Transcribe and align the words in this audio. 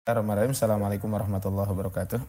Bismillahirrahmanirrahim. 0.00 0.56
Assalamualaikum 0.56 1.08
warahmatullahi 1.12 1.68
wabarakatuh. 1.76 2.20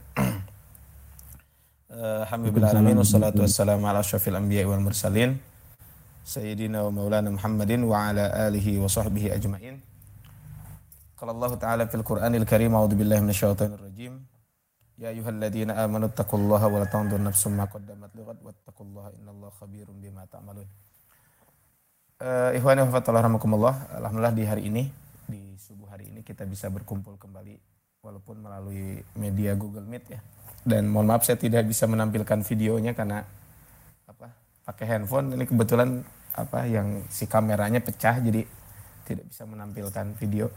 Alhamdulillahirrahmanirrahim. 1.87 2.99
Wassalatu 2.99 3.47
wassalamu 3.47 3.87
ala 3.87 4.03
syafil 4.03 4.35
anbiya 4.35 4.67
wal 4.67 4.83
mursalin. 4.83 5.39
Sayyidina 6.27 6.83
wa 6.83 6.91
maulana 6.91 7.31
Muhammadin 7.31 7.87
wa 7.87 8.11
ala 8.11 8.27
alihi 8.51 8.75
wa 8.75 8.91
sahbihi 8.91 9.31
ajma'in. 9.31 9.79
Qala 11.15 11.31
Allah 11.31 11.51
Ta'ala 11.55 11.83
fil 11.87 12.03
Qur'anil 12.03 12.43
Karim, 12.43 12.75
A'udzu 12.75 12.99
billahi 12.99 13.23
minasyaitonir 13.23 13.79
rajim. 13.79 14.19
Ya 14.99 15.15
ayyuhalladzina 15.15 15.79
amanu 15.79 16.11
taqullaha 16.11 16.67
wa 16.67 16.75
la 16.75 16.91
tanzur 16.91 17.23
nafsum 17.23 17.55
ma 17.55 17.71
qaddamat 17.71 18.11
lighad 18.19 18.35
wattaqullaha 18.43 19.15
innallaha 19.15 19.55
khabirum 19.63 19.95
bima 19.95 20.27
ta'malun. 20.27 20.67
Uh, 22.19 22.51
ikhwani 22.51 22.83
wa 22.83 22.99
Alhamdulillah 22.99 24.35
di 24.35 24.43
hari 24.43 24.67
ini 24.67 24.83
di 25.31 25.55
subuh 25.55 25.87
hari 25.87 26.11
ini 26.11 26.19
kita 26.27 26.43
bisa 26.43 26.67
berkumpul 26.67 27.15
kembali 27.15 27.55
walaupun 28.03 28.43
melalui 28.43 28.99
media 29.15 29.55
Google 29.55 29.87
Meet 29.87 30.05
ya. 30.11 30.19
Dan 30.61 30.91
mohon 30.91 31.07
maaf 31.07 31.23
saya 31.23 31.39
tidak 31.39 31.63
bisa 31.65 31.87
menampilkan 31.87 32.43
videonya 32.43 32.91
karena 32.91 33.23
apa? 34.05 34.27
pakai 34.67 34.85
handphone 34.93 35.33
ini 35.33 35.47
kebetulan 35.47 36.03
apa 36.35 36.67
yang 36.69 37.07
si 37.09 37.25
kameranya 37.25 37.81
pecah 37.81 38.19
jadi 38.19 38.43
tidak 39.07 39.25
bisa 39.31 39.47
menampilkan 39.47 40.05
video. 40.19 40.51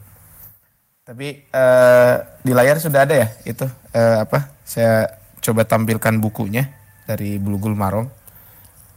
Tapi 1.04 1.48
uh, 1.52 2.16
di 2.42 2.52
layar 2.52 2.82
sudah 2.82 3.06
ada 3.06 3.14
ya 3.14 3.28
itu 3.46 3.64
uh, 3.94 4.26
apa? 4.26 4.58
Saya 4.66 5.08
coba 5.38 5.62
tampilkan 5.68 6.18
bukunya 6.18 6.72
dari 7.04 7.36
Bulugul 7.36 7.76
Marom 7.76 8.08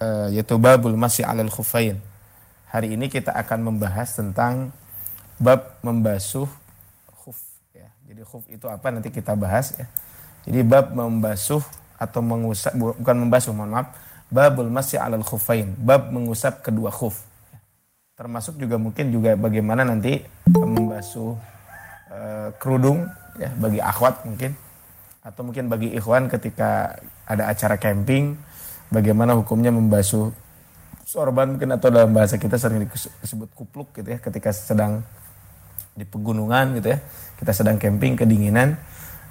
uh, 0.02 0.28
yaitu 0.32 0.56
Babul 0.58 0.96
Masih 0.96 1.28
Alal 1.28 1.52
Khufain. 1.52 2.00
Hari 2.68 2.96
ini 2.96 3.08
kita 3.08 3.32
akan 3.32 3.64
membahas 3.64 4.16
tentang 4.16 4.76
bab 5.38 5.78
membasuh 5.86 6.50
khuf 7.24 7.38
ya. 7.74 7.90
Jadi 8.10 8.22
khuf 8.26 8.44
itu 8.50 8.66
apa 8.68 8.90
nanti 8.90 9.10
kita 9.14 9.34
bahas 9.38 9.78
ya. 9.78 9.86
Jadi 10.48 10.64
bab 10.66 10.94
membasuh 10.94 11.62
atau 11.98 12.22
mengusap 12.22 12.78
bukan 12.78 13.16
membasuh 13.26 13.52
mohon 13.54 13.74
maaf 13.74 13.90
babul 14.30 14.70
masih 14.70 15.02
alal 15.02 15.26
khufain 15.26 15.74
bab 15.82 16.14
mengusap 16.14 16.62
kedua 16.62 16.94
khuf 16.94 17.26
termasuk 18.14 18.58
juga 18.62 18.78
mungkin 18.78 19.10
juga 19.14 19.34
bagaimana 19.34 19.82
nanti 19.86 20.22
membasuh 20.50 21.38
e, 22.10 22.20
kerudung 22.62 23.06
ya 23.38 23.50
bagi 23.58 23.82
akhwat 23.82 24.26
mungkin 24.26 24.54
atau 25.22 25.42
mungkin 25.46 25.70
bagi 25.70 25.94
ikhwan 25.94 26.30
ketika 26.30 26.98
ada 27.30 27.50
acara 27.50 27.78
camping 27.78 28.38
bagaimana 28.90 29.38
hukumnya 29.38 29.74
membasuh 29.74 30.34
sorban 31.06 31.56
mungkin 31.56 31.78
atau 31.78 31.94
dalam 31.94 32.12
bahasa 32.14 32.42
kita 32.42 32.58
sering 32.58 32.90
disebut 33.22 33.50
kupluk 33.54 33.94
gitu 33.94 34.18
ya 34.18 34.20
ketika 34.22 34.50
sedang 34.50 35.06
di 35.98 36.06
pegunungan 36.06 36.78
gitu 36.78 36.94
ya. 36.94 37.02
Kita 37.42 37.52
sedang 37.52 37.82
camping 37.82 38.14
kedinginan. 38.14 38.78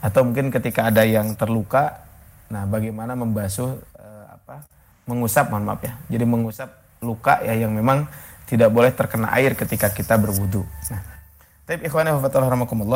Atau 0.03 0.27
mungkin 0.27 0.50
ketika 0.50 0.91
ada 0.91 1.06
yang 1.06 1.39
terluka 1.39 2.05
nah 2.47 2.62
bagaimana 2.62 3.19
membasuh 3.19 3.75
uh, 3.98 4.25
apa 4.31 4.67
mengusap 5.06 5.50
mohon 5.50 5.67
maaf 5.67 5.83
ya. 5.87 5.94
Jadi 6.11 6.25
mengusap 6.27 6.69
luka 7.03 7.39
ya 7.47 7.55
yang 7.55 7.70
memang 7.70 8.11
tidak 8.47 8.70
boleh 8.75 8.91
terkena 8.91 9.31
air 9.34 9.55
ketika 9.55 9.91
kita 9.91 10.19
berwudu. 10.19 10.62
Nah 10.91 11.17
tapi 11.67 11.91
ikhwan 11.91 12.06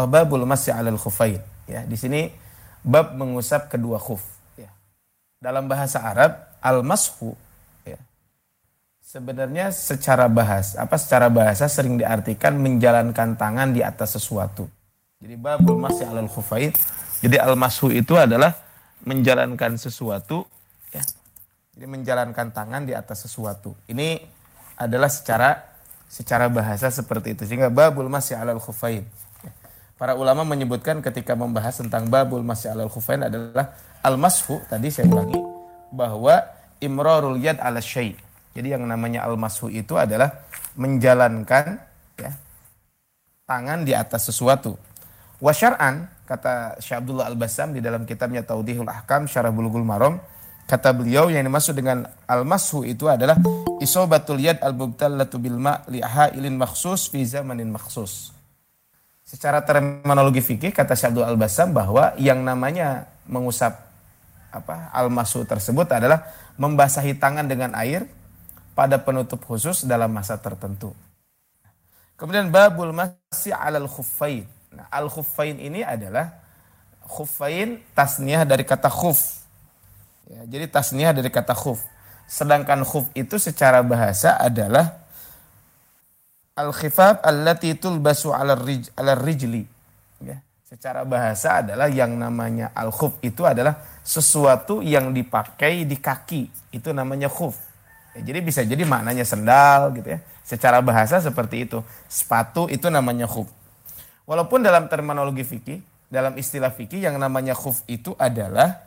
babul 0.07 0.47
alal 0.47 0.99
khufain. 0.99 1.43
Ya 1.67 1.83
di 1.83 1.99
sini 1.99 2.31
bab 2.87 3.19
mengusap 3.19 3.67
kedua 3.67 3.99
khuf. 3.99 4.23
Ya. 4.55 4.71
Dalam 5.43 5.67
bahasa 5.67 5.99
Arab 6.07 6.39
al 6.63 6.87
mashu 6.87 7.35
Sebenarnya 9.11 9.75
secara 9.75 10.31
bahas, 10.31 10.79
apa 10.79 10.95
secara 10.95 11.27
bahasa 11.27 11.67
sering 11.67 11.99
diartikan 11.99 12.55
menjalankan 12.55 13.35
tangan 13.35 13.75
di 13.75 13.83
atas 13.83 14.15
sesuatu. 14.15 14.71
Jadi 15.19 15.35
babul 15.35 15.83
masih 15.83 16.07
alal 16.07 16.31
khufaid. 16.31 16.79
Jadi 17.19 17.35
al 17.35 17.59
mashu 17.59 17.91
itu 17.91 18.15
adalah 18.15 18.55
menjalankan 19.03 19.75
sesuatu 19.83 20.47
ya. 20.95 21.03
Jadi 21.75 21.91
menjalankan 21.91 22.55
tangan 22.55 22.87
di 22.87 22.95
atas 22.95 23.27
sesuatu. 23.27 23.75
Ini 23.91 24.23
adalah 24.79 25.11
secara 25.11 25.59
secara 26.07 26.47
bahasa 26.47 26.87
seperti 26.95 27.35
itu. 27.35 27.43
Sehingga 27.51 27.67
babul 27.67 28.07
masih 28.07 28.39
alal 28.39 28.63
khufaid. 28.63 29.03
Para 29.99 30.15
ulama 30.15 30.47
menyebutkan 30.47 31.03
ketika 31.03 31.35
membahas 31.35 31.83
tentang 31.83 32.07
babul 32.07 32.47
masih 32.47 32.71
alal 32.71 32.87
khufain 32.87 33.27
adalah 33.27 33.75
al 34.07 34.15
mashu 34.15 34.63
tadi 34.71 34.87
saya 34.95 35.11
ulangi 35.11 35.43
bahwa 35.91 36.47
imrarul 36.79 37.35
yad 37.43 37.59
ala 37.59 37.83
syai' 37.83 38.30
Jadi 38.51 38.75
yang 38.75 38.83
namanya 38.87 39.23
al-mashu 39.27 39.71
itu 39.71 39.95
adalah 39.95 40.43
menjalankan 40.75 41.79
ya, 42.19 42.31
tangan 43.47 43.87
di 43.87 43.95
atas 43.95 44.27
sesuatu. 44.27 44.75
Wasyar'an, 45.39 46.11
kata 46.27 46.77
Syekh 46.83 47.01
Abdullah 47.01 47.31
Al-Bassam 47.31 47.73
di 47.73 47.81
dalam 47.81 48.05
kitabnya 48.05 48.45
Taudihul 48.45 48.91
Ahkam 48.91 49.25
Syarah 49.31 49.55
Bulughul 49.55 49.87
Maram, 49.87 50.21
kata 50.69 50.93
beliau 50.93 51.33
yang 51.33 51.43
dimaksud 51.47 51.75
dengan 51.75 52.05
al-mashu 52.29 52.85
itu 52.85 53.09
adalah 53.09 53.41
isobatul 53.81 54.39
yad 54.39 54.61
al-mubtallatu 54.63 55.41
bil 55.41 55.57
ma' 55.57 55.83
ilin 56.35 56.55
makhsus 56.61 57.09
fi 57.09 57.25
zamanin 57.25 57.73
makhsus. 57.73 58.31
Secara 59.25 59.63
terminologi 59.63 60.43
fikih 60.43 60.75
kata 60.75 60.99
Syekh 60.99 61.15
Abdullah 61.15 61.31
Al-Bassam 61.33 61.71
bahwa 61.71 62.19
yang 62.19 62.43
namanya 62.43 63.07
mengusap 63.31 63.79
apa 64.51 64.91
al-mashu 64.91 65.47
tersebut 65.47 65.87
adalah 65.87 66.27
membasahi 66.59 67.15
tangan 67.15 67.47
dengan 67.47 67.71
air 67.79 68.11
pada 68.81 68.97
penutup 68.97 69.45
khusus 69.45 69.85
dalam 69.85 70.09
masa 70.09 70.41
tertentu. 70.41 70.97
Kemudian 72.17 72.49
babul 72.49 72.97
masih 72.97 73.53
alal 73.53 73.85
khuffain. 73.85 74.49
Nah, 74.73 74.89
al 74.89 75.13
khuffain 75.13 75.61
ini 75.61 75.85
adalah 75.85 76.33
khuffain 77.05 77.77
tasniah 77.93 78.49
dari 78.49 78.65
kata 78.65 78.89
khuf. 78.89 79.45
Ya, 80.33 80.49
jadi 80.49 80.65
tasniah 80.65 81.13
dari 81.13 81.29
kata 81.29 81.53
khuf. 81.53 81.85
Sedangkan 82.25 82.81
khuf 82.89 83.05
itu 83.13 83.37
secara 83.37 83.85
bahasa 83.85 84.41
adalah 84.41 84.97
al-khifaf 86.57 87.21
allati 87.21 87.77
tulbasu 87.77 88.33
ala 88.33 88.57
rij, 88.57 88.89
ala 88.97 89.13
rijli. 89.13 89.69
Ya, 90.25 90.41
secara 90.65 91.05
bahasa 91.05 91.61
adalah 91.61 91.93
yang 91.93 92.17
namanya 92.17 92.73
al-khuf 92.73 93.21
itu 93.21 93.45
adalah 93.45 93.77
sesuatu 94.01 94.81
yang 94.81 95.13
dipakai 95.13 95.85
di 95.85 96.01
kaki. 96.01 96.73
Itu 96.73 96.97
namanya 96.97 97.29
khuf. 97.29 97.70
Ya, 98.17 98.21
jadi 98.27 98.39
bisa 98.43 98.61
jadi 98.67 98.83
maknanya 98.83 99.23
sendal 99.23 99.95
gitu 99.95 100.19
ya. 100.19 100.21
Secara 100.43 100.83
bahasa 100.83 101.23
seperti 101.23 101.71
itu. 101.71 101.79
Sepatu 102.11 102.67
itu 102.67 102.91
namanya 102.91 103.31
khuf. 103.31 103.47
Walaupun 104.27 104.63
dalam 104.63 104.91
terminologi 104.91 105.47
fikih, 105.47 105.79
dalam 106.11 106.35
istilah 106.35 106.75
fikih 106.75 107.07
yang 107.07 107.19
namanya 107.23 107.55
khuf 107.55 107.87
itu 107.87 108.19
adalah 108.19 108.83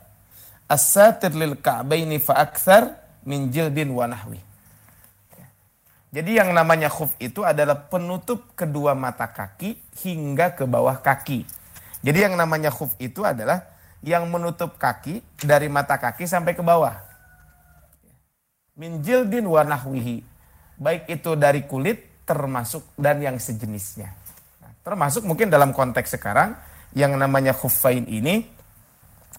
as-satir 0.68 1.32
lil 1.32 1.56
ka'baini 1.56 2.20
fa 2.20 2.36
akthar 2.36 3.00
min 3.24 3.48
jildin 3.48 3.92
wa 3.96 4.04
nahwi. 4.04 4.40
Ya. 5.36 5.46
Jadi 6.20 6.30
yang 6.36 6.52
namanya 6.52 6.92
khuf 6.92 7.16
itu 7.16 7.40
adalah 7.44 7.88
penutup 7.88 8.52
kedua 8.52 8.92
mata 8.92 9.24
kaki 9.32 9.80
hingga 10.04 10.52
ke 10.52 10.68
bawah 10.68 11.00
kaki. 11.00 11.48
Jadi 12.04 12.28
yang 12.28 12.36
namanya 12.36 12.68
khuf 12.68 12.92
itu 13.00 13.24
adalah 13.24 13.64
yang 14.04 14.28
menutup 14.28 14.76
kaki 14.76 15.24
dari 15.40 15.72
mata 15.72 15.96
kaki 15.96 16.28
sampai 16.28 16.52
ke 16.52 16.60
bawah 16.60 17.13
min 18.78 19.02
jildin 19.02 19.46
wa 19.46 19.62
nahwihi. 19.62 20.22
Baik 20.78 21.06
itu 21.06 21.38
dari 21.38 21.62
kulit 21.66 22.26
termasuk 22.26 22.96
dan 22.98 23.22
yang 23.22 23.38
sejenisnya. 23.38 24.10
Nah, 24.62 24.72
termasuk 24.82 25.22
mungkin 25.22 25.52
dalam 25.52 25.70
konteks 25.70 26.18
sekarang 26.18 26.56
yang 26.94 27.14
namanya 27.18 27.52
khuffain 27.54 28.06
ini 28.06 28.46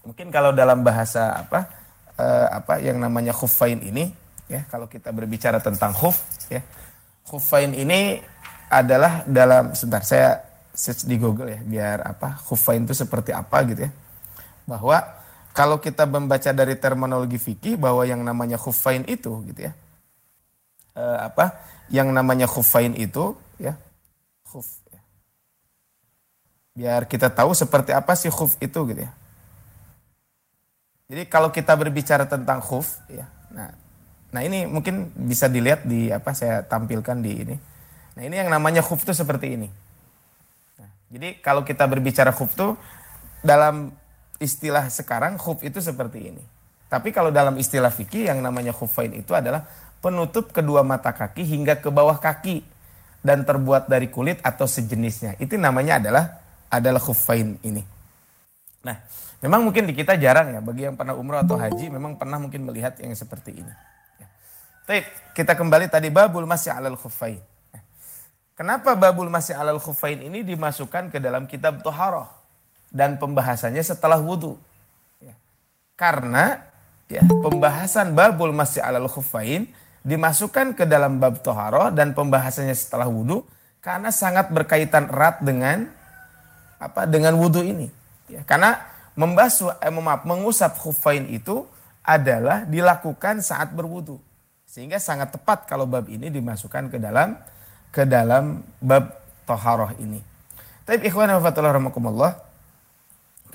mungkin 0.05 0.29
kalau 0.29 0.53
dalam 0.53 0.85
bahasa 0.85 1.33
apa 1.33 1.65
uh, 2.19 2.47
apa 2.61 2.77
yang 2.83 3.01
namanya 3.01 3.33
khuffain 3.33 3.81
ini 3.81 4.13
ya 4.45 4.61
kalau 4.69 4.85
kita 4.85 5.09
berbicara 5.09 5.57
tentang 5.57 5.95
khuf 5.95 6.21
ya 6.51 6.61
khuffain 7.25 7.73
ini 7.73 8.21
adalah 8.69 9.25
dalam 9.25 9.73
sebentar 9.73 10.05
saya 10.05 10.29
search 10.75 11.09
di 11.09 11.17
Google 11.17 11.57
ya 11.57 11.59
biar 11.63 11.97
apa 12.05 12.37
khuffain 12.45 12.85
itu 12.85 12.93
seperti 12.93 13.33
apa 13.33 13.57
gitu 13.65 13.89
ya 13.89 13.91
bahwa 14.69 15.01
kalau 15.55 15.79
kita 15.79 16.03
membaca 16.03 16.51
dari 16.51 16.75
terminologi 16.75 17.39
fikih 17.39 17.79
bahwa 17.79 18.03
yang 18.03 18.19
namanya 18.19 18.59
khuffain 18.59 19.07
itu 19.07 19.39
gitu 19.47 19.71
ya. 19.71 19.73
E, 20.91 21.03
apa? 21.31 21.55
Yang 21.87 22.11
namanya 22.11 22.43
khuffain 22.43 22.91
itu 22.91 23.39
ya. 23.55 23.79
Khuf 24.43 24.67
ya. 24.91 24.99
Biar 26.75 27.07
kita 27.07 27.31
tahu 27.31 27.55
seperti 27.55 27.95
apa 27.95 28.19
sih 28.19 28.27
khuf 28.27 28.59
itu 28.59 28.83
gitu 28.91 28.99
ya. 28.99 29.11
Jadi 31.07 31.23
kalau 31.31 31.55
kita 31.55 31.71
berbicara 31.71 32.27
tentang 32.27 32.59
khuf 32.59 32.99
ya. 33.07 33.23
Nah, 33.55 33.71
nah 34.35 34.41
ini 34.43 34.67
mungkin 34.67 35.07
bisa 35.15 35.47
dilihat 35.47 35.87
di 35.87 36.11
apa 36.11 36.35
saya 36.35 36.67
tampilkan 36.67 37.23
di 37.23 37.31
ini. 37.31 37.55
Nah, 38.19 38.23
ini 38.27 38.35
yang 38.43 38.51
namanya 38.51 38.83
khuf 38.83 39.07
itu 39.07 39.15
seperti 39.15 39.55
ini. 39.55 39.71
Nah, 40.83 40.91
jadi 41.15 41.39
kalau 41.39 41.63
kita 41.63 41.87
berbicara 41.87 42.35
khuf 42.35 42.51
itu 42.51 42.75
dalam 43.39 43.95
istilah 44.39 44.91
sekarang 44.91 45.39
khuf 45.39 45.63
itu 45.63 45.79
seperti 45.79 46.31
ini. 46.33 46.43
Tapi 46.85 47.09
kalau 47.11 47.33
dalam 47.33 47.57
istilah 47.57 47.89
fikih 47.89 48.29
yang 48.29 48.39
namanya 48.39 48.71
khufain 48.71 49.11
itu 49.11 49.33
adalah 49.33 49.65
penutup 49.99 50.53
kedua 50.53 50.85
mata 50.85 51.11
kaki 51.11 51.41
hingga 51.41 51.81
ke 51.81 51.89
bawah 51.89 52.21
kaki 52.21 52.61
dan 53.25 53.41
terbuat 53.41 53.89
dari 53.89 54.07
kulit 54.13 54.37
atau 54.45 54.69
sejenisnya. 54.69 55.33
Itu 55.41 55.57
namanya 55.57 55.97
adalah 55.97 56.25
adalah 56.69 57.01
khuffain 57.01 57.57
ini. 57.65 57.81
Nah, 58.85 59.01
memang 59.41 59.65
mungkin 59.65 59.89
di 59.89 59.97
kita 59.97 60.13
jarang 60.21 60.53
ya 60.53 60.61
bagi 60.61 60.85
yang 60.85 60.93
pernah 60.93 61.17
umroh 61.17 61.41
atau 61.41 61.57
haji 61.57 61.89
memang 61.89 62.21
pernah 62.21 62.37
mungkin 62.37 62.69
melihat 62.69 63.01
yang 63.01 63.09
seperti 63.17 63.65
ini. 63.65 63.73
Ya. 64.21 64.27
Baik, 64.85 65.05
kita 65.33 65.57
kembali 65.57 65.89
tadi 65.89 66.13
babul 66.13 66.45
masih 66.45 66.69
alal 66.69 66.93
khuffain. 66.93 67.41
Ya. 67.73 67.81
Kenapa 68.53 68.93
babul 68.93 69.25
masih 69.33 69.57
alal 69.57 69.81
khuffain 69.81 70.21
ini 70.21 70.45
dimasukkan 70.45 71.09
ke 71.09 71.17
dalam 71.17 71.49
kitab 71.49 71.81
toharoh 71.81 72.44
dan 72.95 73.19
pembahasannya 73.19 73.83
setelah 73.83 74.15
wudhu? 74.23 74.55
Ya. 75.19 75.35
Karena 75.99 76.63
ya 77.11 77.19
pembahasan 77.27 78.15
babul 78.15 78.55
masih 78.55 78.79
alal 78.79 79.11
khuffain 79.11 79.67
dimasukkan 80.07 80.71
ke 80.79 80.87
dalam 80.87 81.19
bab 81.19 81.43
toharoh 81.43 81.91
dan 81.91 82.15
pembahasannya 82.15 82.71
setelah 82.71 83.11
wudhu 83.11 83.43
karena 83.83 84.15
sangat 84.15 84.49
berkaitan 84.55 85.11
erat 85.11 85.43
dengan 85.43 85.91
apa 86.79 87.03
dengan 87.03 87.35
wudhu 87.35 87.61
ini. 87.67 87.91
Ya, 88.25 88.41
karena 88.47 88.81
membasuh, 89.13 89.77
eh, 89.83 89.91
maaf, 89.91 90.25
mengusap 90.25 90.79
khufain 90.79 91.27
itu 91.29 91.67
adalah 92.01 92.65
dilakukan 92.65 93.41
saat 93.41 93.73
berwudhu. 93.73 94.17
Sehingga 94.65 94.97
sangat 94.97 95.33
tepat 95.33 95.65
kalau 95.65 95.85
bab 95.85 96.05
ini 96.09 96.29
dimasukkan 96.29 96.89
ke 96.89 96.97
dalam 96.97 97.37
ke 97.89 98.03
dalam 98.03 98.65
bab 98.83 99.13
toharoh 99.47 99.93
ini. 100.01 100.19
Tapi 100.85 101.09
ikhwan 101.09 101.31
rahmatullah 101.31 102.44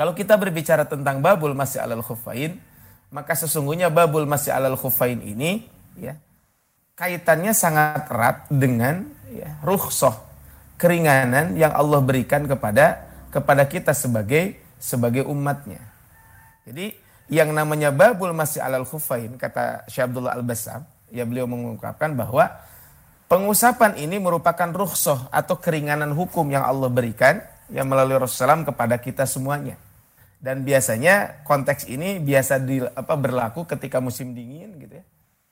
kalau 0.00 0.16
kita 0.16 0.32
berbicara 0.40 0.88
tentang 0.88 1.20
babul 1.20 1.52
masih 1.52 1.84
alal 1.84 2.00
khufain, 2.00 2.56
maka 3.12 3.36
sesungguhnya 3.36 3.92
babul 3.92 4.24
masih 4.24 4.48
alal 4.48 4.80
khufain 4.80 5.20
ini 5.20 5.68
ya 6.00 6.16
kaitannya 6.96 7.52
sangat 7.52 8.08
erat 8.08 8.48
dengan 8.48 9.04
ya, 9.28 9.60
rukhsah 9.60 10.16
keringanan 10.80 11.52
yang 11.52 11.76
Allah 11.76 12.00
berikan 12.00 12.48
kepada 12.48 13.12
kepada 13.28 13.68
kita 13.68 13.92
sebagai 13.92 14.56
sebagai 14.80 15.28
umatnya. 15.28 15.84
Jadi 16.64 16.96
yang 17.28 17.52
namanya 17.52 17.92
babul 17.92 18.32
masih 18.32 18.64
alal 18.64 18.88
khufain 18.88 19.36
kata 19.36 19.84
Syekh 19.84 20.16
Al-Bassam, 20.16 20.88
ya 21.12 21.28
beliau 21.28 21.44
mengungkapkan 21.44 22.16
bahwa 22.16 22.48
pengusapan 23.28 24.00
ini 24.00 24.16
merupakan 24.16 24.72
rukhsah 24.72 25.28
atau 25.28 25.60
keringanan 25.60 26.16
hukum 26.16 26.48
yang 26.48 26.64
Allah 26.64 26.88
berikan 26.88 27.44
yang 27.68 27.84
melalui 27.84 28.16
Rasulullah 28.16 28.64
kepada 28.64 28.96
kita 28.96 29.28
semuanya. 29.28 29.89
Dan 30.40 30.64
biasanya 30.64 31.44
konteks 31.44 31.84
ini 31.84 32.16
biasa 32.16 32.64
di, 32.64 32.80
apa, 32.80 33.12
berlaku 33.12 33.68
ketika 33.68 34.00
musim 34.00 34.32
dingin 34.32 34.80
gitu 34.80 34.96
ya 34.96 35.04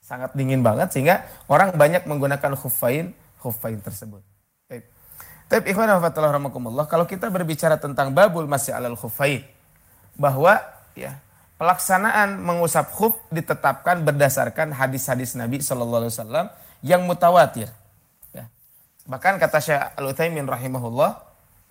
sangat 0.08 0.32
dingin 0.32 0.64
banget 0.64 0.88
sehingga 0.88 1.29
orang 1.52 1.76
banyak 1.76 2.08
menggunakan 2.08 2.56
khuffain 2.56 3.12
khuffain 3.37 3.76
tersebut. 3.85 4.25
Tapi 5.49 5.73
ikhwan 5.73 5.88
rahmatullah 5.88 6.85
kalau 6.88 7.05
kita 7.05 7.29
berbicara 7.29 7.76
tentang 7.76 8.12
babul 8.12 8.49
masih 8.49 8.73
alal 8.73 8.96
khuffain 8.96 9.44
bahwa 10.17 10.61
ya 10.93 11.20
pelaksanaan 11.61 12.40
mengusap 12.40 12.93
khuf 12.93 13.17
ditetapkan 13.32 14.05
berdasarkan 14.05 14.76
hadis-hadis 14.76 15.37
Nabi 15.37 15.61
Shallallahu 15.61 16.05
alaihi 16.05 16.12
wasallam 16.17 16.46
yang 16.85 17.08
mutawatir. 17.08 17.73
Ya. 18.37 18.49
Bahkan 19.08 19.40
kata 19.40 19.58
Syekh 19.61 19.81
Al-Utsaimin 19.96 20.44
rahimahullah 20.44 21.17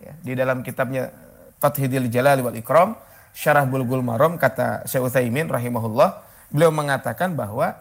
ya, 0.01 0.13
di 0.25 0.33
dalam 0.33 0.65
kitabnya 0.65 1.13
Fathidil 1.61 2.09
Jalal 2.09 2.41
wal 2.41 2.57
Ikram 2.57 2.97
Syarah 3.37 3.69
Bulgul 3.69 4.01
Maram 4.01 4.41
kata 4.41 4.89
Syekh 4.89 5.13
Utsaimin 5.13 5.45
rahimahullah 5.45 6.25
beliau 6.49 6.73
mengatakan 6.73 7.37
bahwa 7.37 7.77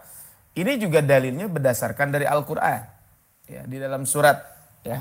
ini 0.52 0.76
juga 0.76 1.00
dalilnya 1.00 1.48
berdasarkan 1.48 2.12
dari 2.12 2.28
Al-Quran. 2.28 2.84
Ya, 3.48 3.64
di 3.64 3.80
dalam 3.80 4.04
surat 4.04 4.36
ya, 4.84 5.00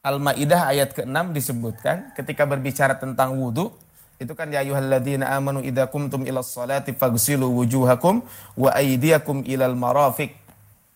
Al-Ma'idah 0.00 0.72
ayat 0.72 0.96
ke-6 0.96 1.34
disebutkan 1.36 2.16
ketika 2.16 2.48
berbicara 2.48 2.96
tentang 2.96 3.36
wudhu. 3.36 3.68
Itu 4.16 4.32
kan 4.32 4.48
ya 4.48 4.64
ayuhalladzina 4.64 5.28
amanu 5.36 5.60
idha 5.60 5.92
kumtum 5.92 6.24
ila 6.24 6.40
salati 6.40 6.96
fagsilu 6.96 7.52
wujuhakum 7.52 8.24
wa 8.56 8.72
aydiyakum 8.72 9.44
ilal 9.44 9.76
marafiq. 9.76 10.32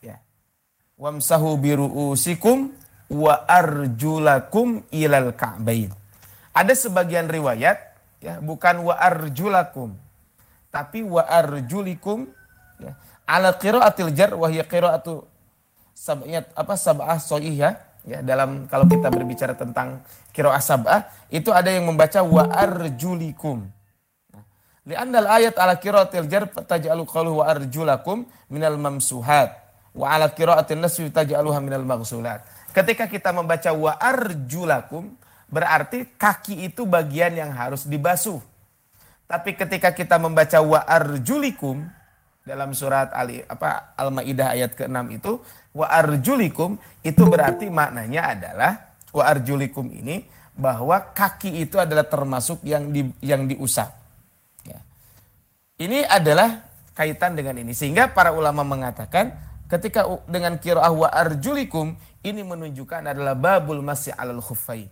Ya. 0.01 0.25
Wamsahu 0.97 1.61
biru'usikum 1.61 2.73
wa 3.13 3.45
arjulakum 3.45 4.89
ilal 4.89 5.37
ka'bain. 5.37 5.93
Ada 6.57 6.73
sebagian 6.73 7.29
riwayat 7.29 7.90
ya 8.21 8.39
bukan 8.39 8.85
wa 8.85 8.95
arjulakum 8.95 9.97
tapi 10.71 11.03
wa 11.03 11.27
arjulikum 11.27 12.31
ya. 12.79 12.95
Ala 13.27 13.55
qiraatil 13.59 14.11
jar 14.15 14.35
wa 14.35 14.47
hiya 14.47 14.67
qiraatu 14.67 15.27
sab'iyat 15.95 16.55
apa 16.55 16.75
sab'ah 16.79 17.19
ya. 17.43 17.79
Ya 18.01 18.25
dalam 18.25 18.65
kalau 18.65 18.89
kita 18.89 19.13
berbicara 19.13 19.53
tentang 19.53 20.01
qiraah 20.33 20.63
sab'ah 20.63 21.05
itu 21.29 21.53
ada 21.53 21.69
yang 21.69 21.85
membaca 21.85 22.25
wa 22.25 22.49
arjulikum. 22.49 23.69
Li'anna 24.89 25.21
ayat 25.29 25.61
ala 25.61 25.77
qiraatil 25.77 26.27
jar 26.27 26.49
taj'alu 26.49 27.05
qalu 27.05 27.45
wa 27.45 27.45
arjulakum 27.45 28.25
minal 28.49 28.81
mamsuhat 28.81 29.53
wa 29.93 30.07
ala 30.09 30.33
qiraatin 30.33 30.81
nasfi 30.81 31.13
taj'aluha 31.13 31.61
minal 31.61 31.85
maghsulat. 31.85 32.41
Ketika 32.73 33.11
kita 33.11 33.35
membaca 33.35 33.69
wa 33.75 33.95
arjulakum 34.01 35.13
berarti 35.51 36.07
kaki 36.15 36.71
itu 36.71 36.87
bagian 36.87 37.35
yang 37.35 37.51
harus 37.51 37.85
dibasuh 37.85 38.41
tapi 39.31 39.55
ketika 39.55 39.95
kita 39.95 40.19
membaca 40.19 40.59
wa 40.59 40.83
arjulikum 40.83 41.87
dalam 42.43 42.75
surat 42.75 43.15
Ali 43.15 43.45
apa 43.47 43.95
Al-Maidah 43.95 44.59
ayat 44.59 44.75
ke-6 44.75 44.99
itu 45.15 45.33
wa 45.71 45.87
arjulikum 45.87 46.75
itu 47.07 47.23
berarti 47.23 47.71
maknanya 47.71 48.35
adalah 48.35 48.73
wa 49.15 49.23
arjulikum 49.23 49.87
ini 49.95 50.27
bahwa 50.59 51.15
kaki 51.15 51.63
itu 51.63 51.79
adalah 51.79 52.05
termasuk 52.05 52.61
yang 52.67 52.91
di, 52.91 53.07
yang 53.23 53.47
diusap. 53.47 53.95
Ya. 54.67 54.83
Ini 55.79 56.11
adalah 56.11 56.67
kaitan 56.99 57.39
dengan 57.39 57.55
ini 57.63 57.71
sehingga 57.71 58.11
para 58.11 58.35
ulama 58.35 58.67
mengatakan 58.67 59.31
ketika 59.71 60.05
dengan 60.27 60.59
kiroah 60.59 60.91
wa 60.91 61.09
arjulikum 61.09 61.95
ini 62.27 62.43
menunjukkan 62.43 63.15
adalah 63.15 63.39
babul 63.39 63.79
masih 63.79 64.11
alal 64.19 64.43
khuffain. 64.43 64.91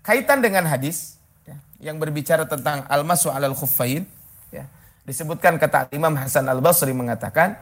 Kaitan 0.00 0.40
dengan 0.40 0.64
hadis 0.64 1.20
ya, 1.44 1.56
yang 1.78 2.00
berbicara 2.00 2.48
tentang 2.48 2.88
al-masu 2.88 3.28
alal 3.28 3.52
khuffain 3.52 4.08
ya 4.48 4.64
Disebutkan 5.10 5.58
kata 5.58 5.90
Imam 5.90 6.14
Hasan 6.14 6.46
Al-Basri 6.46 6.92
mengatakan 6.92 7.56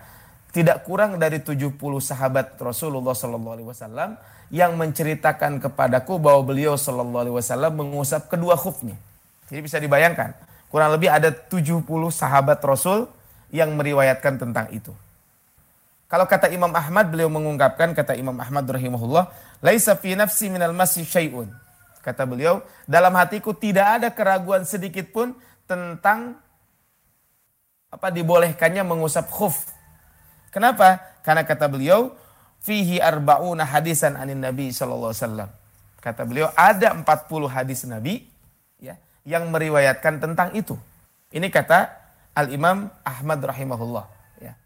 tidak 0.53 0.85
kurang 0.85 1.17
dari 1.17 1.41
70 1.41 1.77
sahabat 2.01 2.61
Rasulullah 2.61 3.17
Sallallahu 3.17 3.55
Alaihi 3.57 3.69
Wasallam 3.69 4.11
yang 4.53 4.77
menceritakan 4.81 5.61
kepadaku 5.61 6.21
bahwa 6.21 6.45
beliau 6.45 6.77
Sallallahu 6.77 7.23
Alaihi 7.25 7.37
Wasallam 7.37 7.73
mengusap 7.79 8.33
kedua 8.33 8.57
khufnya. 8.57 8.97
Jadi 9.49 9.61
bisa 9.65 9.81
dibayangkan, 9.81 10.37
kurang 10.69 10.93
lebih 10.93 11.09
ada 11.09 11.33
70 11.33 11.85
sahabat 12.13 12.61
Rasul 12.61 13.09
yang 13.49 13.73
meriwayatkan 13.77 14.41
tentang 14.41 14.69
itu. 14.69 14.93
Kalau 16.09 16.25
kata 16.25 16.49
Imam 16.49 16.73
Ahmad, 16.73 17.13
beliau 17.13 17.29
mengungkapkan, 17.29 17.93
kata 17.93 18.17
Imam 18.17 18.37
Ahmad 18.41 18.65
rahimahullah, 18.65 19.29
Laisa 19.61 19.97
fi 19.97 20.17
nafsi 20.17 20.49
minal 20.49 20.73
masih 20.73 21.05
syai'un. 21.05 21.49
Kata 22.09 22.25
beliau, 22.25 22.65
dalam 22.89 23.13
hatiku 23.21 23.53
tidak 23.53 24.01
ada 24.01 24.09
keraguan 24.09 24.65
sedikit 24.65 25.13
pun 25.13 25.37
tentang 25.69 26.41
apa 27.93 28.09
dibolehkannya 28.09 28.81
mengusap 28.81 29.29
khuf. 29.29 29.69
Kenapa? 30.49 31.05
Karena 31.21 31.45
kata 31.45 31.69
beliau, 31.69 32.17
fihi 32.65 32.97
arba'una 32.97 33.69
hadisan 33.69 34.17
anin 34.17 34.41
Nabi 34.41 34.73
sallallahu 34.73 35.13
alaihi 35.13 35.21
wasallam. 35.21 35.51
Kata 36.01 36.25
beliau 36.25 36.49
ada 36.57 36.97
40 36.97 37.05
hadis 37.53 37.85
Nabi 37.85 38.25
ya 38.81 38.97
yang 39.29 39.53
meriwayatkan 39.53 40.17
tentang 40.17 40.57
itu. 40.57 40.81
Ini 41.29 41.53
kata 41.53 41.93
Al-Imam 42.33 42.89
Ahmad 43.05 43.45
rahimahullah 43.45 44.09
ya. 44.41 44.57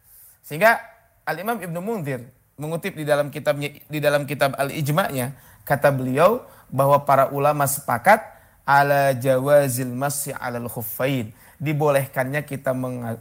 Sehingga 0.46 0.78
Al-Imam 1.26 1.58
Ibnu 1.58 1.82
Munzir 1.82 2.22
mengutip 2.54 2.94
di 2.94 3.02
dalam 3.02 3.34
kitabnya 3.34 3.74
di 3.90 3.98
dalam 3.98 4.30
kitab 4.30 4.54
Al-Ijma'-nya 4.54 5.34
kata 5.66 5.90
beliau 5.90 6.46
bahwa 6.72 7.04
para 7.04 7.28
ulama 7.28 7.68
sepakat 7.68 8.24
ala 8.64 9.12
jawazil 9.12 9.92
masih 9.92 10.32
alal 10.40 10.72
khuffain 10.72 11.36
dibolehkannya 11.60 12.42
kita 12.42 12.72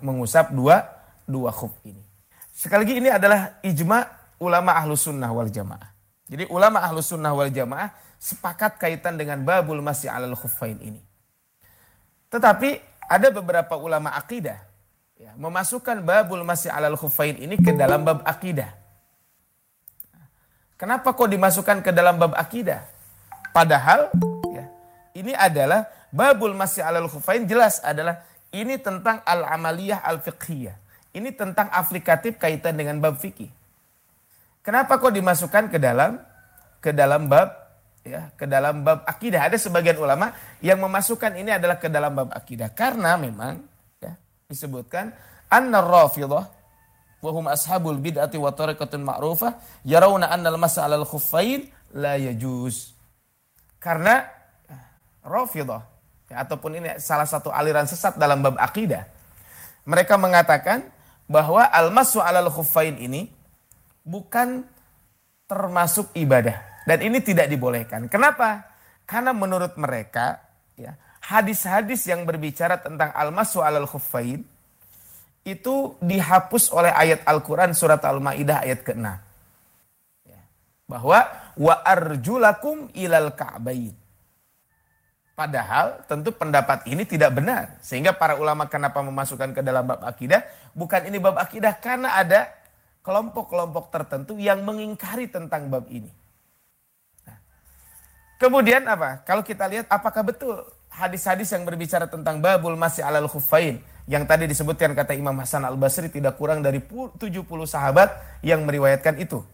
mengusap 0.02 0.56
dua 0.56 0.88
dua 1.28 1.52
khuf 1.52 1.76
ini. 1.84 2.02
Sekali 2.50 2.88
lagi 2.88 2.96
ini 2.98 3.10
adalah 3.12 3.60
ijma 3.62 4.08
ulama 4.42 4.74
ahlu 4.74 4.96
sunnah 4.96 5.30
wal 5.30 5.52
jamaah. 5.52 5.92
Jadi 6.32 6.48
ulama 6.48 6.80
ahlu 6.80 7.04
sunnah 7.04 7.36
wal 7.36 7.52
jamaah 7.52 7.92
sepakat 8.18 8.80
kaitan 8.80 9.20
dengan 9.20 9.44
babul 9.44 9.84
masih 9.84 10.08
alal 10.08 10.34
khuffain 10.34 10.80
ini. 10.80 11.04
Tetapi 12.32 12.80
ada 13.12 13.28
beberapa 13.30 13.76
ulama 13.76 14.16
akidah 14.16 14.58
ya, 15.20 15.36
memasukkan 15.36 16.00
babul 16.02 16.42
masih 16.48 16.72
alal 16.72 16.96
khuffain 16.96 17.36
ini 17.36 17.60
ke 17.60 17.76
dalam 17.76 18.08
bab 18.08 18.24
akidah. 18.24 18.72
Kenapa 20.80 21.14
kok 21.14 21.30
dimasukkan 21.30 21.86
ke 21.86 21.92
dalam 21.94 22.18
bab 22.18 22.34
akidah? 22.34 22.82
Padahal 23.52 24.12
ya, 24.52 24.66
ini 25.16 25.36
adalah 25.36 25.88
babul 26.12 26.56
masih 26.56 26.84
alal 26.84 27.12
khuffain 27.12 27.44
jelas 27.48 27.84
adalah 27.84 28.24
ini 28.52 28.80
tentang 28.80 29.24
al-amaliyah 29.24 30.04
al-fiqhiyah. 30.04 30.76
Ini 31.12 31.36
tentang 31.36 31.68
aplikatif 31.72 32.40
kaitan 32.40 32.80
dengan 32.80 33.00
bab 33.04 33.20
fikih. 33.20 33.52
Kenapa 34.64 34.96
kok 34.96 35.12
dimasukkan 35.12 35.68
ke 35.68 35.76
dalam 35.76 36.16
ke 36.80 36.96
dalam 36.96 37.28
bab 37.28 37.62
ya 38.02 38.34
ke 38.34 38.46
dalam 38.50 38.82
bab 38.82 39.06
akidah. 39.06 39.50
Ada 39.50 39.58
sebagian 39.62 39.98
ulama 40.02 40.34
yang 40.64 40.82
memasukkan 40.82 41.38
ini 41.38 41.54
adalah 41.54 41.78
ke 41.78 41.88
dalam 41.90 42.14
bab 42.14 42.30
akidah 42.34 42.74
karena 42.74 43.18
memang 43.18 43.62
ya, 44.02 44.18
disebutkan 44.50 45.14
anna 45.50 45.82
rafidah 45.82 46.46
wa 47.22 47.30
hum 47.30 47.46
ashabul 47.52 48.02
bid'ati 48.02 48.38
wa 48.42 48.50
ma'rufah 48.50 49.84
yarawna 49.86 50.34
anna 50.34 50.50
al-masa 50.50 50.86
'ala 50.86 50.98
al-khuffain 50.98 51.70
la 51.94 52.18
yajuz. 52.18 53.01
Karena 53.82 54.22
rafidah 55.26 55.82
ya, 56.30 56.46
ataupun 56.46 56.78
ini 56.78 57.02
salah 57.02 57.26
satu 57.26 57.50
aliran 57.50 57.90
sesat 57.90 58.16
dalam 58.16 58.46
bab 58.46 58.62
akidah. 58.62 59.10
Mereka 59.90 60.22
mengatakan 60.22 60.86
bahwa 61.26 61.66
al-masu 61.66 62.22
'alal 62.22 62.54
khuffain 62.54 62.94
ini 63.02 63.34
bukan 64.06 64.62
termasuk 65.50 66.14
ibadah 66.14 66.62
dan 66.86 67.02
ini 67.02 67.18
tidak 67.26 67.50
dibolehkan. 67.50 68.06
Kenapa? 68.06 68.70
Karena 69.10 69.34
menurut 69.34 69.74
mereka 69.76 70.40
ya, 70.78 70.94
hadis-hadis 71.26 72.06
yang 72.06 72.24
berbicara 72.24 72.80
tentang 72.80 73.10
al-masu 73.18 73.60
alal 73.66 73.90
khuffain 73.90 74.46
itu 75.42 75.98
dihapus 75.98 76.70
oleh 76.70 76.94
ayat 76.94 77.26
Al-Quran 77.26 77.74
surat 77.74 78.02
Al-Ma'idah 78.06 78.62
ayat 78.62 78.86
ke-6. 78.86 79.31
Bahwa 80.92 81.24
wa 81.56 81.76
arjulakum 81.88 82.92
ilal 82.92 83.32
ka'bain. 83.32 83.96
Padahal 85.32 86.04
tentu 86.12 86.36
pendapat 86.36 86.84
ini 86.92 87.08
tidak 87.08 87.40
benar. 87.40 87.80
Sehingga 87.80 88.12
para 88.12 88.36
ulama 88.36 88.68
kenapa 88.68 89.00
memasukkan 89.00 89.56
ke 89.56 89.64
dalam 89.64 89.88
bab 89.88 90.04
akidah. 90.04 90.44
Bukan 90.76 91.08
ini 91.08 91.18
bab 91.24 91.40
akidah 91.40 91.80
karena 91.80 92.20
ada 92.20 92.52
kelompok-kelompok 93.02 93.90
tertentu 93.90 94.36
yang 94.36 94.62
mengingkari 94.68 95.32
tentang 95.32 95.72
bab 95.72 95.88
ini. 95.88 96.12
Kemudian 98.38 98.84
apa? 98.90 99.22
Kalau 99.24 99.46
kita 99.46 99.70
lihat 99.72 99.88
apakah 99.88 100.26
betul 100.26 100.66
hadis-hadis 100.92 101.54
yang 101.56 101.64
berbicara 101.64 102.10
tentang 102.10 102.44
babul 102.44 102.76
masih 102.76 103.06
alal 103.06 103.30
khufain 103.32 103.80
yang 104.10 104.26
tadi 104.26 104.50
disebutkan 104.50 104.98
kata 104.98 105.14
Imam 105.14 105.38
Hasan 105.38 105.62
Al 105.62 105.78
Basri 105.78 106.10
tidak 106.10 106.36
kurang 106.42 106.66
dari 106.66 106.82
70 106.82 107.22
sahabat 107.64 108.42
yang 108.42 108.66
meriwayatkan 108.66 109.22
itu. 109.22 109.46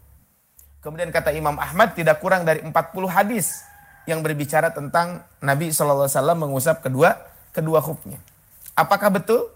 Kemudian 0.82 1.10
kata 1.10 1.34
Imam 1.34 1.58
Ahmad 1.58 1.98
tidak 1.98 2.22
kurang 2.22 2.46
dari 2.46 2.62
40 2.62 2.74
hadis 3.10 3.66
yang 4.08 4.24
berbicara 4.24 4.72
tentang 4.72 5.26
Nabi 5.44 5.74
SAW 5.74 6.08
mengusap 6.38 6.80
kedua 6.80 7.18
kedua 7.52 7.82
khufnya. 7.84 8.22
Apakah 8.78 9.10
betul 9.10 9.50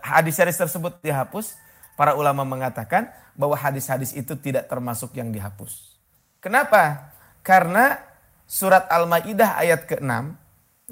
hadis-hadis 0.00 0.56
tersebut 0.56 1.02
dihapus? 1.02 1.58
Para 1.92 2.16
ulama 2.16 2.46
mengatakan 2.46 3.12
bahwa 3.36 3.52
hadis-hadis 3.58 4.16
itu 4.16 4.32
tidak 4.38 4.70
termasuk 4.70 5.12
yang 5.12 5.28
dihapus. 5.28 5.92
Kenapa? 6.40 7.12
Karena 7.44 8.00
surat 8.48 8.88
Al-Maidah 8.88 9.60
ayat 9.60 9.84
ke-6 9.84 10.10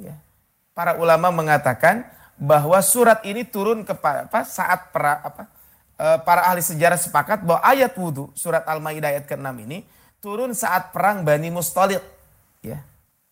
ya, 0.03 0.15
para 0.77 1.01
ulama 1.01 1.33
mengatakan 1.33 2.05
bahwa 2.41 2.81
surat 2.85 3.21
ini 3.25 3.45
turun 3.45 3.85
kepada 3.85 4.29
saat 4.45 4.93
para 4.93 5.21
apa, 5.25 5.49
para 6.25 6.49
ahli 6.49 6.65
sejarah 6.65 6.97
sepakat 6.97 7.45
bahwa 7.45 7.61
ayat 7.61 7.93
wudhu 7.93 8.33
surat 8.33 8.65
Al-Maidah 8.65 9.13
ayat 9.13 9.29
ke-6 9.29 9.49
ini 9.69 9.85
turun 10.25 10.57
saat 10.57 10.97
perang 10.97 11.25
Bani 11.25 11.53
Mustalid 11.53 12.01
ya 12.65 12.81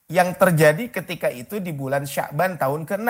yang 0.08 0.36
terjadi 0.36 0.88
ketika 0.88 1.28
itu 1.28 1.60
di 1.60 1.72
bulan 1.72 2.08
Sya'ban 2.08 2.56
tahun 2.56 2.88
ke-6. 2.88 3.08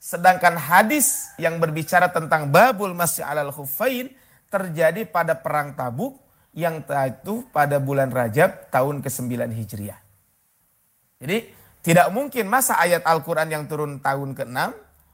Sedangkan 0.00 0.58
hadis 0.58 1.30
yang 1.38 1.62
berbicara 1.62 2.10
tentang 2.10 2.50
babul 2.50 2.90
masih 2.96 3.22
alal 3.22 3.54
khufain 3.54 4.10
terjadi 4.50 5.06
pada 5.06 5.38
perang 5.38 5.74
Tabuk 5.78 6.18
yang 6.50 6.82
itu 6.82 7.46
pada 7.54 7.78
bulan 7.78 8.10
Rajab 8.10 8.70
tahun 8.74 8.98
ke-9 9.02 9.30
Hijriah. 9.54 10.00
Jadi 11.22 11.38
tidak 11.86 12.10
mungkin 12.10 12.50
masa 12.50 12.80
ayat 12.80 13.06
Al-Quran 13.06 13.48
yang 13.52 13.64
turun 13.70 14.02
tahun 14.02 14.34
ke-6 14.34 14.58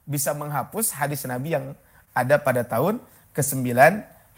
bisa 0.07 0.31
menghapus 0.33 0.95
hadis 0.97 1.27
Nabi 1.27 1.53
yang 1.53 1.77
ada 2.17 2.41
pada 2.41 2.65
tahun 2.65 2.97
ke-9 3.37 3.69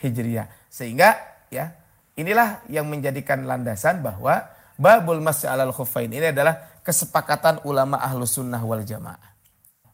Hijriah. 0.04 0.48
Sehingga 0.68 1.16
ya 1.48 1.72
inilah 2.20 2.64
yang 2.68 2.92
menjadikan 2.92 3.48
landasan 3.48 4.04
bahwa 4.04 4.44
babul 4.76 5.24
masih 5.24 5.48
alal 5.48 5.72
khufain 5.72 6.12
ini 6.12 6.36
adalah 6.36 6.80
kesepakatan 6.84 7.64
ulama 7.64 8.00
ahlu 8.00 8.28
sunnah 8.28 8.60
wal 8.60 8.84
jamaah. 8.84 9.32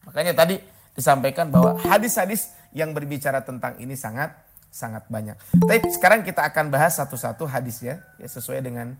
Makanya 0.06 0.34
tadi 0.34 0.58
disampaikan 0.94 1.50
bahwa 1.50 1.78
hadis-hadis 1.82 2.54
yang 2.74 2.94
berbicara 2.94 3.42
tentang 3.42 3.78
ini 3.82 3.94
sangat 3.94 4.34
sangat 4.70 5.08
banyak. 5.08 5.34
Tapi 5.56 5.88
sekarang 5.88 6.20
kita 6.22 6.44
akan 6.46 6.68
bahas 6.68 7.00
satu-satu 7.00 7.48
hadisnya 7.48 8.04
ya 8.20 8.28
sesuai 8.28 8.60
dengan 8.60 8.92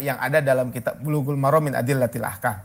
yang 0.00 0.20
ada 0.20 0.44
dalam 0.44 0.68
kitab 0.72 1.00
Bulughul 1.00 1.36
Maram 1.36 1.64
min 1.64 1.76
Adillatil 1.76 2.24
Ahkam. 2.24 2.56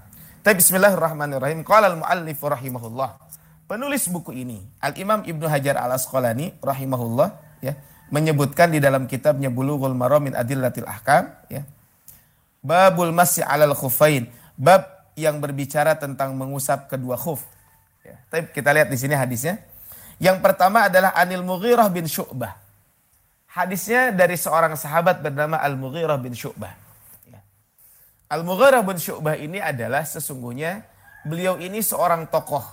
Tapi 0.44 0.60
bismillahirrahmanirrahim. 0.60 1.64
Qala 1.64 1.92
al-muallif 1.92 2.40
rahimahullah. 2.44 3.16
Penulis 3.64 4.12
buku 4.12 4.36
ini 4.36 4.60
Al-Imam 4.84 5.24
Ibnu 5.24 5.48
Hajar 5.48 5.80
Al-Asqalani 5.80 6.60
rahimahullah 6.60 7.30
ya 7.64 7.74
menyebutkan 8.14 8.70
di 8.70 8.78
dalam 8.78 9.10
kitabnya 9.10 9.50
Bulughul 9.50 9.98
Maram 9.98 10.30
min 10.30 10.38
Adillatil 10.38 10.86
Ahkam 10.86 11.34
ya. 11.50 11.66
Babul 12.64 13.10
masih 13.12 13.44
alal 13.44 13.76
khufain. 13.76 14.30
Bab 14.56 14.86
yang 15.18 15.42
berbicara 15.42 15.98
tentang 15.98 16.38
mengusap 16.38 16.88
kedua 16.88 17.18
khuf. 17.18 17.44
Ya. 18.06 18.22
Tapi 18.30 18.54
kita 18.54 18.70
lihat 18.72 18.88
di 18.88 18.98
sini 19.02 19.18
hadisnya. 19.18 19.60
Yang 20.22 20.40
pertama 20.40 20.88
adalah 20.88 21.12
Anil 21.18 21.44
Mughirah 21.44 21.90
bin 21.90 22.06
Syu'bah. 22.06 22.56
Hadisnya 23.54 24.10
dari 24.10 24.34
seorang 24.34 24.74
sahabat 24.74 25.22
bernama 25.22 25.62
Al-Mughirah 25.62 26.18
bin 26.18 26.34
Syu'bah. 26.34 26.74
Ya. 27.30 27.42
Al-Mughirah 28.34 28.82
bin 28.82 28.98
Syu'bah 28.98 29.38
ini 29.38 29.62
adalah 29.62 30.02
sesungguhnya 30.06 30.86
beliau 31.26 31.62
ini 31.62 31.82
seorang 31.82 32.30
tokoh. 32.30 32.66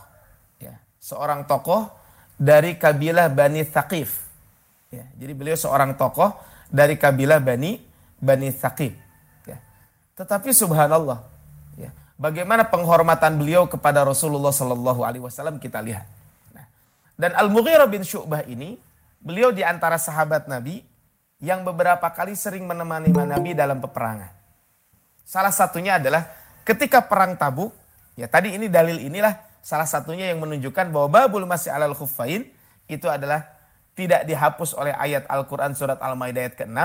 Seorang 1.00 1.49
tokoh 1.49 1.88
dari 2.37 2.76
kabilah 2.76 3.33
Bani 3.33 3.64
Thaqif. 3.64 4.21
Ya. 4.92 5.09
Jadi 5.16 5.33
beliau 5.33 5.57
seorang 5.57 5.97
tokoh 5.97 6.37
dari 6.69 7.00
kabilah 7.00 7.40
Bani 7.40 7.80
Bani 8.21 8.52
Thaqif. 8.52 8.92
Ya. 9.49 9.57
Tetapi 10.14 10.52
subhanallah, 10.52 11.25
ya. 11.80 11.90
bagaimana 12.21 12.69
penghormatan 12.69 13.40
beliau 13.40 13.64
kepada 13.64 14.04
Rasulullah 14.04 14.52
Sallallahu 14.52 15.00
Alaihi 15.00 15.25
Wasallam 15.25 15.57
kita 15.57 15.80
lihat. 15.80 16.21
Dan 17.21 17.37
Al-Mughirah 17.37 17.85
bin 17.85 18.00
Syu'bah 18.00 18.49
ini, 18.49 18.80
beliau 19.21 19.52
di 19.52 19.61
antara 19.61 20.00
sahabat 20.00 20.49
Nabi 20.49 20.80
yang 21.37 21.69
beberapa 21.69 22.09
kali 22.09 22.33
sering 22.33 22.64
menemani 22.64 23.12
Nabi 23.12 23.52
dalam 23.52 23.76
peperangan. 23.76 24.33
Salah 25.28 25.52
satunya 25.52 26.00
adalah 26.00 26.25
ketika 26.64 27.04
perang 27.04 27.37
Tabuk, 27.37 27.76
ya 28.16 28.25
tadi 28.25 28.57
ini 28.57 28.73
dalil 28.73 28.97
inilah 28.97 29.37
salah 29.61 29.88
satunya 29.88 30.33
yang 30.33 30.40
menunjukkan 30.40 30.93
bahwa 30.93 31.09
babul 31.09 31.45
masih 31.45 31.73
alal 31.73 31.97
khuffain 31.97 32.49
itu 32.90 33.07
adalah 33.07 33.47
tidak 33.95 34.25
dihapus 34.25 34.75
oleh 34.75 34.97
ayat 34.97 35.29
Al-Quran 35.29 35.76
surat 35.76 36.00
Al-Maidah 36.00 36.49
ayat 36.49 36.55
ke-6 36.57 36.79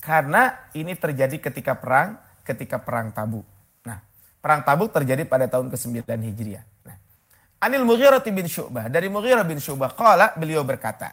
karena 0.00 0.42
ini 0.72 0.96
terjadi 0.96 1.36
ketika 1.36 1.76
perang 1.76 2.16
ketika 2.46 2.80
perang 2.80 3.12
Tabuk. 3.12 3.44
Nah, 3.84 4.00
perang 4.40 4.64
Tabuk 4.64 4.90
terjadi 4.90 5.28
pada 5.28 5.46
tahun 5.46 5.68
ke-9 5.68 6.02
Hijriah. 6.08 6.64
Nah, 6.88 6.96
Anil 7.60 7.84
Mughirah 7.84 8.24
bin 8.24 8.48
Syu'bah. 8.48 8.88
Dari 8.88 9.12
Mughirah 9.12 9.44
bin 9.44 9.60
Syu'bah. 9.60 9.92
Kala 9.92 10.32
beliau 10.34 10.64
berkata. 10.64 11.12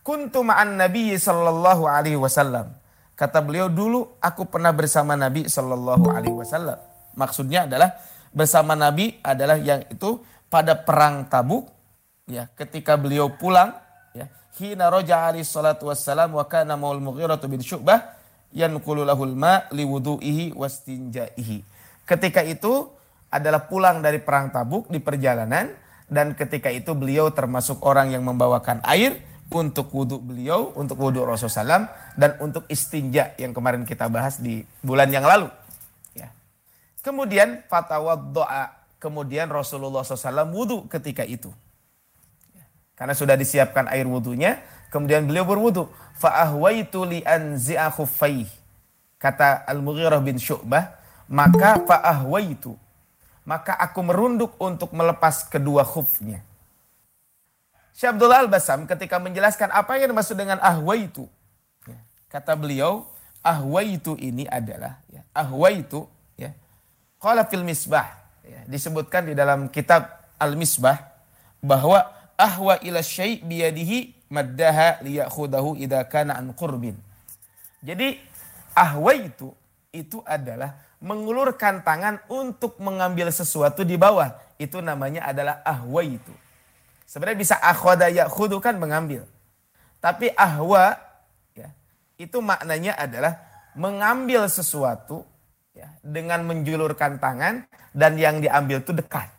Kuntu 0.00 0.44
ma'an 0.44 0.76
Nabi 0.76 1.16
sallallahu 1.16 1.88
alaihi 1.88 2.16
wasallam. 2.20 2.72
Kata 3.16 3.44
beliau 3.44 3.68
dulu 3.68 4.16
aku 4.16 4.48
pernah 4.48 4.72
bersama 4.72 5.12
Nabi 5.12 5.44
sallallahu 5.44 6.08
alaihi 6.08 6.36
wasallam. 6.36 6.80
Maksudnya 7.16 7.68
adalah 7.68 8.00
bersama 8.32 8.72
Nabi 8.72 9.20
adalah 9.20 9.60
yang 9.60 9.84
itu 9.92 10.24
pada 10.50 10.74
perang 10.74 11.30
Tabuk 11.30 11.70
ya 12.26 12.50
ketika 12.58 12.98
beliau 12.98 13.30
pulang 13.38 13.72
ya 14.12 14.26
hina 14.58 14.90
raja 14.90 15.30
alaihi 15.30 15.46
salatu 15.46 15.88
wassalam 15.88 16.34
wa 16.34 16.44
kana 16.44 16.74
maul 16.74 16.98
Mughirah 16.98 17.38
bin 17.46 17.62
Syu'bah 17.62 18.20
yanqulu 18.50 19.06
lahul 19.06 19.34
ma 19.38 19.70
liwudu'ihi 19.70 20.52
wastinja'ihi. 20.54 21.58
Ketika 22.04 22.42
itu 22.42 22.90
adalah 23.30 23.70
pulang 23.70 24.02
dari 24.02 24.18
perang 24.18 24.50
Tabuk 24.50 24.90
di 24.90 24.98
perjalanan 24.98 25.70
dan 26.10 26.34
ketika 26.34 26.66
itu 26.66 26.98
beliau 26.98 27.30
termasuk 27.30 27.86
orang 27.86 28.10
yang 28.10 28.26
membawakan 28.26 28.82
air 28.82 29.22
untuk 29.50 29.90
wudhu 29.94 30.18
beliau, 30.18 30.74
untuk 30.74 30.98
wudhu 30.98 31.26
Rasulullah 31.26 31.86
SAW 31.86 31.86
dan 32.18 32.30
untuk 32.42 32.66
istinja 32.66 33.34
yang 33.38 33.54
kemarin 33.54 33.86
kita 33.86 34.10
bahas 34.10 34.42
di 34.42 34.62
bulan 34.82 35.10
yang 35.10 35.26
lalu. 35.26 35.46
Ya. 36.14 36.34
Kemudian 37.02 37.62
fatwa 37.70 38.18
doa, 38.18 38.79
kemudian 39.00 39.48
Rasulullah 39.48 40.04
SAW 40.04 40.52
wudhu 40.52 40.86
ketika 40.86 41.24
itu. 41.24 41.50
Karena 42.94 43.16
sudah 43.16 43.34
disiapkan 43.34 43.88
air 43.88 44.04
wudhunya, 44.04 44.60
kemudian 44.92 45.24
beliau 45.24 45.48
berwudhu. 45.48 45.88
Fa'ahwaitu 46.20 47.08
li 47.08 47.24
anzi'a 47.24 47.88
Kata 49.20 49.64
Al-Mughirah 49.64 50.20
bin 50.20 50.36
Syu'bah, 50.36 51.00
maka 51.32 51.80
fa'ahwaitu 51.80 52.76
maka 53.50 53.74
aku 53.74 54.04
merunduk 54.04 54.54
untuk 54.60 54.92
melepas 54.92 55.48
kedua 55.48 55.82
khufnya. 55.82 56.44
Syekh 57.96 58.16
Al-Basam 58.16 58.86
ketika 58.86 59.18
menjelaskan 59.18 59.74
apa 59.74 59.98
yang 59.98 60.14
dimaksud 60.14 60.38
dengan 60.38 60.62
ahwa 60.62 60.94
itu. 60.94 61.26
Ya, 61.84 61.98
kata 62.30 62.56
beliau, 62.56 63.10
ahwaitu 63.42 64.16
ini 64.22 64.46
adalah 64.46 65.02
ya, 65.10 65.26
ahwaitu 65.34 66.06
ya. 66.38 66.54
Fil 67.50 67.66
misbah 67.66 68.19
disebutkan 68.66 69.30
di 69.30 69.34
dalam 69.34 69.68
kitab 69.68 70.06
Al-Misbah 70.40 70.96
bahwa 71.60 72.06
ahwa 72.38 72.80
ila 72.80 73.04
syai' 73.04 73.44
biyadihi 73.44 74.28
maddaha 74.32 75.04
liyakhudahu 75.04 75.76
idza 75.76 76.00
kana 76.08 76.38
an 76.40 76.54
qurbin. 76.56 76.96
Jadi 77.84 78.16
ahwaitu 78.72 79.52
itu 79.90 80.22
adalah 80.24 80.78
mengulurkan 81.00 81.80
tangan 81.80 82.20
untuk 82.28 82.76
mengambil 82.78 83.32
sesuatu 83.32 83.82
di 83.82 83.96
bawah. 83.96 84.36
Itu 84.60 84.84
namanya 84.84 85.28
adalah 85.28 85.64
ahwaitu. 85.64 86.32
Sebenarnya 87.08 87.38
bisa 87.40 87.56
akhoda 87.58 88.06
yakhudu 88.12 88.60
kan 88.62 88.76
mengambil. 88.78 89.26
Tapi 89.98 90.30
ahwa 90.36 90.96
ya, 91.56 91.68
itu 92.20 92.38
maknanya 92.38 92.94
adalah 92.96 93.40
mengambil 93.74 94.46
sesuatu 94.46 95.26
ya, 95.80 95.88
dengan 96.04 96.44
menjulurkan 96.44 97.16
tangan 97.16 97.64
dan 97.96 98.20
yang 98.20 98.44
diambil 98.44 98.84
itu 98.84 98.92
dekat. 98.92 99.32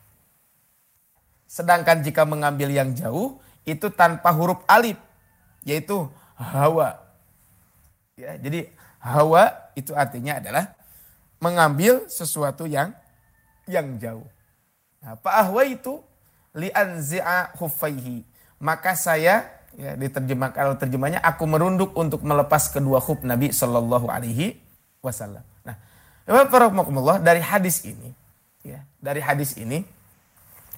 Sedangkan 1.46 2.02
jika 2.02 2.26
mengambil 2.26 2.74
yang 2.74 2.98
jauh 2.98 3.38
itu 3.68 3.94
tanpa 3.94 4.34
huruf 4.34 4.66
alif 4.66 4.98
yaitu 5.62 6.10
hawa. 6.34 6.98
Ya, 8.18 8.42
jadi 8.42 8.74
hawa 8.98 9.54
itu 9.78 9.94
artinya 9.94 10.42
adalah 10.42 10.74
mengambil 11.42 12.06
sesuatu 12.10 12.66
yang 12.66 12.94
yang 13.70 13.98
jauh. 14.02 14.26
Nah, 15.02 15.18
Ahwa 15.18 15.66
itu 15.66 16.02
li'anzi'a 16.54 17.58
huffaihi. 17.58 18.22
Maka 18.62 18.94
saya 18.94 19.50
ya 19.74 19.98
diterjemah 19.98 20.54
kalau 20.54 20.78
terjemahnya 20.78 21.18
aku 21.26 21.50
merunduk 21.50 21.96
untuk 21.98 22.22
melepas 22.22 22.70
kedua 22.70 23.02
khuf 23.02 23.26
Nabi 23.26 23.50
Shallallahu 23.50 24.06
alaihi 24.12 24.62
wasallam. 25.02 25.42
Allah 26.28 27.18
dari 27.20 27.42
hadis 27.42 27.82
ini 27.86 28.13
ya, 28.62 28.82
dari 29.01 29.22
hadis 29.22 29.58
ini 29.58 29.82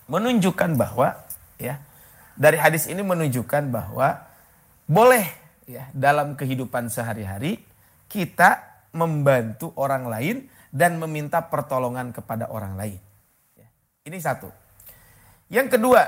menunjukkan 0.08 0.76
bahwa 0.76 1.16
ya 1.60 1.80
dari 2.36 2.58
hadis 2.58 2.90
ini 2.90 3.04
menunjukkan 3.06 3.70
bahwa 3.70 4.24
boleh 4.90 5.26
ya 5.70 5.88
dalam 5.96 6.36
kehidupan 6.36 6.92
sehari-hari 6.92 7.62
kita 8.12 8.64
membantu 8.94 9.74
orang 9.80 10.08
lain 10.12 10.38
dan 10.74 10.98
meminta 10.98 11.42
pertolongan 11.46 12.10
kepada 12.14 12.50
orang 12.50 12.78
lain. 12.78 13.00
Ya, 13.58 13.68
ini 14.10 14.18
satu. 14.18 14.50
Yang 15.50 15.78
kedua, 15.78 16.02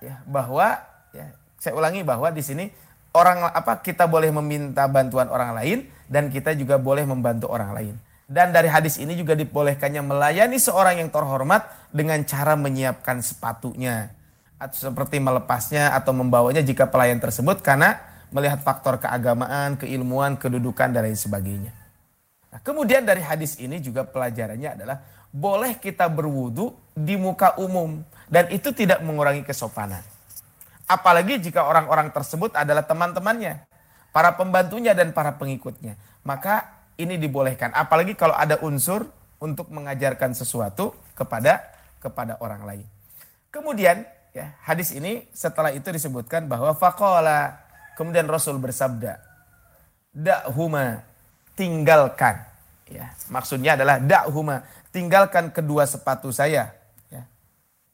ya 0.00 0.24
bahwa 0.24 0.80
ya 1.12 1.32
saya 1.60 1.76
ulangi 1.76 2.00
bahwa 2.00 2.32
di 2.32 2.40
sini 2.40 2.72
orang 3.12 3.52
apa 3.52 3.84
kita 3.84 4.08
boleh 4.08 4.32
meminta 4.32 4.88
bantuan 4.88 5.28
orang 5.28 5.52
lain 5.52 5.78
dan 6.08 6.32
kita 6.32 6.56
juga 6.56 6.80
boleh 6.80 7.04
membantu 7.04 7.52
orang 7.52 7.76
lain. 7.76 7.94
Dan 8.30 8.54
dari 8.54 8.70
hadis 8.70 8.94
ini 9.02 9.18
juga 9.18 9.34
dibolehkannya 9.34 10.06
melayani 10.06 10.54
seorang 10.54 11.02
yang 11.02 11.10
terhormat 11.10 11.66
dengan 11.90 12.22
cara 12.22 12.54
menyiapkan 12.54 13.18
sepatunya 13.26 14.14
atau 14.54 14.86
seperti 14.86 15.18
melepasnya 15.18 15.90
atau 15.98 16.14
membawanya 16.14 16.62
jika 16.62 16.86
pelayan 16.86 17.18
tersebut 17.18 17.58
karena 17.58 17.98
melihat 18.30 18.62
faktor 18.62 19.02
keagamaan, 19.02 19.74
keilmuan, 19.74 20.38
kedudukan 20.38 20.94
dan 20.94 21.10
lain 21.10 21.18
sebagainya. 21.18 21.74
Nah, 22.54 22.62
kemudian 22.62 23.02
dari 23.02 23.18
hadis 23.18 23.58
ini 23.58 23.82
juga 23.82 24.06
pelajarannya 24.06 24.78
adalah 24.78 25.02
boleh 25.34 25.82
kita 25.82 26.06
berwudu 26.06 26.70
di 26.94 27.18
muka 27.18 27.58
umum 27.58 27.98
dan 28.30 28.46
itu 28.54 28.70
tidak 28.70 29.02
mengurangi 29.02 29.42
kesopanan. 29.42 30.06
Apalagi 30.86 31.42
jika 31.42 31.66
orang-orang 31.66 32.14
tersebut 32.14 32.54
adalah 32.54 32.86
teman-temannya, 32.86 33.66
para 34.14 34.38
pembantunya 34.38 34.94
dan 34.94 35.10
para 35.10 35.34
pengikutnya. 35.34 35.98
Maka 36.22 36.79
ini 37.00 37.16
dibolehkan. 37.16 37.72
Apalagi 37.72 38.12
kalau 38.14 38.36
ada 38.36 38.60
unsur 38.60 39.08
untuk 39.40 39.72
mengajarkan 39.72 40.36
sesuatu 40.36 40.92
kepada 41.16 41.64
kepada 42.00 42.36
orang 42.44 42.62
lain. 42.68 42.86
Kemudian 43.48 44.04
ya, 44.36 44.54
hadis 44.62 44.92
ini 44.92 45.26
setelah 45.32 45.72
itu 45.72 45.88
disebutkan 45.88 46.46
bahwa 46.46 46.76
faqala 46.76 47.60
kemudian 47.96 48.28
Rasul 48.28 48.60
bersabda, 48.60 49.18
"Da'huma 50.12 51.02
tinggalkan." 51.56 52.46
Ya, 52.90 53.14
maksudnya 53.30 53.78
adalah 53.78 54.02
da'huma, 54.02 54.66
tinggalkan 54.90 55.54
kedua 55.54 55.86
sepatu 55.86 56.34
saya. 56.34 56.74
Ya. 57.06 57.22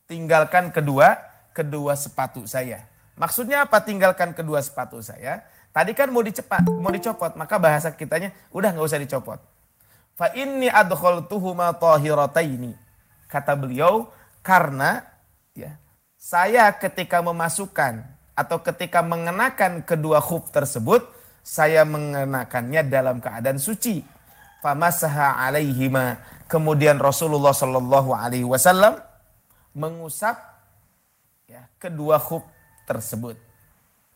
Tinggalkan 0.09 0.73
kedua 0.73 1.21
kedua 1.57 1.97
sepatu 1.97 2.45
saya. 2.45 2.85
Maksudnya 3.17 3.65
apa 3.65 3.81
tinggalkan 3.81 4.37
kedua 4.37 4.61
sepatu 4.61 5.01
saya? 5.01 5.41
Tadi 5.77 5.93
kan 5.93 6.09
mau 6.09 6.25
dicepat, 6.25 6.65
mau 6.65 6.89
dicopot, 6.89 7.37
maka 7.37 7.61
bahasa 7.61 7.93
kitanya 7.93 8.33
udah 8.49 8.73
nggak 8.73 8.89
usah 8.89 8.97
dicopot. 8.97 9.37
Fa 10.17 10.33
inni 10.33 10.73
adkhaltuhuma 10.73 11.77
tahirataini. 11.77 12.73
Kata 13.29 13.53
beliau 13.53 14.09
karena 14.41 15.05
ya, 15.53 15.77
saya 16.17 16.73
ketika 16.73 17.21
memasukkan 17.21 18.09
atau 18.33 18.57
ketika 18.65 19.05
mengenakan 19.05 19.85
kedua 19.85 20.25
khuf 20.25 20.49
tersebut, 20.49 21.05
saya 21.45 21.85
mengenakannya 21.85 22.81
dalam 22.89 23.21
keadaan 23.21 23.61
suci. 23.61 24.01
Famasaha 24.65 25.45
alaihima. 25.45 26.17
Kemudian 26.49 26.97
Rasulullah 26.97 27.53
Shallallahu 27.53 28.17
alaihi 28.17 28.49
wasallam 28.49 28.97
mengusap 29.77 30.41
kedua 31.77 32.17
khuf 32.17 32.49
tersebut. 32.89 33.46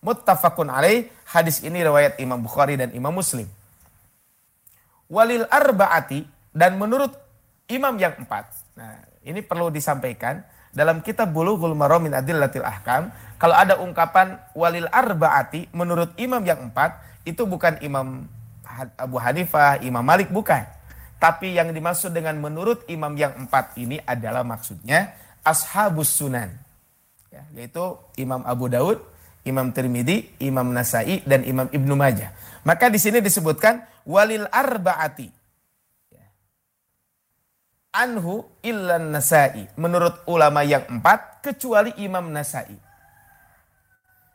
Muttafaqun 0.01 0.73
alaih, 0.73 1.13
hadis 1.29 1.61
ini 1.61 1.85
riwayat 1.85 2.17
Imam 2.17 2.41
Bukhari 2.41 2.81
dan 2.81 2.89
Imam 2.97 3.13
Muslim. 3.13 3.45
Walil 5.13 5.45
arba'ati, 5.45 6.25
dan 6.57 6.81
menurut 6.81 7.13
imam 7.69 7.95
yang 8.01 8.17
empat. 8.17 8.49
Nah, 8.75 8.97
ini 9.23 9.45
perlu 9.45 9.69
disampaikan. 9.69 10.43
Dalam 10.71 11.03
kitab 11.03 11.35
Bulughul 11.35 11.75
Maram 11.75 12.07
min 12.07 12.15
Adillatil 12.15 12.63
Ahkam, 12.63 13.11
kalau 13.37 13.59
ada 13.59 13.77
ungkapan 13.83 14.39
walil 14.55 14.87
arba'ati, 14.87 15.75
menurut 15.75 16.15
imam 16.17 16.41
yang 16.47 16.71
empat, 16.71 16.95
itu 17.27 17.43
bukan 17.45 17.77
imam 17.83 18.25
Abu 18.97 19.19
Hanifah, 19.19 19.83
Imam 19.83 20.01
Malik, 20.01 20.31
bukan. 20.31 20.63
Tapi 21.21 21.53
yang 21.59 21.75
dimaksud 21.75 22.17
dengan 22.17 22.39
menurut 22.41 22.89
imam 22.89 23.13
yang 23.13 23.37
empat 23.37 23.77
ini 23.77 24.01
adalah 24.01 24.41
maksudnya 24.41 25.13
ashabus 25.45 26.17
sunan 26.17 26.49
ya, 27.29 27.45
yaitu 27.53 27.97
Imam 28.17 28.41
Abu 28.49 28.73
Daud, 28.73 29.05
Imam 29.49 29.73
Tirmidzi, 29.73 30.37
Imam 30.45 30.69
Nasai 30.69 31.25
dan 31.25 31.41
Imam 31.49 31.69
Ibnu 31.73 31.97
Majah. 31.97 32.33
Maka 32.65 32.93
di 32.93 33.01
sini 33.01 33.25
disebutkan 33.25 33.81
walil 34.05 34.45
arbaati. 34.53 35.29
Ya. 36.13 36.27
Anhu 37.97 38.45
illan 38.61 39.17
Nasai. 39.17 39.73
Menurut 39.81 40.29
ulama 40.29 40.61
yang 40.61 40.85
empat 40.93 41.41
kecuali 41.41 41.97
Imam 42.05 42.29
Nasai. 42.29 42.77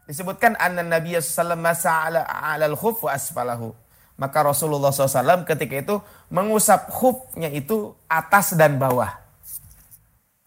Disebutkan 0.10 0.58
anna 0.58 0.82
Nabi 0.82 1.18
sallallahu 1.18 1.66
alaihi 1.66 2.26
wasallam 2.26 2.74
khuf 2.78 2.98
wa 3.06 3.12
asfalahu. 3.14 3.70
Maka 4.16 4.48
Rasulullah 4.48 4.96
SAW 4.96 5.44
ketika 5.44 5.76
itu 5.76 5.96
mengusap 6.32 6.88
khufnya 6.88 7.52
itu 7.52 7.92
atas 8.08 8.56
dan 8.56 8.80
bawah. 8.80 9.12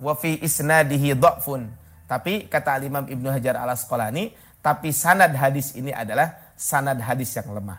Wa 0.00 0.16
fi 0.16 0.40
isnadihi 0.40 1.12
dha'fun 1.12 1.68
tapi 2.08 2.48
kata 2.48 2.80
Imam 2.80 3.04
Ibnu 3.04 3.28
Hajar 3.28 3.60
al 3.60 3.76
Asqalani, 3.76 4.32
tapi 4.64 4.90
sanad 4.90 5.32
hadis 5.34 5.74
ini 5.78 5.94
adalah 5.94 6.52
sanad 6.58 6.98
hadis 6.98 7.32
yang 7.38 7.48
lemah. 7.54 7.78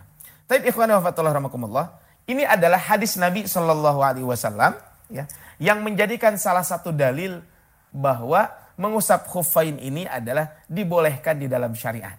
Tapi 0.50 0.72
ikhwan 0.72 0.90
wa 0.90 1.86
ini 2.30 2.46
adalah 2.46 2.78
hadis 2.78 3.18
Nabi 3.18 3.46
Shallallahu 3.46 4.00
alaihi 4.06 4.26
wasallam 4.26 4.78
ya, 5.10 5.26
yang 5.58 5.82
menjadikan 5.82 6.38
salah 6.38 6.62
satu 6.62 6.94
dalil 6.94 7.42
bahwa 7.90 8.50
mengusap 8.78 9.28
khuffain 9.28 9.76
ini 9.82 10.06
adalah 10.06 10.62
dibolehkan 10.70 11.42
di 11.42 11.50
dalam 11.50 11.74
syariat. 11.74 12.16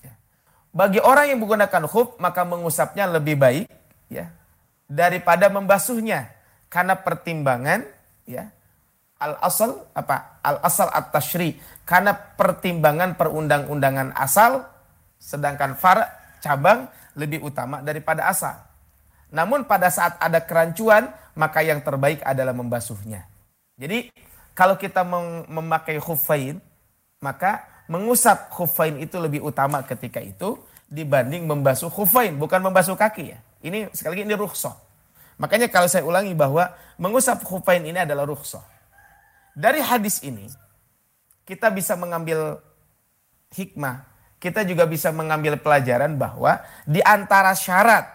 Ya. 0.00 0.14
Bagi 0.72 1.02
orang 1.02 1.34
yang 1.34 1.38
menggunakan 1.42 1.84
khuf 1.90 2.16
maka 2.22 2.46
mengusapnya 2.46 3.10
lebih 3.10 3.36
baik 3.36 3.66
ya 4.08 4.30
daripada 4.86 5.52
membasuhnya 5.52 6.32
karena 6.72 6.96
pertimbangan 6.96 7.84
ya 8.24 8.48
al 9.22 9.38
asal 9.38 9.86
apa 9.94 10.42
al 10.42 10.58
asal 10.66 10.90
at 10.90 11.14
tashri 11.14 11.54
karena 11.86 12.10
pertimbangan 12.10 13.14
perundang-undangan 13.14 14.18
asal 14.18 14.66
sedangkan 15.22 15.78
far 15.78 16.02
cabang 16.42 16.90
lebih 17.14 17.46
utama 17.46 17.78
daripada 17.78 18.26
asal. 18.26 18.58
Namun 19.30 19.64
pada 19.64 19.88
saat 19.94 20.18
ada 20.18 20.42
kerancuan 20.42 21.06
maka 21.38 21.62
yang 21.62 21.80
terbaik 21.80 22.20
adalah 22.26 22.52
membasuhnya. 22.52 23.24
Jadi 23.78 24.10
kalau 24.52 24.74
kita 24.74 25.06
memakai 25.48 26.02
khuffain 26.02 26.58
maka 27.22 27.62
mengusap 27.86 28.50
khuffain 28.50 28.98
itu 28.98 29.16
lebih 29.22 29.46
utama 29.46 29.80
ketika 29.86 30.18
itu 30.18 30.58
dibanding 30.90 31.46
membasuh 31.46 31.88
khuffain 31.88 32.34
bukan 32.36 32.60
membasuh 32.60 32.98
kaki 32.98 33.32
ya. 33.32 33.38
Ini 33.62 33.94
sekali 33.94 34.18
lagi 34.18 34.24
ini 34.26 34.34
rukhsah. 34.36 34.74
Makanya 35.40 35.70
kalau 35.70 35.88
saya 35.88 36.04
ulangi 36.04 36.34
bahwa 36.34 36.68
mengusap 36.98 37.46
khuffain 37.46 37.82
ini 37.86 38.02
adalah 38.02 38.26
rukhsah. 38.26 38.71
Dari 39.52 39.84
hadis 39.84 40.24
ini 40.24 40.48
kita 41.44 41.68
bisa 41.68 41.92
mengambil 41.92 42.56
hikmah, 43.52 44.08
kita 44.40 44.64
juga 44.64 44.88
bisa 44.88 45.12
mengambil 45.12 45.60
pelajaran 45.60 46.16
bahwa 46.16 46.64
di 46.88 47.04
antara 47.04 47.52
syarat 47.52 48.08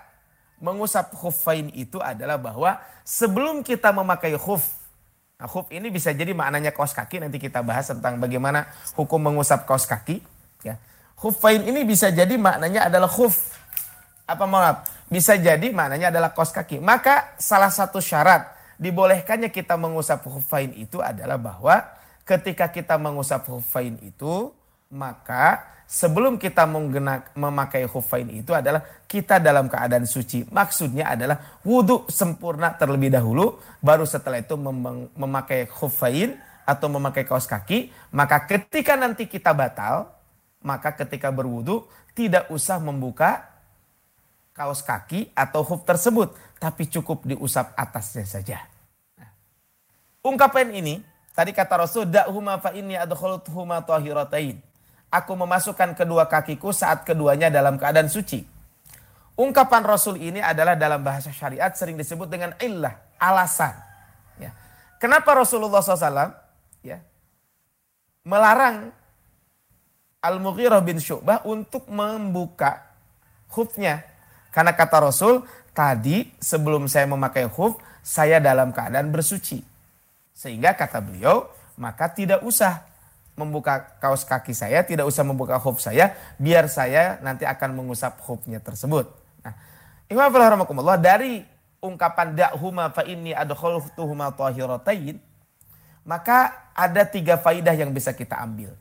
mengusap 0.58 1.13
khuffain 1.13 1.69
itu 1.78 2.02
adalah 2.02 2.41
bahwa 2.41 2.82
sebelum 3.06 3.62
kita 3.62 3.93
memakai 3.93 4.34
khuf, 4.34 4.65
nah 5.38 5.45
khuf 5.45 5.69
ini 5.69 5.93
bisa 5.93 6.10
jadi 6.10 6.34
maknanya 6.34 6.73
kaos 6.73 6.97
kaki, 6.97 7.21
nanti 7.21 7.38
kita 7.38 7.62
bahas 7.62 7.86
tentang 7.93 8.17
bagaimana 8.17 8.65
hukum 8.97 9.21
mengusap 9.21 9.69
kaos 9.69 9.86
kaki. 9.86 10.26
Ya. 10.65 10.82
Khuffain 11.13 11.62
ini 11.62 11.86
bisa 11.86 12.10
jadi 12.10 12.34
maknanya 12.38 12.89
adalah 12.89 13.10
khuf. 13.10 13.54
Apa 14.26 14.50
maaf? 14.50 14.89
Bisa 15.08 15.38
jadi 15.38 15.69
maknanya 15.69 16.10
adalah 16.10 16.34
kaos 16.34 16.50
kaki. 16.50 16.82
Maka 16.82 17.38
salah 17.38 17.69
satu 17.69 18.02
syarat 18.02 18.56
dibolehkannya 18.77 19.49
kita 19.49 19.75
mengusap 19.75 20.25
khuffain 20.25 20.73
itu 20.77 21.01
adalah 21.01 21.37
bahwa 21.41 21.81
ketika 22.23 22.69
kita 22.69 22.95
mengusap 23.01 23.45
khuffain 23.49 23.97
itu, 24.05 24.53
maka 24.93 25.65
sebelum 25.87 26.35
kita 26.35 26.67
menggenak, 26.67 27.31
memakai 27.33 27.87
khufain 27.87 28.27
itu 28.27 28.51
adalah 28.51 28.83
kita 29.07 29.39
dalam 29.39 29.71
keadaan 29.71 30.03
suci. 30.03 30.43
Maksudnya 30.51 31.15
adalah 31.15 31.59
wudhu 31.63 32.05
sempurna 32.11 32.75
terlebih 32.75 33.09
dahulu, 33.09 33.57
baru 33.79 34.03
setelah 34.03 34.43
itu 34.43 34.59
mem 34.59 35.07
memakai 35.15 35.65
khufain 35.65 36.35
atau 36.67 36.87
memakai 36.91 37.23
kaos 37.23 37.47
kaki. 37.47 37.89
Maka 38.11 38.43
ketika 38.43 38.99
nanti 38.99 39.31
kita 39.31 39.55
batal, 39.55 40.11
maka 40.59 40.91
ketika 40.91 41.31
berwudhu 41.31 41.87
tidak 42.11 42.51
usah 42.51 42.77
membuka 42.83 43.47
kaos 44.51 44.83
kaki 44.83 45.31
atau 45.31 45.63
huf 45.63 45.87
tersebut, 45.87 46.35
tapi 46.57 46.89
cukup 46.89 47.25
diusap 47.25 47.73
atasnya 47.77 48.25
saja. 48.25 48.57
Ungkapan 50.25 50.73
ini 50.73 50.99
tadi 51.31 51.53
kata 51.53 51.87
Rasul 51.87 52.09
da'huma 52.09 52.59
fa 52.59 52.73
inni 52.73 52.97
adkhuluthuma 52.99 53.85
tahiratain 53.85 54.59
aku 55.11 55.33
memasukkan 55.35 55.95
kedua 55.95 56.27
kakiku 56.27 56.75
saat 56.75 57.07
keduanya 57.07 57.47
dalam 57.47 57.79
keadaan 57.79 58.11
suci. 58.11 58.43
Ungkapan 59.37 59.85
Rasul 59.85 60.17
ini 60.17 60.41
adalah 60.41 60.73
dalam 60.73 61.05
bahasa 61.05 61.29
syariat 61.29 61.69
sering 61.77 61.93
disebut 61.93 62.25
dengan 62.25 62.57
illah, 62.57 62.97
alasan. 63.21 63.73
Ya. 64.41 64.49
Kenapa 64.97 65.37
Rasulullah 65.37 65.77
SAW 65.85 66.33
ya, 66.81 66.97
melarang 68.25 68.89
Al-Mughirah 70.25 70.81
bin 70.81 70.97
Syu'bah 70.97 71.45
untuk 71.45 71.85
membuka 71.93 72.81
hufnya. 73.53 74.01
Karena 74.57 74.73
kata 74.73 75.05
Rasul, 75.05 75.45
tadi 75.69 76.33
sebelum 76.41 76.89
saya 76.89 77.05
memakai 77.05 77.45
huf, 77.45 77.77
saya 78.01 78.41
dalam 78.41 78.73
keadaan 78.73 79.13
bersuci. 79.13 79.61
Sehingga 80.33 80.73
kata 80.73 80.97
beliau, 80.97 81.45
maka 81.77 82.09
tidak 82.09 82.41
usah 82.41 82.81
membuka 83.37 83.85
kaos 84.01 84.25
kaki 84.25 84.57
saya, 84.57 84.81
tidak 84.81 85.05
usah 85.05 85.21
membuka 85.21 85.61
hub 85.61 85.77
saya, 85.77 86.17
biar 86.41 86.65
saya 86.73 87.21
nanti 87.21 87.45
akan 87.45 87.77
mengusap 87.77 88.17
hubnya 88.25 88.57
tersebut. 88.57 89.05
Nah, 89.45 89.53
Imam 90.09 90.33
Rahmatullah 90.33 90.97
dari 90.97 91.45
ungkapan 91.77 92.33
da'huma 92.33 92.89
fa 92.89 93.05
inni 93.05 93.37
adkhaltuhuma 93.37 94.33
tahiratain, 94.33 95.21
maka 96.01 96.73
ada 96.73 97.05
tiga 97.05 97.37
faidah 97.37 97.77
yang 97.77 97.93
bisa 97.93 98.09
kita 98.09 98.41
ambil. 98.41 98.73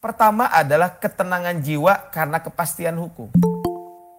Pertama 0.00 0.48
adalah 0.48 0.96
ketenangan 0.96 1.60
jiwa 1.60 2.08
karena 2.08 2.40
kepastian 2.40 2.96
hukum. 2.96 3.28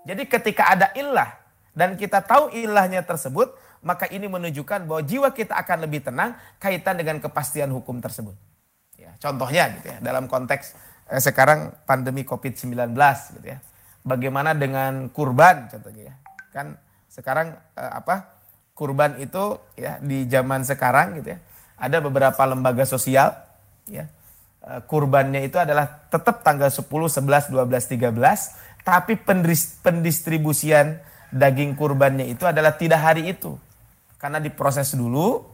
Jadi 0.07 0.23
ketika 0.27 0.71
ada 0.75 0.87
ilah 0.95 1.35
dan 1.75 1.95
kita 1.99 2.23
tahu 2.23 2.51
ilahnya 2.55 3.03
tersebut, 3.03 3.55
maka 3.79 4.07
ini 4.11 4.27
menunjukkan 4.27 4.83
bahwa 4.83 5.01
jiwa 5.03 5.31
kita 5.31 5.55
akan 5.55 5.87
lebih 5.87 6.03
tenang 6.03 6.35
kaitan 6.59 6.99
dengan 6.99 7.23
kepastian 7.23 7.71
hukum 7.71 8.03
tersebut. 8.03 8.35
Ya, 8.99 9.15
contohnya 9.23 9.71
gitu 9.79 9.87
ya, 9.87 9.97
dalam 10.03 10.27
konteks 10.27 10.75
eh, 11.07 11.21
sekarang 11.23 11.71
pandemi 11.87 12.27
Covid-19 12.27 12.91
gitu 13.39 13.47
ya. 13.47 13.59
Bagaimana 14.03 14.51
dengan 14.55 15.07
kurban 15.11 15.71
contohnya 15.71 16.11
ya. 16.11 16.15
Kan 16.51 16.75
sekarang 17.07 17.55
eh, 17.79 17.91
apa? 17.95 18.35
Kurban 18.75 19.19
itu 19.19 19.59
ya 19.75 19.99
di 19.99 20.27
zaman 20.27 20.63
sekarang 20.67 21.19
gitu 21.23 21.35
ya. 21.35 21.39
Ada 21.79 22.03
beberapa 22.03 22.39
lembaga 22.43 22.83
sosial 22.83 23.31
ya. 23.87 24.11
Eh, 24.59 24.81
kurbannya 24.91 25.47
itu 25.47 25.55
adalah 25.55 26.03
tetap 26.11 26.43
tanggal 26.43 26.67
10, 26.67 26.83
11, 26.83 27.47
12, 27.47 27.95
13, 27.95 28.68
tapi 28.83 29.19
pendistribusian 29.83 30.99
daging 31.29 31.77
kurbannya 31.77 32.25
itu 32.29 32.45
adalah 32.45 32.73
tidak 32.75 33.01
hari 33.01 33.33
itu. 33.33 33.55
Karena 34.19 34.41
diproses 34.41 34.91
dulu, 34.97 35.45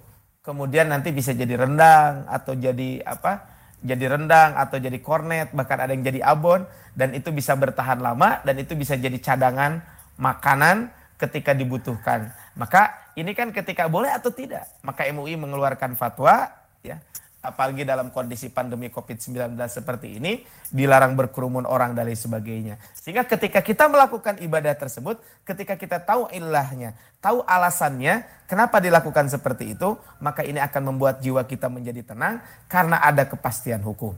kemudian 0.41 0.89
nanti 0.89 1.13
bisa 1.13 1.33
jadi 1.33 1.57
rendang 1.57 2.25
atau 2.29 2.53
jadi 2.57 3.01
apa 3.05 3.55
jadi 3.85 4.17
rendang 4.17 4.57
atau 4.57 4.81
jadi 4.81 4.97
kornet 4.97 5.53
bahkan 5.53 5.77
ada 5.77 5.93
yang 5.93 6.01
jadi 6.01 6.25
abon 6.25 6.65
dan 6.97 7.13
itu 7.13 7.29
bisa 7.29 7.53
bertahan 7.53 8.01
lama 8.01 8.41
dan 8.41 8.57
itu 8.57 8.73
bisa 8.73 8.97
jadi 8.97 9.13
cadangan 9.21 9.85
makanan 10.17 10.89
ketika 11.21 11.53
dibutuhkan. 11.53 12.33
Maka 12.57 13.13
ini 13.13 13.37
kan 13.37 13.53
ketika 13.53 13.85
boleh 13.85 14.09
atau 14.09 14.33
tidak? 14.33 14.65
Maka 14.81 15.05
MUI 15.13 15.37
mengeluarkan 15.37 15.93
fatwa 15.93 16.49
ya 16.81 16.97
apalagi 17.45 17.85
dalam 17.85 18.09
kondisi 18.09 18.49
pandemi 18.49 18.89
COVID-19 18.89 19.53
seperti 19.69 20.17
ini, 20.17 20.41
dilarang 20.73 21.13
berkerumun 21.13 21.63
orang 21.69 21.93
dan 21.93 22.09
lain 22.09 22.17
sebagainya. 22.17 22.75
Sehingga 22.97 23.23
ketika 23.23 23.61
kita 23.61 23.85
melakukan 23.85 24.41
ibadah 24.41 24.73
tersebut, 24.73 25.21
ketika 25.45 25.77
kita 25.77 26.01
tahu 26.01 26.27
ilahnya, 26.33 26.97
tahu 27.21 27.45
alasannya, 27.45 28.25
kenapa 28.49 28.81
dilakukan 28.81 29.29
seperti 29.29 29.77
itu, 29.77 29.95
maka 30.17 30.41
ini 30.41 30.57
akan 30.57 30.93
membuat 30.93 31.21
jiwa 31.21 31.45
kita 31.45 31.69
menjadi 31.69 32.01
tenang 32.01 32.41
karena 32.65 32.97
ada 32.99 33.23
kepastian 33.25 33.85
hukum. 33.85 34.17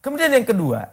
Kemudian 0.00 0.32
yang 0.32 0.46
kedua, 0.46 0.88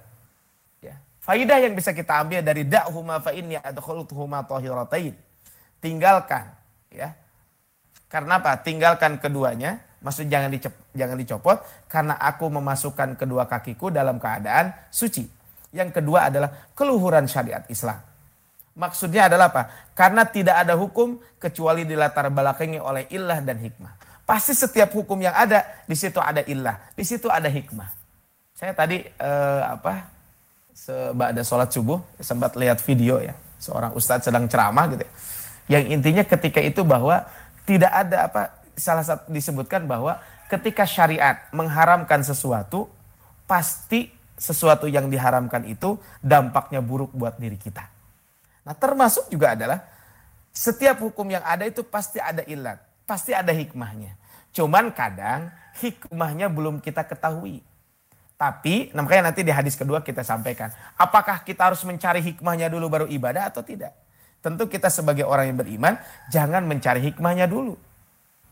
ya, 0.84 1.00
faidah 1.24 1.62
yang 1.62 1.78
bisa 1.78 1.96
kita 1.96 2.20
ambil 2.24 2.42
dari 2.42 2.68
da'huma 2.68 3.24
fa 3.24 3.32
inni 3.32 3.56
adkhulutuhuma 3.56 4.44
tahiratain. 4.44 5.16
Tinggalkan, 5.84 6.52
ya. 6.92 7.14
Karena 8.10 8.38
apa? 8.38 8.58
Tinggalkan 8.62 9.18
keduanya, 9.18 9.82
Maksud 10.04 10.28
jangan 10.28 10.52
dicop, 10.52 10.74
jangan 10.92 11.16
dicopot 11.16 11.58
karena 11.88 12.20
aku 12.20 12.52
memasukkan 12.52 13.16
kedua 13.16 13.48
kakiku 13.48 13.88
dalam 13.88 14.20
keadaan 14.20 14.76
suci. 14.92 15.24
Yang 15.72 16.04
kedua 16.04 16.28
adalah 16.28 16.70
keluhuran 16.76 17.26
syariat 17.26 17.64
Islam. 17.72 17.98
Maksudnya 18.76 19.32
adalah 19.32 19.50
apa? 19.54 19.64
Karena 19.96 20.28
tidak 20.28 20.60
ada 20.60 20.76
hukum 20.76 21.18
kecuali 21.40 21.88
dilatar 21.88 22.28
belakangi 22.28 22.84
oleh 22.84 23.08
ilah 23.16 23.40
dan 23.40 23.64
hikmah. 23.64 23.96
Pasti 24.28 24.52
setiap 24.52 24.92
hukum 24.92 25.18
yang 25.24 25.34
ada 25.34 25.84
di 25.88 25.96
situ 25.96 26.20
ada 26.20 26.44
ilah, 26.44 26.92
di 26.94 27.04
situ 27.08 27.32
ada 27.32 27.48
hikmah. 27.48 27.90
Saya 28.54 28.76
tadi 28.76 29.02
eh, 29.02 29.62
apa? 29.64 30.12
Sebab 30.74 31.32
ada 31.32 31.42
sholat 31.46 31.70
subuh 31.70 32.02
sempat 32.20 32.58
lihat 32.60 32.82
video 32.82 33.22
ya 33.22 33.38
seorang 33.62 33.96
ustadz 33.96 34.28
sedang 34.28 34.52
ceramah 34.52 34.92
gitu. 34.92 35.06
Ya. 35.06 35.80
Yang 35.80 35.84
intinya 35.96 36.24
ketika 36.28 36.60
itu 36.60 36.84
bahwa 36.84 37.24
tidak 37.64 37.94
ada 37.94 38.28
apa 38.28 38.63
salah 38.78 39.06
satu 39.06 39.30
disebutkan 39.30 39.86
bahwa 39.86 40.20
ketika 40.50 40.86
syariat 40.86 41.50
mengharamkan 41.54 42.22
sesuatu, 42.22 42.90
pasti 43.46 44.10
sesuatu 44.38 44.90
yang 44.90 45.08
diharamkan 45.08 45.64
itu 45.70 45.96
dampaknya 46.20 46.84
buruk 46.84 47.14
buat 47.14 47.38
diri 47.38 47.56
kita. 47.56 47.86
Nah 48.64 48.76
termasuk 48.76 49.30
juga 49.30 49.56
adalah 49.56 49.80
setiap 50.54 51.02
hukum 51.02 51.26
yang 51.30 51.42
ada 51.42 51.66
itu 51.66 51.82
pasti 51.82 52.22
ada 52.22 52.46
ilat, 52.46 52.78
pasti 53.10 53.34
ada 53.34 53.50
hikmahnya. 53.50 54.14
Cuman 54.54 54.94
kadang 54.94 55.50
hikmahnya 55.82 56.48
belum 56.52 56.78
kita 56.78 57.08
ketahui. 57.10 57.66
Tapi 58.38 58.92
makanya 58.94 59.32
nanti 59.32 59.42
di 59.42 59.50
hadis 59.50 59.74
kedua 59.74 60.04
kita 60.06 60.22
sampaikan. 60.22 60.70
Apakah 61.00 61.42
kita 61.42 61.74
harus 61.74 61.82
mencari 61.88 62.22
hikmahnya 62.22 62.70
dulu 62.70 62.86
baru 62.92 63.08
ibadah 63.10 63.50
atau 63.50 63.66
tidak? 63.66 63.96
Tentu 64.44 64.68
kita 64.68 64.92
sebagai 64.92 65.24
orang 65.24 65.56
yang 65.56 65.58
beriman 65.58 65.94
jangan 66.28 66.68
mencari 66.68 67.00
hikmahnya 67.00 67.48
dulu. 67.48 67.80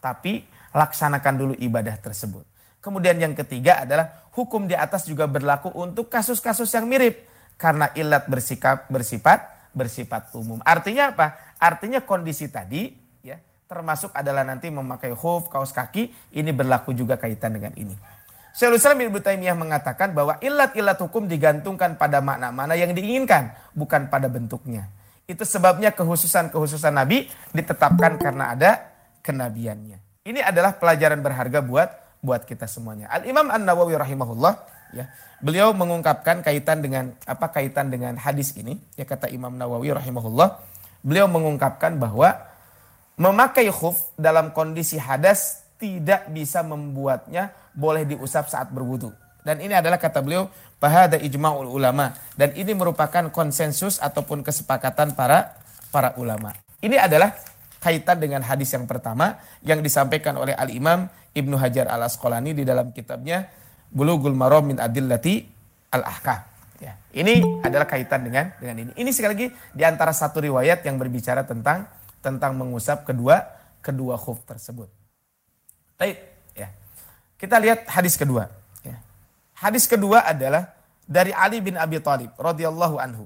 Tapi 0.02 0.44
laksanakan 0.74 1.34
dulu 1.38 1.54
ibadah 1.62 1.96
tersebut. 2.02 2.44
Kemudian 2.82 3.22
yang 3.22 3.38
ketiga 3.38 3.86
adalah 3.86 4.26
hukum 4.34 4.66
di 4.66 4.74
atas 4.74 5.06
juga 5.06 5.30
berlaku 5.30 5.70
untuk 5.78 6.10
kasus-kasus 6.10 6.68
yang 6.74 6.90
mirip. 6.90 7.30
Karena 7.62 7.94
ilat 7.94 8.26
bersikap 8.26 8.90
bersifat 8.90 9.70
bersifat 9.72 10.34
umum. 10.34 10.60
Artinya 10.66 11.14
apa? 11.14 11.56
Artinya 11.62 12.02
kondisi 12.02 12.50
tadi 12.50 12.90
ya 13.22 13.38
termasuk 13.70 14.12
adalah 14.12 14.44
nanti 14.44 14.68
memakai 14.68 15.14
hoof, 15.14 15.48
kaos 15.48 15.72
kaki, 15.72 16.34
ini 16.36 16.52
berlaku 16.52 16.92
juga 16.92 17.16
kaitan 17.16 17.56
dengan 17.56 17.72
ini. 17.78 17.94
Syaikhul 18.52 18.84
Islam 18.84 19.00
Ibnu 19.08 19.24
Taimiyah 19.24 19.56
mengatakan 19.56 20.12
bahwa 20.12 20.36
ilat-ilat 20.44 21.00
hukum 21.00 21.24
digantungkan 21.24 21.96
pada 21.96 22.20
makna-makna 22.20 22.76
yang 22.76 22.92
diinginkan, 22.92 23.56
bukan 23.72 24.12
pada 24.12 24.28
bentuknya. 24.28 24.92
Itu 25.24 25.48
sebabnya 25.48 25.96
kehususan-kehususan 25.96 26.92
Nabi 26.92 27.32
ditetapkan 27.56 28.20
karena 28.20 28.52
ada 28.52 28.91
kenabiannya. 29.22 30.26
Ini 30.26 30.40
adalah 30.42 30.78
pelajaran 30.78 31.22
berharga 31.22 31.62
buat 31.66 31.90
buat 32.22 32.46
kita 32.46 32.70
semuanya. 32.70 33.10
Al 33.10 33.26
Imam 33.26 33.50
An 33.50 33.66
Nawawi 33.66 33.98
rahimahullah 33.98 34.54
ya 34.94 35.10
beliau 35.42 35.74
mengungkapkan 35.74 36.46
kaitan 36.46 36.86
dengan 36.86 37.18
apa 37.26 37.50
kaitan 37.50 37.90
dengan 37.90 38.14
hadis 38.20 38.54
ini 38.54 38.78
ya 38.94 39.08
kata 39.08 39.32
Imam 39.34 39.58
Nawawi 39.58 39.90
rahimahullah 39.98 40.62
beliau 41.02 41.26
mengungkapkan 41.26 41.98
bahwa 41.98 42.38
memakai 43.18 43.74
khuf 43.74 44.14
dalam 44.18 44.54
kondisi 44.54 45.02
hadas 45.02 45.66
tidak 45.82 46.30
bisa 46.30 46.62
membuatnya 46.62 47.50
boleh 47.74 48.06
diusap 48.06 48.46
saat 48.46 48.70
berwudu. 48.70 49.10
Dan 49.42 49.58
ini 49.58 49.74
adalah 49.74 49.98
kata 49.98 50.22
beliau 50.22 50.46
bahada 50.78 51.18
ijma'ul 51.18 51.66
ulama 51.66 52.14
dan 52.38 52.54
ini 52.54 52.78
merupakan 52.78 53.26
konsensus 53.34 53.98
ataupun 53.98 54.46
kesepakatan 54.46 55.18
para 55.18 55.58
para 55.90 56.14
ulama. 56.22 56.54
Ini 56.82 57.02
adalah 57.02 57.34
kaitan 57.82 58.22
dengan 58.22 58.46
hadis 58.46 58.70
yang 58.72 58.86
pertama 58.86 59.42
yang 59.66 59.82
disampaikan 59.82 60.38
oleh 60.38 60.54
Al-Imam 60.54 61.10
Ibnu 61.34 61.58
Hajar 61.58 61.90
Al-Asqalani 61.90 62.54
di 62.54 62.62
dalam 62.62 62.94
kitabnya 62.94 63.50
Bulughul 63.90 64.38
Maram 64.38 64.70
min 64.70 64.78
Adillati 64.78 65.42
Al-Ahkam. 65.92 66.48
Ya, 66.82 66.98
ini 67.14 67.42
adalah 67.62 67.90
kaitan 67.90 68.26
dengan 68.26 68.54
dengan 68.62 68.86
ini. 68.86 68.92
Ini 68.98 69.10
sekali 69.10 69.34
lagi 69.34 69.48
di 69.74 69.84
antara 69.86 70.14
satu 70.14 70.42
riwayat 70.42 70.86
yang 70.86 71.02
berbicara 71.02 71.46
tentang 71.46 71.90
tentang 72.22 72.54
mengusap 72.54 73.04
kedua 73.04 73.42
kedua 73.82 74.18
khuf 74.18 74.46
tersebut. 74.46 74.90
Baik, 75.98 76.18
ya. 76.54 76.70
Kita 77.38 77.58
lihat 77.62 77.86
hadis 77.90 78.18
kedua. 78.18 78.50
Ya. 78.86 78.98
Hadis 79.58 79.86
kedua 79.86 80.26
adalah 80.26 80.74
dari 81.06 81.34
Ali 81.34 81.62
bin 81.62 81.78
Abi 81.78 81.98
Thalib 82.02 82.34
radhiyallahu 82.38 82.98
anhu 82.98 83.26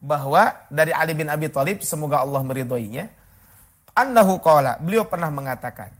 bahwa 0.00 0.56
dari 0.72 0.96
Ali 0.96 1.12
bin 1.12 1.28
Abi 1.28 1.52
Thalib 1.52 1.84
semoga 1.84 2.24
Allah 2.24 2.40
meridhoinya 2.40 3.19
annahu 3.96 4.38
qala 4.42 4.78
beliau 4.82 5.06
pernah 5.06 5.28
mengatakan 5.30 5.90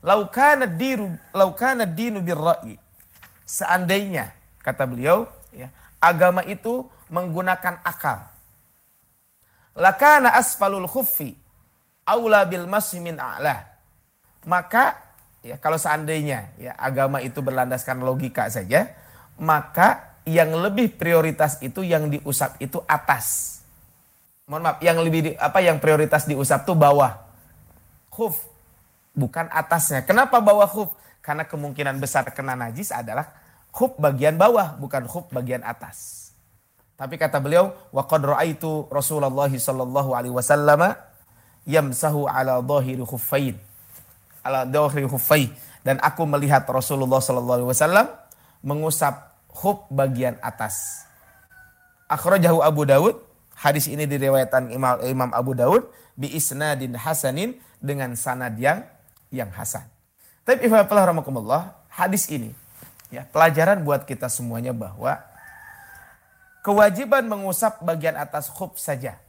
laukana 0.00 0.64
diru 0.68 1.12
laukana 1.34 1.84
dinu 1.84 2.24
birra'i 2.24 2.76
seandainya 3.44 4.32
kata 4.64 4.84
beliau 4.88 5.28
ya 5.52 5.68
agama 6.00 6.44
itu 6.46 6.86
menggunakan 7.12 7.80
akal 7.84 8.24
lakana 9.76 10.36
asfalul 10.36 10.88
khuffi 10.88 11.36
aula 12.08 12.44
bil 12.48 12.64
masmin 12.64 13.16
a'la 13.20 13.66
maka 14.48 14.96
ya 15.44 15.60
kalau 15.60 15.76
seandainya 15.76 16.52
ya 16.56 16.72
agama 16.76 17.20
itu 17.20 17.44
berlandaskan 17.44 18.00
logika 18.00 18.48
saja 18.48 18.88
maka 19.40 20.10
yang 20.28 20.52
lebih 20.52 21.00
prioritas 21.00 21.56
itu 21.64 21.80
yang 21.80 22.12
diusap 22.12 22.60
itu 22.60 22.78
atas. 22.84 23.58
Mohon 24.44 24.62
maaf, 24.66 24.78
yang 24.84 24.98
lebih 25.00 25.20
di, 25.24 25.30
apa 25.38 25.58
yang 25.64 25.80
prioritas 25.80 26.28
diusap 26.28 26.68
itu 26.68 26.74
bawah. 26.76 27.29
Khuf 28.20 28.36
bukan 29.16 29.48
atasnya. 29.48 30.04
Kenapa 30.04 30.44
bawah 30.44 30.68
khuf? 30.68 30.92
Karena 31.24 31.48
kemungkinan 31.48 31.96
besar 31.96 32.28
kena 32.36 32.52
najis 32.52 32.92
adalah 32.92 33.32
khuf 33.72 33.96
bagian 33.96 34.36
bawah, 34.36 34.76
bukan 34.76 35.08
khuf 35.08 35.24
bagian 35.32 35.64
atas. 35.64 36.28
Tapi 37.00 37.16
kata 37.16 37.40
beliau, 37.40 37.72
wa 37.96 38.04
qad 38.04 38.20
raaitu 38.20 38.84
Rasulullah 38.92 39.48
sallallahu 39.48 40.12
alaihi 40.12 40.36
wasallam 40.36 40.92
yamsahu 41.64 42.28
ala 42.28 42.60
dhahiri 42.60 43.00
khuffain. 43.08 43.56
Ala 44.44 44.68
dhahiri 44.68 45.08
khuffai 45.08 45.48
dan 45.80 45.96
aku 46.04 46.28
melihat 46.28 46.68
Rasulullah 46.68 47.24
sallallahu 47.24 47.64
alaihi 47.64 47.72
wasallam 47.72 48.06
mengusap 48.60 49.32
khub 49.48 49.88
bagian 49.88 50.36
atas. 50.44 51.08
Akhrajahu 52.04 52.60
Abu 52.60 52.84
Dawud, 52.84 53.16
hadis 53.60 53.92
ini 53.92 54.08
diriwayatkan 54.08 54.72
Imam, 54.72 54.96
Imam 55.04 55.30
Abu 55.36 55.52
Dawud 55.52 55.84
bi 56.16 56.32
isnadin 56.32 56.96
hasanin 56.96 57.60
dengan 57.76 58.16
sanad 58.16 58.56
yang 58.56 58.88
yang 59.28 59.52
hasan. 59.52 59.84
Tapi 60.42 60.66
rahmakumullah, 60.66 61.86
hadis 61.92 62.26
ini 62.32 62.56
ya 63.12 63.28
pelajaran 63.28 63.84
buat 63.84 64.08
kita 64.08 64.32
semuanya 64.32 64.72
bahwa 64.72 65.20
kewajiban 66.64 67.28
mengusap 67.28 67.84
bagian 67.84 68.16
atas 68.16 68.48
khub 68.48 68.80
saja. 68.80 69.20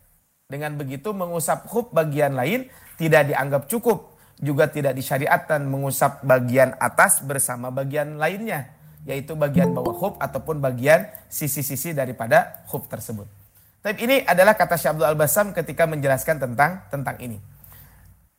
Dengan 0.47 0.75
begitu 0.75 1.15
mengusap 1.15 1.67
khub 1.67 1.95
bagian 1.95 2.35
lain 2.35 2.67
tidak 2.99 3.31
dianggap 3.31 3.71
cukup, 3.71 4.15
juga 4.39 4.67
tidak 4.67 4.99
disyariatkan 4.99 5.63
mengusap 5.63 6.23
bagian 6.25 6.75
atas 6.79 7.23
bersama 7.23 7.69
bagian 7.69 8.17
lainnya 8.17 8.73
yaitu 9.01 9.33
bagian 9.33 9.73
bawah 9.73 9.97
hub 9.97 10.13
ataupun 10.21 10.61
bagian 10.61 11.09
sisi-sisi 11.25 11.93
daripada 11.97 12.61
hub 12.69 12.85
tersebut. 12.85 13.40
Tapi 13.81 13.97
ini 14.05 14.15
adalah 14.21 14.53
kata 14.53 14.77
Syekh 14.77 14.93
Abdul 14.93 15.09
Al-Basam 15.09 15.57
ketika 15.57 15.89
menjelaskan 15.89 16.37
tentang 16.37 16.85
tentang 16.93 17.17
ini. 17.17 17.41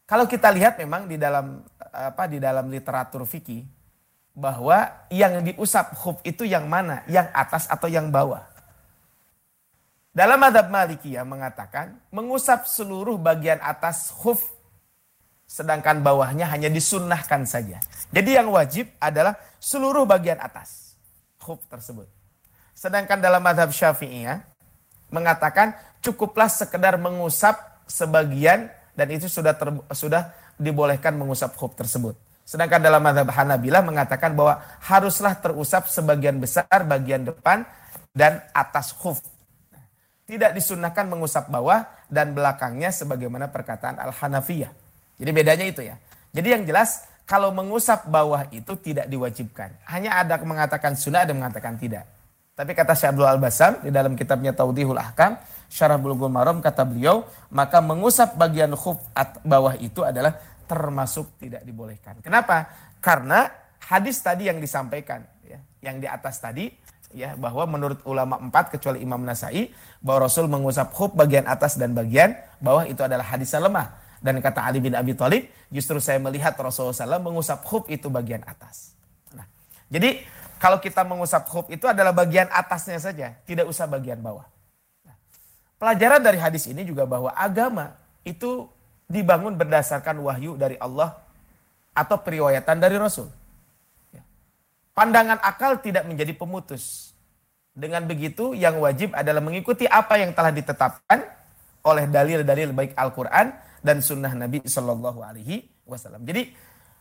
Kalau 0.07 0.31
kita 0.31 0.55
lihat 0.55 0.79
memang 0.79 1.11
di 1.11 1.19
dalam 1.19 1.67
apa 1.91 2.31
di 2.31 2.39
dalam 2.39 2.71
literatur 2.71 3.27
fikih 3.27 3.67
bahwa 4.39 5.09
yang 5.11 5.43
diusap 5.43 5.99
hub 6.07 6.23
itu 6.23 6.47
yang 6.47 6.71
mana? 6.71 7.03
Yang 7.11 7.27
atas 7.35 7.67
atau 7.67 7.91
yang 7.91 8.07
bawah? 8.15 8.47
Dalam 10.13 10.39
madhab 10.39 10.69
Malikiyah 10.69 11.25
mengatakan 11.25 11.99
mengusap 12.13 12.69
seluruh 12.69 13.17
bagian 13.17 13.59
atas 13.65 14.13
huf 14.23 14.45
sedangkan 15.49 16.05
bawahnya 16.05 16.49
hanya 16.49 16.69
disunnahkan 16.71 17.49
saja. 17.49 17.83
Jadi 18.13 18.37
yang 18.37 18.53
wajib 18.53 18.93
adalah 19.03 19.37
seluruh 19.59 20.07
bagian 20.07 20.39
atas 20.39 20.95
khuf 21.41 21.59
tersebut. 21.67 22.07
Sedangkan 22.77 23.19
dalam 23.19 23.41
madhab 23.41 23.73
syafi'iyah 23.73 24.52
mengatakan 25.13 25.77
cukuplah 26.03 26.51
sekedar 26.51 26.99
mengusap 26.99 27.85
sebagian 27.87 28.73
dan 28.97 29.09
itu 29.13 29.29
sudah 29.29 29.55
ter, 29.55 29.69
sudah 29.93 30.33
dibolehkan 30.57 31.15
mengusap 31.17 31.55
khuf 31.57 31.77
tersebut. 31.77 32.17
Sedangkan 32.43 32.83
dalam 32.83 33.01
madhab 33.01 33.31
Hanabilah 33.31 33.87
mengatakan 33.87 34.35
bahwa 34.35 34.59
haruslah 34.83 35.39
terusap 35.39 35.87
sebagian 35.87 36.43
besar 36.43 36.67
bagian 36.85 37.23
depan 37.23 37.63
dan 38.11 38.43
atas 38.51 38.93
khuf. 38.93 39.23
Tidak 40.27 40.51
disunahkan 40.57 41.07
mengusap 41.07 41.53
bawah 41.53 41.87
dan 42.09 42.33
belakangnya 42.33 42.91
sebagaimana 42.91 43.53
perkataan 43.53 44.01
Al-Hanafiyah. 44.01 44.73
Jadi 45.21 45.31
bedanya 45.31 45.67
itu 45.69 45.87
ya. 45.87 45.97
Jadi 46.33 46.49
yang 46.51 46.65
jelas 46.65 47.05
kalau 47.29 47.55
mengusap 47.55 48.09
bawah 48.09 48.49
itu 48.51 48.75
tidak 48.81 49.07
diwajibkan. 49.07 49.73
Hanya 49.87 50.19
ada 50.19 50.41
mengatakan 50.43 50.99
sunnah, 50.99 51.25
ada 51.25 51.37
mengatakan 51.37 51.79
tidak. 51.79 52.09
Tapi 52.53 52.77
kata 52.77 52.93
Syekh 52.93 53.17
Abdul 53.17 53.29
Al-Basam 53.29 53.81
di 53.81 53.89
dalam 53.89 54.13
kitabnya 54.13 54.53
Taudihul 54.53 55.01
Ahkam, 55.01 55.41
Syarah 55.73 55.97
Bulughul 55.97 56.29
Maram 56.29 56.61
kata 56.61 56.85
beliau, 56.85 57.25
maka 57.49 57.81
mengusap 57.81 58.37
bagian 58.37 58.77
khuf 58.77 59.01
bawah 59.41 59.73
itu 59.81 60.05
adalah 60.05 60.37
termasuk 60.69 61.41
tidak 61.41 61.65
dibolehkan. 61.65 62.21
Kenapa? 62.21 62.69
Karena 63.01 63.49
hadis 63.89 64.21
tadi 64.21 64.53
yang 64.53 64.61
disampaikan 64.61 65.25
ya, 65.49 65.57
yang 65.81 65.97
di 65.97 66.05
atas 66.05 66.45
tadi 66.45 66.69
ya 67.17 67.33
bahwa 67.41 67.65
menurut 67.65 68.05
ulama 68.05 68.37
empat 68.37 68.77
kecuali 68.77 69.01
Imam 69.01 69.25
Nasai 69.25 69.73
bahwa 70.05 70.29
Rasul 70.29 70.45
mengusap 70.45 70.93
khuf 70.93 71.17
bagian 71.17 71.49
atas 71.49 71.81
dan 71.81 71.97
bagian 71.97 72.37
bawah 72.61 72.85
itu 72.85 73.01
adalah 73.01 73.25
hadis 73.25 73.57
lemah. 73.57 73.97
Dan 74.23 74.39
kata 74.39 74.63
Ali 74.63 74.79
bin 74.79 74.95
Abi 74.95 75.19
Thalib, 75.19 75.51
justru 75.73 75.99
saya 75.99 76.23
melihat 76.23 76.55
Rasulullah 76.55 76.95
SAW 76.95 77.19
mengusap 77.19 77.67
khuf 77.67 77.89
itu 77.91 78.07
bagian 78.07 78.45
atas. 78.47 78.95
Nah, 79.35 79.43
jadi 79.91 80.23
kalau 80.63 80.79
kita 80.79 81.03
mengusap 81.03 81.51
khuf 81.51 81.67
itu 81.75 81.91
adalah 81.91 82.15
bagian 82.15 82.47
atasnya 82.47 83.03
saja, 83.03 83.35
tidak 83.43 83.67
usah 83.67 83.91
bagian 83.91 84.23
bawah. 84.23 84.47
Nah, 85.03 85.19
pelajaran 85.75 86.23
dari 86.23 86.39
hadis 86.39 86.71
ini 86.71 86.87
juga 86.87 87.03
bahwa 87.03 87.35
agama 87.35 87.99
itu 88.23 88.71
dibangun 89.11 89.59
berdasarkan 89.59 90.23
wahyu 90.23 90.55
dari 90.55 90.79
Allah 90.79 91.19
atau 91.91 92.15
periwayatan 92.15 92.79
dari 92.79 92.95
Rasul. 92.95 93.27
Ya. 94.15 94.23
Pandangan 94.95 95.43
akal 95.43 95.83
tidak 95.83 96.07
menjadi 96.07 96.31
pemutus. 96.31 97.11
Dengan 97.75 98.07
begitu 98.07 98.55
yang 98.55 98.79
wajib 98.79 99.19
adalah 99.19 99.43
mengikuti 99.43 99.91
apa 99.91 100.15
yang 100.23 100.31
telah 100.31 100.55
ditetapkan 100.55 101.27
oleh 101.83 102.07
dalil-dalil 102.07 102.71
baik 102.71 102.95
Al-Quran 102.95 103.51
dan 103.83 103.99
sunnah 103.99 104.31
Nabi 104.31 104.63
Shallallahu 104.63 105.27
Alaihi 105.27 105.67
Wasallam. 105.91 106.23
Jadi 106.23 106.55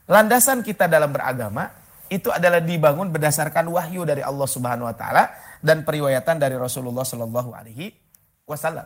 landasan 0.09 0.65
kita 0.65 0.89
dalam 0.89 1.13
beragama 1.13 1.69
itu 2.11 2.27
adalah 2.27 2.59
dibangun 2.59 3.07
berdasarkan 3.07 3.71
wahyu 3.71 4.03
dari 4.03 4.19
Allah 4.19 4.43
Subhanahu 4.43 4.91
Wa 4.91 4.95
Taala 4.99 5.23
dan 5.63 5.87
periwayatan 5.87 6.43
dari 6.43 6.59
Rasulullah 6.59 7.07
Shallallahu 7.07 7.55
Alaihi 7.55 7.95
Wasallam. 8.43 8.83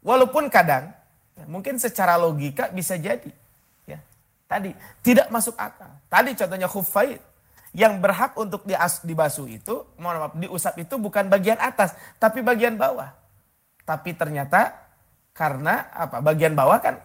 Walaupun 0.00 0.48
kadang 0.48 0.88
ya, 1.36 1.44
mungkin 1.44 1.76
secara 1.76 2.16
logika 2.16 2.72
bisa 2.72 2.96
jadi 2.96 3.28
ya 3.84 4.00
tadi 4.48 4.72
tidak 5.04 5.28
masuk 5.28 5.52
akal. 5.60 5.92
Tadi 6.08 6.32
contohnya 6.32 6.64
khufaid 6.64 7.20
yang 7.76 8.00
berhak 8.00 8.32
untuk 8.40 8.64
dias, 8.64 9.04
dibasuh 9.04 9.50
itu, 9.50 9.84
mohon 10.00 10.24
maaf, 10.24 10.34
diusap 10.38 10.78
itu 10.80 10.94
bukan 10.96 11.26
bagian 11.26 11.58
atas, 11.60 11.92
tapi 12.22 12.40
bagian 12.40 12.78
bawah. 12.80 13.12
Tapi 13.84 14.16
ternyata 14.16 14.72
karena 15.36 15.92
apa? 15.92 16.24
Bagian 16.24 16.56
bawah 16.56 16.80
kan 16.80 16.96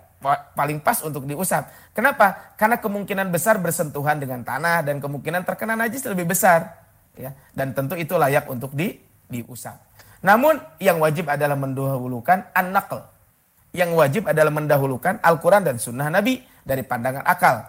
paling 0.53 0.83
pas 0.83 0.99
untuk 1.01 1.23
diusap. 1.23 1.71
Kenapa? 1.95 2.55
Karena 2.59 2.77
kemungkinan 2.77 3.31
besar 3.31 3.57
bersentuhan 3.57 4.19
dengan 4.19 4.43
tanah 4.43 4.83
dan 4.83 4.99
kemungkinan 4.99 5.47
terkena 5.47 5.79
najis 5.79 6.03
lebih 6.07 6.27
besar. 6.27 6.87
Ya, 7.15 7.35
dan 7.51 7.75
tentu 7.75 7.99
itu 7.99 8.15
layak 8.15 8.47
untuk 8.47 8.71
di, 8.75 8.95
diusap. 9.27 9.79
Namun 10.23 10.59
yang 10.79 10.99
wajib 10.99 11.31
adalah 11.31 11.55
mendahulukan 11.55 12.51
an-naql. 12.51 12.99
Yang 13.71 13.91
wajib 13.95 14.23
adalah 14.27 14.51
mendahulukan 14.51 15.23
Al-Quran 15.23 15.63
dan 15.63 15.75
Sunnah 15.79 16.09
Nabi 16.11 16.41
dari 16.63 16.83
pandangan 16.83 17.23
akal. 17.23 17.63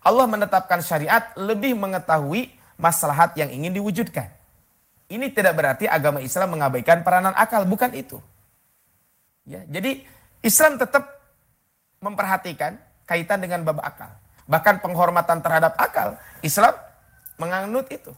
Allah 0.00 0.26
menetapkan 0.28 0.80
syariat 0.80 1.32
lebih 1.36 1.76
mengetahui 1.76 2.48
maslahat 2.80 3.36
yang 3.36 3.52
ingin 3.52 3.76
diwujudkan. 3.76 4.32
Ini 5.10 5.26
tidak 5.34 5.58
berarti 5.58 5.90
agama 5.90 6.22
Islam 6.22 6.54
mengabaikan 6.54 7.02
peranan 7.02 7.34
akal, 7.34 7.66
bukan 7.66 7.90
itu. 7.98 8.22
Ya, 9.44 9.66
jadi 9.66 10.06
Islam 10.40 10.78
tetap 10.78 11.19
memperhatikan 12.00 12.80
kaitan 13.04 13.44
dengan 13.44 13.60
bab 13.60 13.78
akal. 13.84 14.08
Bahkan 14.48 14.80
penghormatan 14.80 15.44
terhadap 15.44 15.76
akal, 15.76 16.16
Islam 16.40 16.72
menganut 17.36 17.86
itu. 17.92 18.10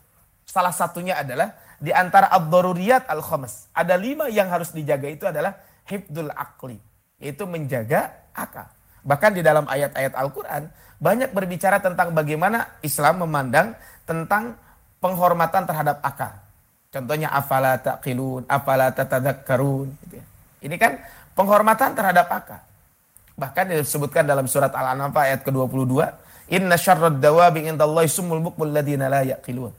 Salah 0.46 0.70
satunya 0.70 1.18
adalah 1.18 1.52
di 1.82 1.90
antara 1.90 2.30
ad 2.30 2.46
al-khamas. 2.48 3.68
Ada 3.74 3.98
lima 3.98 4.30
yang 4.30 4.46
harus 4.48 4.70
dijaga 4.70 5.10
itu 5.10 5.26
adalah 5.26 5.58
hibdul 5.90 6.30
akli. 6.30 6.78
yaitu 7.22 7.46
menjaga 7.46 8.10
akal. 8.34 8.66
Bahkan 9.06 9.30
di 9.38 9.46
dalam 9.46 9.62
ayat-ayat 9.70 10.10
Al-Quran 10.10 10.66
banyak 10.98 11.30
berbicara 11.30 11.78
tentang 11.78 12.10
bagaimana 12.14 12.82
Islam 12.82 13.22
memandang 13.22 13.78
tentang 14.02 14.58
penghormatan 14.98 15.62
terhadap 15.62 16.02
akal. 16.02 16.34
Contohnya 16.90 17.30
afala 17.30 17.78
taqilun, 17.78 18.42
afala 18.50 18.90
tatadakkarun. 18.90 19.94
Gitu 20.02 20.14
ya. 20.18 20.26
Ini 20.66 20.76
kan 20.82 20.98
penghormatan 21.38 21.94
terhadap 21.94 22.26
akal. 22.26 22.62
Bahkan 23.36 23.72
disebutkan 23.80 24.28
dalam 24.28 24.44
surat 24.44 24.72
Al-An'am 24.72 25.12
ayat 25.12 25.40
ke-22, 25.46 25.96
Inna 26.52 26.76
syarrad 26.76 27.16
dawabi 27.16 27.64
indallahi 27.64 28.10
sumul 28.10 28.44
bukmul 28.44 28.76
ladina 28.76 29.08
la 29.08 29.24
yaqilun. 29.24 29.72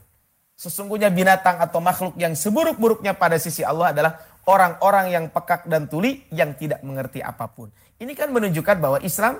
Sesungguhnya 0.54 1.10
binatang 1.10 1.58
atau 1.62 1.78
makhluk 1.78 2.14
yang 2.18 2.34
seburuk-buruknya 2.34 3.14
pada 3.14 3.38
sisi 3.38 3.62
Allah 3.66 3.94
adalah 3.94 4.12
orang-orang 4.46 5.14
yang 5.14 5.24
pekak 5.30 5.66
dan 5.70 5.86
tuli 5.86 6.26
yang 6.34 6.54
tidak 6.58 6.82
mengerti 6.82 7.22
apa 7.22 7.46
pun. 7.50 7.70
Ini 7.98 8.10
kan 8.14 8.30
menunjukkan 8.34 8.76
bahwa 8.82 8.98
Islam 9.02 9.38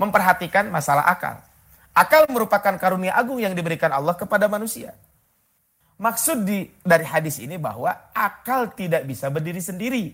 memperhatikan 0.00 0.68
masalah 0.72 1.08
akal. 1.08 1.44
Akal 1.92 2.24
merupakan 2.32 2.72
karunia 2.80 3.12
agung 3.12 3.36
yang 3.36 3.52
diberikan 3.52 3.92
Allah 3.92 4.16
kepada 4.16 4.48
manusia. 4.48 4.96
Maksud 6.00 6.48
di, 6.48 6.66
dari 6.80 7.04
hadis 7.04 7.36
ini 7.36 7.60
bahwa 7.60 7.92
akal 8.16 8.72
tidak 8.72 9.04
bisa 9.04 9.28
berdiri 9.28 9.60
sendiri. 9.60 10.04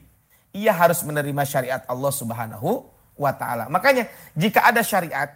Ia 0.58 0.74
harus 0.74 1.06
menerima 1.06 1.42
syariat 1.46 1.82
Allah 1.86 2.10
Subhanahu 2.10 2.97
wa 3.18 3.34
taala. 3.34 3.66
Makanya 3.68 4.06
jika 4.38 4.64
ada 4.64 4.80
syariat 4.80 5.34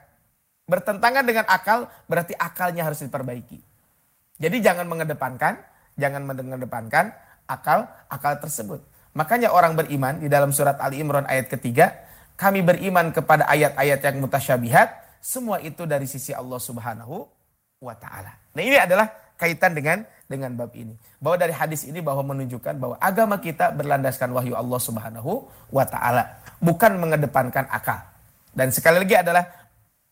bertentangan 0.71 1.27
dengan 1.27 1.45
akal, 1.51 1.91
berarti 2.07 2.33
akalnya 2.39 2.87
harus 2.87 3.03
diperbaiki. 3.03 3.59
Jadi 4.39 4.57
jangan 4.63 4.87
mengedepankan, 4.89 5.59
jangan 5.99 6.23
mengedepankan 6.25 7.13
akal 7.51 7.91
akal 8.09 8.39
tersebut. 8.39 8.81
Makanya 9.13 9.53
orang 9.53 9.77
beriman 9.77 10.17
di 10.23 10.33
dalam 10.33 10.55
surat 10.57 10.81
Ali 10.81 11.05
Imran 11.05 11.29
ayat 11.29 11.53
ketiga, 11.53 11.93
kami 12.41 12.65
beriman 12.65 13.13
kepada 13.13 13.45
ayat-ayat 13.45 14.01
yang 14.01 14.25
mutasyabihat, 14.25 15.21
semua 15.21 15.61
itu 15.61 15.85
dari 15.85 16.09
sisi 16.09 16.33
Allah 16.33 16.57
Subhanahu 16.57 17.29
wa 17.79 17.95
taala. 17.95 18.33
Nah, 18.57 18.63
ini 18.65 18.81
adalah 18.81 19.13
kaitan 19.37 19.77
dengan 19.77 20.03
dengan 20.27 20.57
bab 20.57 20.73
ini. 20.73 20.97
Bahwa 21.21 21.37
dari 21.37 21.53
hadis 21.53 21.85
ini 21.85 22.01
bahwa 22.01 22.35
menunjukkan 22.35 22.75
bahwa 22.81 22.97
agama 22.99 23.37
kita 23.37 23.71
berlandaskan 23.77 24.33
wahyu 24.33 24.57
Allah 24.57 24.81
Subhanahu 24.81 25.47
wa 25.71 25.85
taala, 25.85 26.42
bukan 26.63 27.03
mengedepankan 27.03 27.67
akal. 27.67 28.07
Dan 28.55 28.71
sekali 28.71 29.03
lagi 29.03 29.19
adalah 29.19 29.45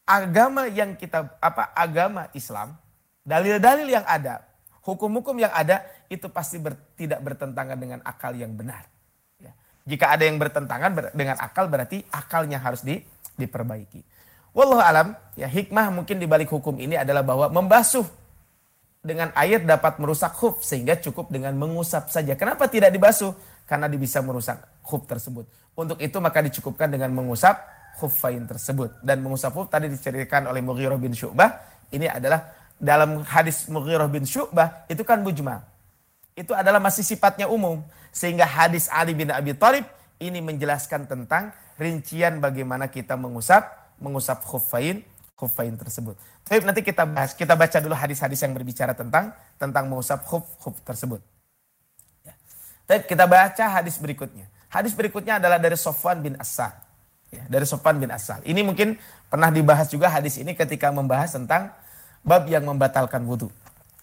agama 0.03 0.67
yang 0.67 0.99
kita 0.99 1.39
apa 1.39 1.71
agama 1.71 2.27
Islam, 2.35 2.75
dalil-dalil 3.23 3.87
yang 3.87 4.03
ada, 4.03 4.43
hukum-hukum 4.83 5.39
yang 5.39 5.55
ada 5.55 5.87
itu 6.11 6.27
pasti 6.27 6.59
ber, 6.59 6.75
tidak 6.99 7.23
bertentangan 7.23 7.79
dengan 7.79 8.03
akal 8.03 8.35
yang 8.35 8.51
benar. 8.59 8.83
Ya. 9.39 9.55
Jika 9.87 10.11
ada 10.11 10.27
yang 10.27 10.43
bertentangan 10.43 10.91
ber, 10.91 11.05
dengan 11.15 11.39
akal 11.39 11.71
berarti 11.71 12.03
akalnya 12.11 12.59
harus 12.59 12.83
di, 12.83 12.99
diperbaiki. 13.39 14.03
Wallahu 14.51 14.83
alam, 14.83 15.15
ya 15.39 15.47
hikmah 15.47 15.95
mungkin 15.95 16.19
di 16.19 16.27
balik 16.27 16.51
hukum 16.51 16.75
ini 16.83 16.99
adalah 16.99 17.23
bahwa 17.23 17.47
membasuh 17.55 18.03
dengan 18.99 19.31
air 19.39 19.63
dapat 19.63 20.03
merusak 20.03 20.35
hub 20.43 20.59
sehingga 20.61 20.99
cukup 20.99 21.31
dengan 21.31 21.55
mengusap 21.55 22.11
saja. 22.11 22.35
Kenapa 22.35 22.67
tidak 22.67 22.91
dibasuh? 22.91 23.31
Karena 23.65 23.87
bisa 23.87 24.19
merusak 24.19 24.59
hub 24.87 25.03
tersebut. 25.05 25.45
Untuk 25.77 25.99
itu 26.01 26.17
maka 26.21 26.45
dicukupkan 26.45 26.91
dengan 26.93 27.13
mengusap 27.13 27.57
khuffain 28.01 28.45
tersebut. 28.45 29.01
Dan 29.05 29.21
mengusap 29.25 29.53
hub 29.57 29.69
tadi 29.69 29.89
diceritakan 29.93 30.49
oleh 30.49 30.61
Mughirah 30.65 30.97
bin 30.97 31.13
Syu'bah. 31.13 31.61
Ini 31.91 32.09
adalah 32.09 32.53
dalam 32.81 33.21
hadis 33.25 33.69
Mughirah 33.69 34.09
bin 34.09 34.25
Syu'bah 34.25 34.89
itu 34.89 35.05
kan 35.05 35.21
mujmal. 35.21 35.61
Itu 36.33 36.57
adalah 36.57 36.81
masih 36.81 37.05
sifatnya 37.05 37.51
umum. 37.51 37.85
Sehingga 38.11 38.49
hadis 38.49 38.91
Ali 38.91 39.15
bin 39.15 39.31
Abi 39.31 39.55
Thalib 39.55 39.87
ini 40.19 40.43
menjelaskan 40.43 41.07
tentang 41.07 41.55
rincian 41.81 42.43
bagaimana 42.45 42.93
kita 42.93 43.17
mengusap 43.17 43.97
mengusap 44.01 44.45
khuffain 44.45 45.05
khuffain 45.37 45.73
tersebut. 45.73 46.17
Tapi 46.45 46.61
nanti 46.67 46.85
kita 46.85 47.09
bahas, 47.09 47.33
kita 47.33 47.57
baca 47.57 47.79
dulu 47.81 47.97
hadis-hadis 47.97 48.45
yang 48.45 48.53
berbicara 48.53 48.93
tentang 48.93 49.33
tentang 49.57 49.89
mengusap 49.89 50.21
khuf 50.29 50.45
khuf 50.61 50.77
tersebut. 50.85 51.25
Ya. 52.27 52.37
Tapi 52.85 53.09
kita 53.09 53.25
baca 53.25 53.65
hadis 53.81 53.97
berikutnya. 53.97 54.45
Hadis 54.71 54.95
berikutnya 54.95 55.43
adalah 55.43 55.59
dari 55.59 55.75
Sofwan 55.75 56.23
bin 56.23 56.39
Asal. 56.39 56.71
Ya, 57.31 57.43
dari 57.51 57.67
Sofwan 57.67 57.99
bin 57.99 58.11
Asal. 58.15 58.39
Ini 58.47 58.63
mungkin 58.63 58.95
pernah 59.27 59.51
dibahas 59.51 59.91
juga 59.91 60.07
hadis 60.07 60.39
ini 60.39 60.55
ketika 60.55 60.95
membahas 60.95 61.35
tentang 61.35 61.75
bab 62.23 62.47
yang 62.47 62.63
membatalkan 62.63 63.27
wudhu. 63.27 63.51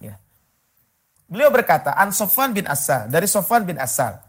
Ya. 0.03 0.19
Beliau 1.31 1.47
berkata, 1.51 1.95
An 1.95 2.11
Sofwan 2.11 2.51
bin 2.51 2.67
Asal, 2.67 3.07
dari 3.07 3.31
Sofwan 3.31 3.63
bin 3.63 3.79
Asal. 3.79 4.19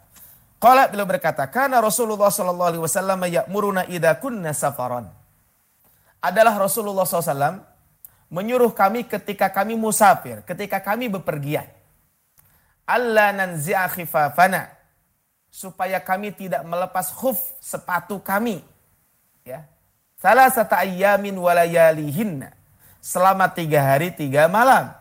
Kalau 0.59 0.87
beliau 0.91 1.07
berkata, 1.07 1.47
karena 1.51 1.79
Rasulullah 1.83 2.31
Shallallahu 2.31 2.71
Alaihi 2.75 2.83
Wasallam 2.83 3.19
kunna 4.19 4.51
safaran. 4.55 5.07
Adalah 6.19 6.59
Rasulullah 6.59 7.07
SAW 7.07 7.63
menyuruh 8.27 8.75
kami 8.75 9.07
ketika 9.07 9.55
kami 9.55 9.79
musafir, 9.79 10.43
ketika 10.43 10.83
kami 10.83 11.07
bepergian. 11.07 11.67
Allah 12.89 13.31
nanzi'a 13.31 13.87
khifafana. 13.87 14.78
Supaya 15.49 15.99
kami 15.99 16.31
tidak 16.37 16.63
melepas 16.63 17.11
khuf 17.11 17.41
sepatu 17.59 18.21
kami. 18.21 18.61
Ya. 19.43 19.65
Salah 20.21 20.51
satu 20.53 20.77
ayamin 20.77 21.35
walayalihinna 21.39 22.53
selama 22.99 23.49
tiga 23.51 23.81
hari 23.81 24.13
tiga 24.13 24.47
malam. 24.47 24.93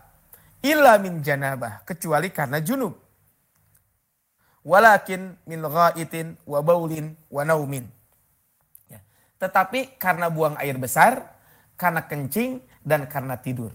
Illa 0.64 0.98
min 0.98 1.22
janabah. 1.22 1.84
Kecuali 1.84 2.32
karena 2.32 2.64
junub. 2.64 2.96
Walakin 4.68 5.36
min 5.48 5.62
ghaitin 5.64 6.36
wa 6.44 6.60
baulin 6.60 7.16
wa 7.32 7.44
naumin. 7.48 7.88
Ya. 8.92 9.00
Tetapi 9.40 9.96
karena 9.96 10.28
buang 10.28 10.60
air 10.60 10.76
besar, 10.76 11.24
karena 11.80 12.04
kencing, 12.04 12.60
dan 12.84 13.08
karena 13.08 13.40
tidur. 13.40 13.72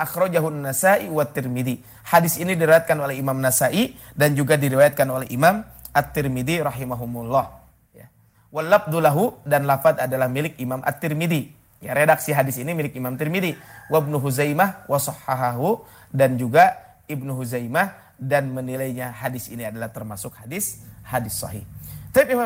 Akhrajahun 0.00 0.64
Nasai 0.64 1.06
wa 1.12 1.22
Tirmidhi. 1.28 1.82
Hadis 2.08 2.40
ini 2.40 2.56
diriwayatkan 2.56 2.96
oleh 2.98 3.20
Imam 3.20 3.36
Nasai 3.36 3.94
dan 4.16 4.32
juga 4.32 4.56
diriwayatkan 4.56 5.06
oleh 5.06 5.28
Imam 5.28 5.60
At-Tirmidhi 5.90 6.62
rahimahumullah. 6.62 7.46
Ya. 7.94 8.06
Walabdulahu 8.54 9.42
dan 9.46 9.66
lafad 9.66 9.98
adalah 9.98 10.30
milik 10.30 10.58
Imam 10.62 10.82
At-Tirmidhi. 10.82 11.60
Ya, 11.80 11.96
redaksi 11.96 12.36
hadis 12.36 12.60
ini 12.60 12.76
milik 12.76 12.92
Imam 12.92 13.16
Tirmidzi, 13.16 13.56
wa 13.88 14.04
Ibnu 14.04 14.20
Huzaimah 14.20 14.84
wa 14.84 15.00
sahahahu 15.00 15.80
dan 16.12 16.36
juga 16.36 16.76
Ibnu 17.08 17.32
Huzaimah 17.40 17.96
dan 18.20 18.52
menilainya 18.52 19.16
hadis 19.16 19.48
ini 19.48 19.64
adalah 19.64 19.88
termasuk 19.88 20.36
hadis 20.36 20.84
hadis 21.00 21.40
sahih. 21.40 21.64
Tapi 22.12 22.36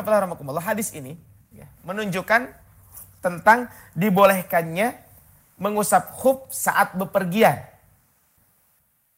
hadis 0.63 0.95
ini 0.95 1.19
ya, 1.51 1.67
menunjukkan 1.83 2.47
tentang 3.19 3.67
dibolehkannya 3.91 4.95
mengusap 5.59 6.15
khuf 6.15 6.47
saat 6.55 6.95
bepergian. 6.95 7.59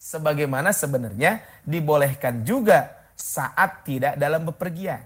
Sebagaimana 0.01 0.73
sebenarnya 0.73 1.45
dibolehkan 1.61 2.41
juga 2.41 2.96
saat 3.17 3.81
tidak 3.83 4.15
dalam 4.15 4.45
bepergian. 4.45 5.01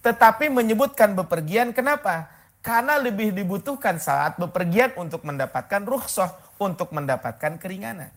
Tetapi 0.00 0.48
menyebutkan 0.48 1.18
bepergian 1.18 1.74
kenapa? 1.74 2.30
Karena 2.62 2.98
lebih 3.02 3.34
dibutuhkan 3.34 3.98
saat 3.98 4.38
bepergian 4.38 4.94
untuk 4.94 5.26
mendapatkan 5.26 5.82
rukhsah, 5.82 6.30
untuk 6.62 6.94
mendapatkan 6.94 7.58
keringanan. 7.58 8.14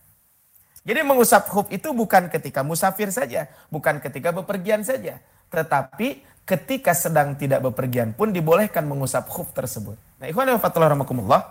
Jadi 0.86 1.02
mengusap 1.02 1.50
hub 1.50 1.68
itu 1.74 1.90
bukan 1.98 2.30
ketika 2.30 2.62
musafir 2.62 3.10
saja, 3.10 3.50
bukan 3.74 3.98
ketika 3.98 4.30
bepergian 4.30 4.86
saja. 4.86 5.18
Tetapi 5.50 6.22
ketika 6.46 6.94
sedang 6.94 7.34
tidak 7.34 7.66
bepergian 7.66 8.14
pun 8.14 8.30
dibolehkan 8.30 8.86
mengusap 8.86 9.26
hub 9.34 9.50
tersebut. 9.50 9.98
Nah 10.22 10.30
ikhwan 10.30 10.46
wa 10.54 11.42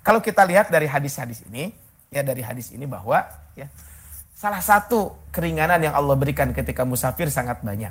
kalau 0.00 0.24
kita 0.24 0.40
lihat 0.48 0.72
dari 0.72 0.88
hadis-hadis 0.88 1.44
ini, 1.52 1.68
ya 2.08 2.24
dari 2.24 2.40
hadis 2.40 2.72
ini 2.72 2.88
bahwa 2.88 3.28
ya 3.52 3.68
salah 4.38 4.62
satu 4.62 5.18
keringanan 5.34 5.82
yang 5.82 5.98
Allah 5.98 6.14
berikan 6.14 6.54
ketika 6.54 6.86
musafir 6.86 7.26
sangat 7.26 7.58
banyak. 7.66 7.90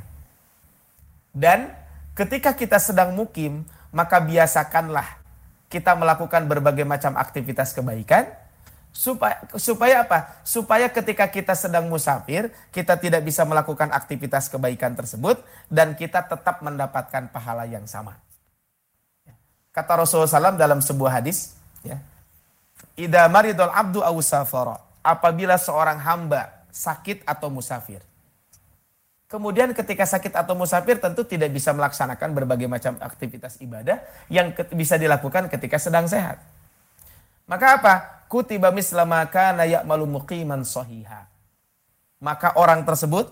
Dan 1.35 1.75
ketika 2.15 2.55
kita 2.55 2.79
sedang 2.79 3.11
mukim, 3.19 3.67
maka 3.91 4.23
biasakanlah 4.23 5.19
kita 5.67 5.99
melakukan 5.99 6.47
berbagai 6.47 6.87
macam 6.87 7.19
aktivitas 7.19 7.75
kebaikan 7.75 8.31
supaya 8.95 9.43
supaya 9.59 10.07
apa? 10.07 10.39
Supaya 10.47 10.87
ketika 10.87 11.27
kita 11.27 11.51
sedang 11.51 11.91
musafir, 11.91 12.47
kita 12.71 12.95
tidak 12.95 13.27
bisa 13.27 13.43
melakukan 13.43 13.91
aktivitas 13.91 14.47
kebaikan 14.47 14.95
tersebut 14.95 15.43
dan 15.67 15.99
kita 15.99 16.23
tetap 16.23 16.63
mendapatkan 16.63 17.27
pahala 17.27 17.67
yang 17.67 17.83
sama. 17.83 18.15
Kata 19.75 19.99
Rasulullah 19.99 20.55
SAW 20.55 20.57
dalam 20.57 20.79
sebuah 20.81 21.21
hadis, 21.21 21.53
ya, 21.85 22.01
Ida 22.97 23.29
maridul 23.29 23.69
abdu 23.69 24.01
awsafara. 24.01 24.86
Apabila 25.07 25.55
seorang 25.55 26.03
hamba 26.03 26.67
sakit 26.67 27.23
atau 27.23 27.47
musafir. 27.47 28.03
Kemudian 29.27 29.75
ketika 29.75 30.07
sakit 30.07 30.35
atau 30.35 30.55
musafir 30.55 30.99
tentu 31.03 31.23
tidak 31.27 31.51
bisa 31.51 31.75
melaksanakan 31.75 32.31
berbagai 32.31 32.67
macam 32.67 32.95
aktivitas 32.99 33.59
ibadah 33.59 33.99
yang 34.31 34.55
bisa 34.71 34.95
dilakukan 34.95 35.51
ketika 35.51 35.75
sedang 35.79 36.07
sehat. 36.07 36.39
Maka 37.47 37.79
apa? 37.79 37.93
Kutiba 38.31 38.71
mislamaka 38.71 39.51
nayak 39.55 39.83
malu 39.83 40.07
muqiman 40.07 40.63
sohiha. 40.63 41.27
Maka 42.23 42.55
orang 42.55 42.83
tersebut 42.87 43.31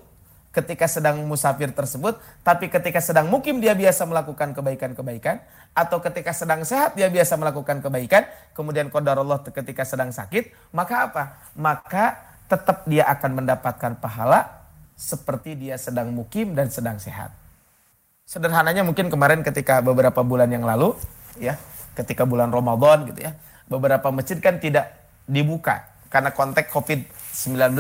ketika 0.56 0.88
sedang 0.88 1.20
musafir 1.28 1.76
tersebut, 1.76 2.16
tapi 2.44 2.72
ketika 2.72 3.04
sedang 3.04 3.28
mukim 3.28 3.60
dia 3.60 3.76
biasa 3.76 4.08
melakukan 4.08 4.56
kebaikan-kebaikan, 4.56 5.44
atau 5.76 6.00
ketika 6.00 6.32
sedang 6.32 6.64
sehat 6.64 6.96
dia 6.96 7.12
biasa 7.12 7.36
melakukan 7.36 7.84
kebaikan, 7.84 8.24
kemudian 8.56 8.88
kodar 8.88 9.20
Allah 9.20 9.44
ketika 9.44 9.84
sedang 9.84 10.16
sakit, 10.16 10.72
maka 10.72 11.12
apa? 11.12 11.24
Maka 11.60 12.16
tetap 12.48 12.88
dia 12.88 13.04
akan 13.12 13.44
mendapatkan 13.44 14.00
pahala 14.00 14.66
seperti 14.96 15.60
dia 15.60 15.76
sedang 15.76 16.16
mukim 16.16 16.56
dan 16.56 16.72
sedang 16.72 16.96
sehat. 16.96 17.36
Sederhananya 18.24 18.88
mungkin 18.88 19.12
kemarin 19.12 19.44
ketika 19.44 19.84
beberapa 19.84 20.24
bulan 20.24 20.48
yang 20.48 20.64
lalu, 20.64 20.96
ya, 21.38 21.60
ketika 21.94 22.24
bulan 22.24 22.50
Ramadan 22.50 23.12
gitu 23.12 23.28
ya, 23.28 23.36
beberapa 23.68 24.10
masjid 24.16 24.40
kan 24.40 24.58
tidak 24.58 24.96
dibuka 25.28 25.84
karena 26.08 26.32
konteks 26.32 26.72
COVID-19. 26.72 27.76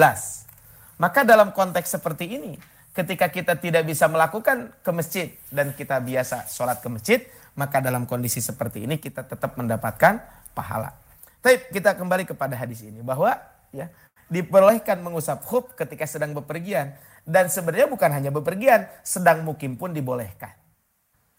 Maka 1.00 1.24
dalam 1.24 1.56
konteks 1.56 1.96
seperti 1.96 2.36
ini, 2.36 2.60
ketika 2.92 3.32
kita 3.32 3.56
tidak 3.56 3.88
bisa 3.88 4.08
melakukan 4.12 4.72
ke 4.84 4.92
masjid 4.92 5.28
dan 5.52 5.72
kita 5.72 6.00
biasa 6.04 6.48
sholat 6.52 6.84
ke 6.84 6.88
masjid, 6.92 7.20
maka 7.56 7.80
dalam 7.80 8.04
kondisi 8.08 8.40
seperti 8.44 8.84
ini 8.84 9.00
kita 9.00 9.24
tetap 9.24 9.56
mendapatkan 9.56 10.20
pahala. 10.52 10.96
Tapi 11.40 11.72
kita 11.72 11.96
kembali 11.96 12.28
kepada 12.28 12.56
hadis 12.56 12.84
ini 12.84 13.00
bahwa 13.02 13.36
ya 13.72 13.90
diperbolehkan 14.28 15.00
mengusap 15.02 15.46
khuf 15.46 15.76
ketika 15.78 16.04
sedang 16.10 16.36
bepergian 16.36 16.96
dan 17.26 17.50
sebenarnya 17.50 17.90
bukan 17.90 18.12
hanya 18.14 18.30
bepergian, 18.30 18.86
sedang 19.02 19.42
mukim 19.42 19.78
pun 19.80 19.94
dibolehkan. 19.94 20.54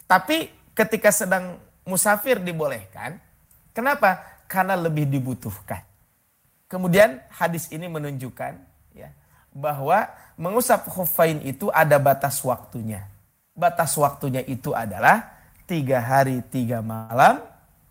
Tapi 0.06 0.50
ketika 0.74 1.10
sedang 1.10 1.58
musafir 1.86 2.42
dibolehkan, 2.42 3.18
kenapa? 3.74 4.42
Karena 4.46 4.74
lebih 4.78 5.06
dibutuhkan. 5.06 5.82
Kemudian 6.66 7.22
hadis 7.30 7.70
ini 7.70 7.86
menunjukkan 7.86 8.76
bahwa 9.56 10.12
mengusap 10.36 10.84
khufain 10.92 11.40
itu 11.40 11.72
ada 11.72 11.96
batas 11.96 12.44
waktunya. 12.44 13.08
Batas 13.56 13.96
waktunya 13.96 14.44
itu 14.44 14.76
adalah 14.76 15.35
tiga 15.66 15.98
hari 16.00 16.40
tiga 16.46 16.80
malam 16.80 17.42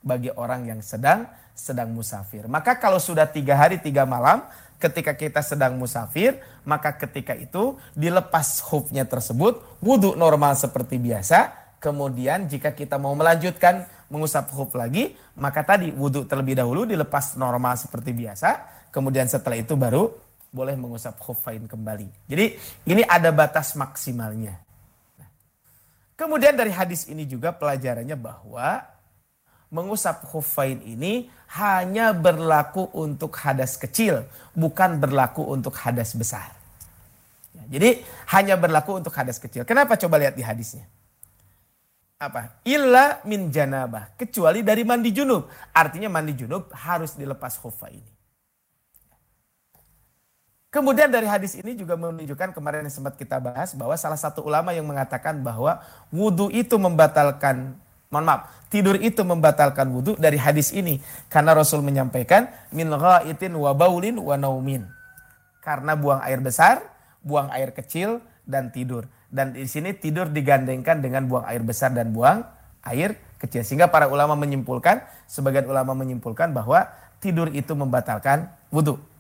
bagi 0.02 0.32
orang 0.34 0.66
yang 0.66 0.82
sedang 0.82 1.28
sedang 1.56 1.92
musafir. 1.92 2.48
Maka 2.52 2.76
kalau 2.80 3.00
sudah 3.00 3.28
tiga 3.28 3.56
hari 3.56 3.80
tiga 3.80 4.04
malam 4.04 4.44
ketika 4.80 5.16
kita 5.16 5.40
sedang 5.40 5.80
musafir, 5.80 6.40
maka 6.68 6.96
ketika 7.00 7.32
itu 7.36 7.80
dilepas 7.96 8.60
khufnya 8.60 9.08
tersebut, 9.08 9.64
wudhu 9.80 10.20
normal 10.20 10.56
seperti 10.60 11.00
biasa. 11.00 11.64
Kemudian 11.80 12.50
jika 12.50 12.74
kita 12.74 12.98
mau 12.98 13.14
melanjutkan 13.14 13.86
mengusap 14.10 14.52
khuf 14.52 14.74
lagi, 14.74 15.16
maka 15.38 15.62
tadi 15.62 15.94
wudhu 15.94 16.26
terlebih 16.26 16.58
dahulu 16.58 16.84
dilepas 16.84 17.38
normal 17.40 17.78
seperti 17.78 18.12
biasa. 18.12 18.50
Kemudian 18.92 19.28
setelah 19.28 19.60
itu 19.60 19.76
baru 19.76 20.12
boleh 20.56 20.76
mengusap 20.80 21.20
khuffain 21.20 21.68
kembali. 21.68 22.32
Jadi 22.32 22.46
ini 22.88 23.04
ada 23.04 23.30
batas 23.36 23.76
maksimalnya. 23.76 24.65
Kemudian 26.16 26.56
dari 26.56 26.72
hadis 26.72 27.12
ini 27.12 27.28
juga 27.28 27.52
pelajarannya 27.52 28.16
bahwa 28.16 28.88
mengusap 29.68 30.24
khuffain 30.32 30.80
ini 30.80 31.28
hanya 31.60 32.16
berlaku 32.16 32.88
untuk 32.96 33.36
hadas 33.36 33.76
kecil, 33.76 34.24
bukan 34.56 34.96
berlaku 34.96 35.44
untuk 35.44 35.76
hadas 35.76 36.16
besar. 36.16 36.56
Ya, 37.52 37.64
jadi 37.68 37.90
hanya 38.32 38.56
berlaku 38.56 38.96
untuk 38.96 39.12
hadas 39.12 39.36
kecil. 39.44 39.68
Kenapa 39.68 40.00
coba 40.00 40.16
lihat 40.16 40.40
di 40.40 40.44
hadisnya? 40.44 40.88
Apa? 42.16 42.64
Illa 42.64 43.20
min 43.28 43.52
janabah. 43.52 44.16
Kecuali 44.16 44.64
dari 44.64 44.88
mandi 44.88 45.12
junub. 45.12 45.52
Artinya 45.76 46.08
mandi 46.08 46.32
junub 46.32 46.72
harus 46.72 47.20
dilepas 47.20 47.60
khuffa 47.60 47.92
ini. 47.92 48.15
Kemudian 50.76 51.08
dari 51.08 51.24
hadis 51.24 51.56
ini 51.56 51.72
juga 51.72 51.96
menunjukkan 51.96 52.52
kemarin 52.52 52.84
yang 52.84 52.92
sempat 52.92 53.16
kita 53.16 53.40
bahas 53.40 53.72
bahwa 53.80 53.96
salah 53.96 54.20
satu 54.20 54.44
ulama 54.44 54.76
yang 54.76 54.84
mengatakan 54.84 55.40
bahwa 55.40 55.80
wudhu 56.12 56.52
itu 56.52 56.76
membatalkan, 56.76 57.80
mohon 58.12 58.28
maaf, 58.28 58.52
tidur 58.68 59.00
itu 59.00 59.24
membatalkan 59.24 59.88
wudhu 59.88 60.20
dari 60.20 60.36
hadis 60.36 60.76
ini. 60.76 61.00
Karena 61.32 61.56
Rasul 61.56 61.80
menyampaikan 61.80 62.52
min 62.76 62.92
ghaitin 62.92 63.56
wa 63.56 63.72
baulin 63.72 64.20
wa 64.20 64.36
naumin. 64.36 64.84
Karena 65.64 65.96
buang 65.96 66.20
air 66.28 66.44
besar, 66.44 66.84
buang 67.24 67.48
air 67.56 67.72
kecil 67.72 68.20
dan 68.44 68.68
tidur. 68.68 69.08
Dan 69.32 69.56
di 69.56 69.72
sini 69.72 69.96
tidur 69.96 70.28
digandengkan 70.28 71.00
dengan 71.00 71.24
buang 71.32 71.48
air 71.48 71.64
besar 71.64 71.96
dan 71.96 72.12
buang 72.12 72.44
air 72.84 73.16
kecil. 73.40 73.64
Sehingga 73.64 73.88
para 73.88 74.12
ulama 74.12 74.36
menyimpulkan, 74.36 75.08
sebagian 75.24 75.72
ulama 75.72 75.96
menyimpulkan 75.96 76.52
bahwa 76.52 76.92
tidur 77.24 77.48
itu 77.56 77.72
membatalkan 77.80 78.52
wudhu. 78.76 79.15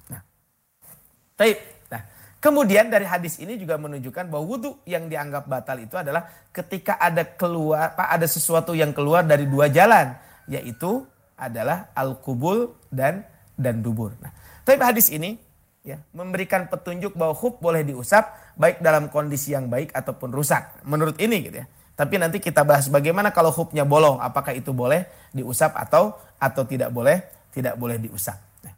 Taib. 1.36 1.60
Nah, 1.92 2.02
kemudian 2.40 2.88
dari 2.88 3.04
hadis 3.04 3.40
ini 3.44 3.60
juga 3.60 3.76
menunjukkan 3.76 4.32
bahwa 4.32 4.44
wudhu 4.48 4.80
yang 4.88 5.12
dianggap 5.12 5.48
batal 5.52 5.78
itu 5.84 6.00
adalah 6.00 6.28
ketika 6.56 6.96
ada 6.96 7.28
keluar, 7.28 7.92
apa, 7.92 8.08
ada 8.08 8.28
sesuatu 8.28 8.72
yang 8.72 8.96
keluar 8.96 9.28
dari 9.28 9.44
dua 9.44 9.68
jalan, 9.68 10.16
yaitu 10.48 11.04
adalah 11.36 11.92
al-kubul 11.92 12.80
dan 12.88 13.28
dan 13.60 13.84
dubur. 13.84 14.16
Nah, 14.24 14.32
tapi 14.64 14.80
hadis 14.80 15.12
ini 15.12 15.36
ya 15.86 16.00
memberikan 16.16 16.66
petunjuk 16.72 17.14
bahwa 17.14 17.36
hub 17.36 17.60
boleh 17.60 17.84
diusap 17.86 18.56
baik 18.56 18.80
dalam 18.80 19.12
kondisi 19.12 19.52
yang 19.52 19.68
baik 19.68 19.92
ataupun 19.92 20.32
rusak. 20.32 20.82
Menurut 20.88 21.20
ini 21.20 21.52
gitu 21.52 21.60
ya. 21.62 21.68
Tapi 21.96 22.20
nanti 22.20 22.44
kita 22.44 22.68
bahas 22.68 22.92
bagaimana 22.92 23.32
kalau 23.32 23.56
hubnya 23.56 23.88
bolong, 23.88 24.20
apakah 24.20 24.52
itu 24.52 24.76
boleh 24.76 25.08
diusap 25.32 25.76
atau 25.80 26.16
atau 26.36 26.64
tidak 26.68 26.92
boleh 26.92 27.24
tidak 27.56 27.80
boleh 27.80 27.96
diusap. 27.96 28.36
Nah, 28.64 28.74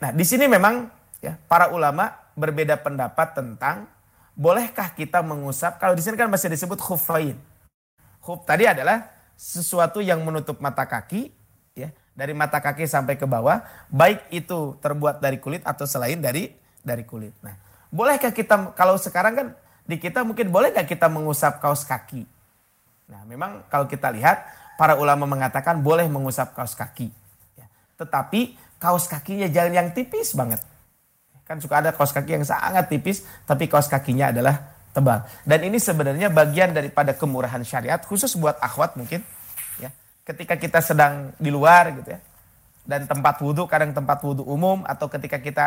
nah 0.00 0.10
di 0.12 0.24
sini 0.24 0.44
memang 0.44 0.95
ya 1.26 1.34
para 1.50 1.74
ulama 1.74 2.14
berbeda 2.38 2.78
pendapat 2.78 3.34
tentang 3.34 3.90
bolehkah 4.38 4.94
kita 4.94 5.26
mengusap 5.26 5.82
kalau 5.82 5.98
di 5.98 6.06
sini 6.06 6.14
kan 6.14 6.30
masih 6.30 6.46
disebut 6.46 6.78
khufain. 6.78 7.34
Khuf 8.22 8.46
tadi 8.46 8.70
adalah 8.70 9.10
sesuatu 9.34 9.98
yang 9.98 10.22
menutup 10.22 10.62
mata 10.62 10.86
kaki 10.86 11.34
ya 11.74 11.90
dari 12.14 12.30
mata 12.30 12.62
kaki 12.62 12.86
sampai 12.86 13.18
ke 13.18 13.26
bawah 13.26 13.60
baik 13.90 14.30
itu 14.30 14.78
terbuat 14.78 15.18
dari 15.18 15.42
kulit 15.42 15.66
atau 15.66 15.82
selain 15.82 16.22
dari 16.22 16.54
dari 16.86 17.02
kulit. 17.02 17.34
Nah, 17.42 17.58
bolehkah 17.90 18.30
kita 18.30 18.76
kalau 18.78 18.94
sekarang 18.94 19.34
kan 19.34 19.46
di 19.82 19.98
kita 19.98 20.22
mungkin 20.22 20.54
boleh 20.54 20.70
nggak 20.70 20.86
kita 20.86 21.10
mengusap 21.10 21.58
kaos 21.58 21.82
kaki? 21.82 22.22
Nah, 23.10 23.26
memang 23.26 23.66
kalau 23.66 23.90
kita 23.90 24.14
lihat 24.14 24.46
para 24.78 24.94
ulama 24.94 25.26
mengatakan 25.26 25.82
boleh 25.82 26.06
mengusap 26.06 26.54
kaos 26.54 26.78
kaki. 26.78 27.10
Ya. 27.56 27.66
Tetapi 27.98 28.58
kaos 28.76 29.08
kakinya 29.08 29.48
jangan 29.48 29.72
yang 29.72 29.88
tipis 29.96 30.36
banget. 30.36 30.60
Kan 31.46 31.62
suka 31.62 31.78
ada 31.78 31.94
kaos 31.94 32.10
kaki 32.10 32.42
yang 32.42 32.44
sangat 32.44 32.90
tipis, 32.90 33.22
tapi 33.46 33.70
kaos 33.70 33.86
kakinya 33.86 34.34
adalah 34.34 34.74
tebal. 34.90 35.22
Dan 35.46 35.62
ini 35.62 35.78
sebenarnya 35.78 36.26
bagian 36.26 36.74
daripada 36.74 37.14
kemurahan 37.14 37.62
syariat, 37.62 38.02
khusus 38.02 38.34
buat 38.34 38.58
akhwat 38.58 38.98
mungkin. 38.98 39.22
ya 39.78 39.94
Ketika 40.26 40.58
kita 40.58 40.82
sedang 40.82 41.30
di 41.38 41.54
luar 41.54 41.94
gitu 42.02 42.16
ya, 42.16 42.20
dan 42.82 43.06
tempat 43.06 43.38
wudhu, 43.38 43.70
kadang 43.70 43.94
tempat 43.94 44.18
wudhu 44.26 44.42
umum, 44.42 44.82
atau 44.86 45.06
ketika 45.06 45.38
kita, 45.38 45.66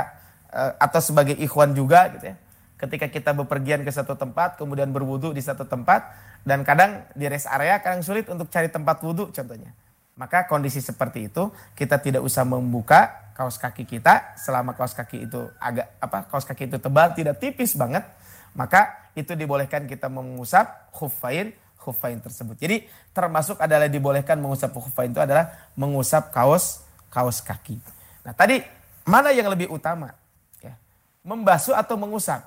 eh, 0.52 0.72
atau 0.84 1.00
sebagai 1.00 1.40
ikhwan 1.40 1.72
juga 1.72 2.12
gitu 2.16 2.32
ya. 2.32 2.36
Ketika 2.80 3.12
kita 3.12 3.32
bepergian 3.36 3.84
ke 3.84 3.92
satu 3.92 4.16
tempat, 4.16 4.56
kemudian 4.56 4.92
berwudhu 4.92 5.36
di 5.36 5.44
satu 5.44 5.68
tempat, 5.68 6.12
dan 6.48 6.64
kadang 6.64 7.04
di 7.12 7.28
rest 7.28 7.48
area 7.52 7.80
kadang 7.84 8.00
sulit 8.00 8.28
untuk 8.32 8.48
cari 8.48 8.72
tempat 8.72 9.04
wudhu 9.04 9.32
contohnya. 9.36 9.72
Maka 10.20 10.52
kondisi 10.52 10.84
seperti 10.84 11.32
itu 11.32 11.48
kita 11.80 11.96
tidak 12.04 12.20
usah 12.20 12.44
membuka 12.44 13.32
kaos 13.40 13.56
kaki 13.56 13.88
kita 13.88 14.36
selama 14.36 14.76
kaos 14.76 14.92
kaki 14.92 15.24
itu 15.32 15.48
agak 15.64 15.96
apa 16.04 16.28
kaos 16.28 16.44
kaki 16.44 16.68
itu 16.68 16.76
tebal 16.76 17.16
tidak 17.16 17.40
tipis 17.40 17.72
banget 17.72 18.04
maka 18.52 19.08
itu 19.16 19.32
dibolehkan 19.32 19.88
kita 19.88 20.12
mengusap 20.12 20.92
khuffain 20.92 21.56
khuffain 21.80 22.20
tersebut. 22.20 22.60
Jadi 22.60 22.84
termasuk 23.16 23.56
adalah 23.64 23.88
dibolehkan 23.88 24.36
mengusap 24.36 24.76
khuffain 24.76 25.16
itu 25.16 25.24
adalah 25.24 25.72
mengusap 25.80 26.36
kaos 26.36 26.84
kaos 27.08 27.40
kaki. 27.40 27.80
Nah, 28.28 28.36
tadi 28.36 28.60
mana 29.08 29.32
yang 29.32 29.48
lebih 29.48 29.72
utama? 29.72 30.12
Ya. 30.60 30.76
Membasuh 31.24 31.80
atau 31.80 31.96
mengusap 31.96 32.44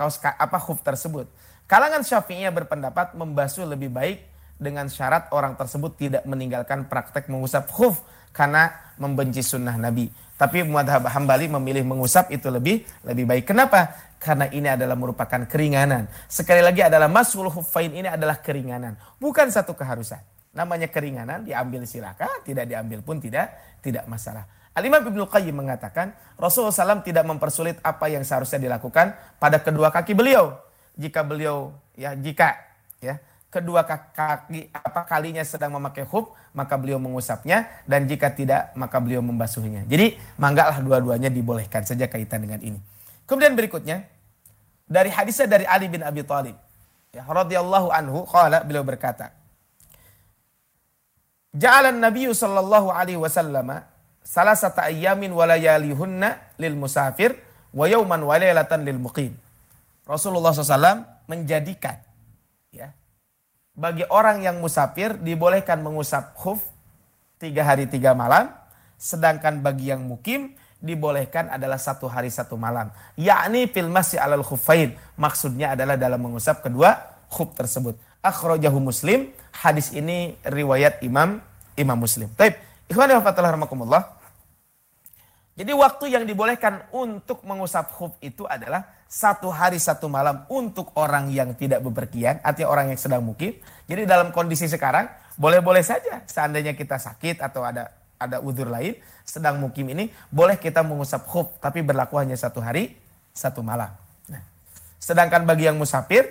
kaos 0.00 0.16
apa 0.16 0.56
khuf 0.56 0.80
tersebut. 0.80 1.28
Kalangan 1.68 2.02
Syafi'iyah 2.02 2.50
berpendapat 2.50 3.12
membasuh 3.14 3.68
lebih 3.68 3.92
baik 3.92 4.24
dengan 4.60 4.86
syarat 4.92 5.32
orang 5.32 5.56
tersebut 5.56 5.96
tidak 5.96 6.22
meninggalkan 6.28 6.84
praktek 6.86 7.32
mengusap 7.32 7.72
khuf 7.72 8.04
karena 8.30 8.70
membenci 9.00 9.40
sunnah 9.40 9.74
Nabi. 9.80 10.12
Tapi 10.36 10.64
madhab 10.64 11.04
hambali 11.08 11.52
memilih 11.52 11.84
mengusap 11.84 12.32
itu 12.32 12.48
lebih 12.48 12.84
lebih 13.04 13.28
baik. 13.28 13.44
Kenapa? 13.48 13.92
Karena 14.20 14.48
ini 14.52 14.68
adalah 14.68 14.96
merupakan 14.96 15.44
keringanan. 15.48 16.08
Sekali 16.28 16.60
lagi 16.64 16.84
adalah 16.84 17.08
masul 17.08 17.48
hufain 17.48 17.92
ini 17.92 18.08
adalah 18.08 18.40
keringanan. 18.40 18.96
Bukan 19.20 19.48
satu 19.52 19.76
keharusan. 19.76 20.20
Namanya 20.56 20.88
keringanan 20.88 21.44
diambil 21.44 21.84
silakan, 21.84 22.42
tidak 22.44 22.68
diambil 22.68 23.04
pun 23.04 23.20
tidak 23.20 23.52
tidak 23.84 24.04
masalah. 24.08 24.48
Al-Imam 24.74 25.02
Ibnu 25.02 25.28
Qayyim 25.28 25.52
mengatakan 25.52 26.14
Rasulullah 26.38 26.72
SAW 26.72 27.02
tidak 27.04 27.26
mempersulit 27.26 27.76
apa 27.82 28.06
yang 28.06 28.22
seharusnya 28.22 28.62
dilakukan 28.62 29.12
pada 29.36 29.60
kedua 29.60 29.92
kaki 29.92 30.16
beliau. 30.16 30.56
Jika 30.96 31.20
beliau 31.20 31.74
ya 31.96 32.16
jika 32.16 32.56
ya 33.02 33.20
kedua 33.50 33.82
kaki 33.82 34.70
apa 34.70 35.02
kalinya 35.10 35.42
sedang 35.42 35.74
memakai 35.74 36.06
hub, 36.06 36.32
maka 36.54 36.78
beliau 36.78 37.02
mengusapnya 37.02 37.66
dan 37.84 38.06
jika 38.06 38.30
tidak 38.30 38.70
maka 38.78 39.02
beliau 39.02 39.20
membasuhnya. 39.20 39.84
Jadi 39.90 40.14
manggalah 40.38 40.78
dua-duanya 40.78 41.28
dibolehkan 41.28 41.82
saja 41.82 42.06
kaitan 42.06 42.46
dengan 42.46 42.62
ini. 42.62 42.78
Kemudian 43.26 43.54
berikutnya 43.54 44.06
Dari 44.90 45.06
hadisnya 45.06 45.46
dari 45.46 45.62
Ali 45.70 45.86
bin 45.86 46.02
Abi 46.02 46.26
Thalib. 46.26 46.58
Ya, 47.14 47.22
radhiyallahu 47.22 47.94
anhu 47.94 48.26
qala 48.26 48.66
beliau 48.66 48.82
berkata, 48.82 49.30
Ja'alan 51.54 52.02
Nabi 52.02 52.26
sallallahu 52.26 52.90
alaihi 52.90 53.18
wasallam 53.18 53.86
salasata 54.26 54.90
ayyamin 54.90 55.30
wa 55.30 55.46
layalihunna 55.46 56.58
lil 56.58 56.74
musafir 56.74 57.38
wa 57.70 57.86
yauman 57.86 58.18
wa 58.18 58.34
laylatan 58.34 58.82
lil 58.82 58.98
muqim. 58.98 59.30
Rasulullah 60.10 60.50
SAW 60.50 61.06
menjadikan 61.30 62.02
ya 62.74 62.90
bagi 63.80 64.04
orang 64.12 64.44
yang 64.44 64.60
musafir 64.60 65.16
dibolehkan 65.16 65.80
mengusap 65.80 66.36
khuf 66.36 66.60
tiga 67.40 67.64
hari 67.64 67.88
tiga 67.88 68.12
malam, 68.12 68.52
sedangkan 69.00 69.64
bagi 69.64 69.88
yang 69.88 70.04
mukim 70.04 70.52
dibolehkan 70.84 71.48
adalah 71.48 71.80
satu 71.80 72.04
hari 72.04 72.28
satu 72.28 72.60
malam. 72.60 72.92
Yakni 73.16 73.72
fil 73.72 73.88
masih 73.88 74.20
alal 74.20 74.44
khufain. 74.44 74.92
Maksudnya 75.16 75.72
adalah 75.72 75.96
dalam 75.96 76.20
mengusap 76.20 76.60
kedua 76.60 76.92
khuf 77.32 77.56
tersebut. 77.56 77.96
Akhrajahu 78.20 78.76
Muslim. 78.76 79.32
Hadis 79.50 79.96
ini 79.96 80.36
riwayat 80.44 81.00
Imam 81.00 81.40
Imam 81.72 81.96
Muslim. 81.96 82.28
Taib. 82.36 82.60
Ikhwan 82.84 83.08
wa 83.16 84.19
Jadi 85.60 85.76
waktu 85.76 86.16
yang 86.16 86.24
dibolehkan 86.24 86.88
untuk 86.88 87.44
mengusap 87.44 87.92
khuf 87.92 88.16
itu 88.24 88.48
adalah 88.48 89.04
satu 89.04 89.52
hari 89.52 89.76
satu 89.76 90.08
malam 90.08 90.48
untuk 90.48 90.88
orang 90.96 91.28
yang 91.28 91.52
tidak 91.52 91.84
bepergian, 91.84 92.40
artinya 92.40 92.72
orang 92.72 92.86
yang 92.88 92.96
sedang 92.96 93.20
mukim. 93.20 93.60
Jadi 93.84 94.08
dalam 94.08 94.32
kondisi 94.32 94.64
sekarang 94.72 95.04
boleh-boleh 95.36 95.84
saja 95.84 96.24
seandainya 96.24 96.72
kita 96.72 96.96
sakit 96.96 97.44
atau 97.44 97.60
ada 97.60 97.92
ada 98.16 98.40
udur 98.40 98.72
lain 98.72 98.96
sedang 99.20 99.60
mukim 99.60 99.88
ini 99.92 100.08
boleh 100.32 100.56
kita 100.56 100.80
mengusap 100.80 101.28
khuf 101.28 101.52
tapi 101.60 101.84
berlaku 101.84 102.16
hanya 102.16 102.40
satu 102.40 102.64
hari 102.64 102.96
satu 103.36 103.60
malam. 103.60 103.92
Nah, 104.32 104.40
sedangkan 104.96 105.44
bagi 105.44 105.68
yang 105.68 105.76
musafir 105.76 106.24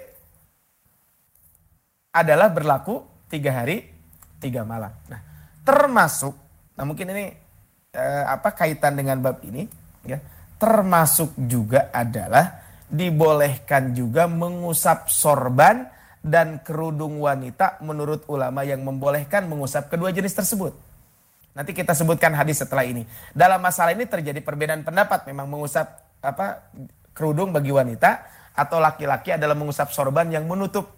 adalah 2.10 2.50
berlaku 2.50 3.06
tiga 3.30 3.62
hari 3.62 3.94
tiga 4.42 4.66
malam. 4.66 4.90
Nah, 5.06 5.22
termasuk, 5.62 6.34
nah 6.74 6.82
mungkin 6.82 7.14
ini 7.14 7.49
eh, 7.94 8.24
apa 8.26 8.54
kaitan 8.54 8.98
dengan 8.98 9.18
bab 9.22 9.42
ini, 9.46 9.66
ya 10.06 10.20
termasuk 10.60 11.34
juga 11.40 11.88
adalah 11.96 12.60
dibolehkan 12.90 13.96
juga 13.96 14.28
mengusap 14.28 15.08
sorban 15.08 15.88
dan 16.20 16.60
kerudung 16.60 17.24
wanita 17.24 17.80
menurut 17.80 18.28
ulama 18.28 18.68
yang 18.68 18.84
membolehkan 18.84 19.48
mengusap 19.48 19.88
kedua 19.88 20.12
jenis 20.12 20.36
tersebut. 20.36 20.76
Nanti 21.56 21.72
kita 21.72 21.96
sebutkan 21.96 22.36
hadis 22.36 22.60
setelah 22.60 22.84
ini. 22.84 23.08
Dalam 23.32 23.64
masalah 23.64 23.96
ini 23.96 24.04
terjadi 24.04 24.44
perbedaan 24.44 24.84
pendapat 24.84 25.26
memang 25.32 25.48
mengusap 25.48 25.88
apa 26.20 26.72
kerudung 27.16 27.56
bagi 27.56 27.72
wanita 27.72 28.28
atau 28.52 28.84
laki-laki 28.84 29.32
adalah 29.40 29.56
mengusap 29.56 29.96
sorban 29.96 30.28
yang 30.28 30.44
menutup 30.44 30.92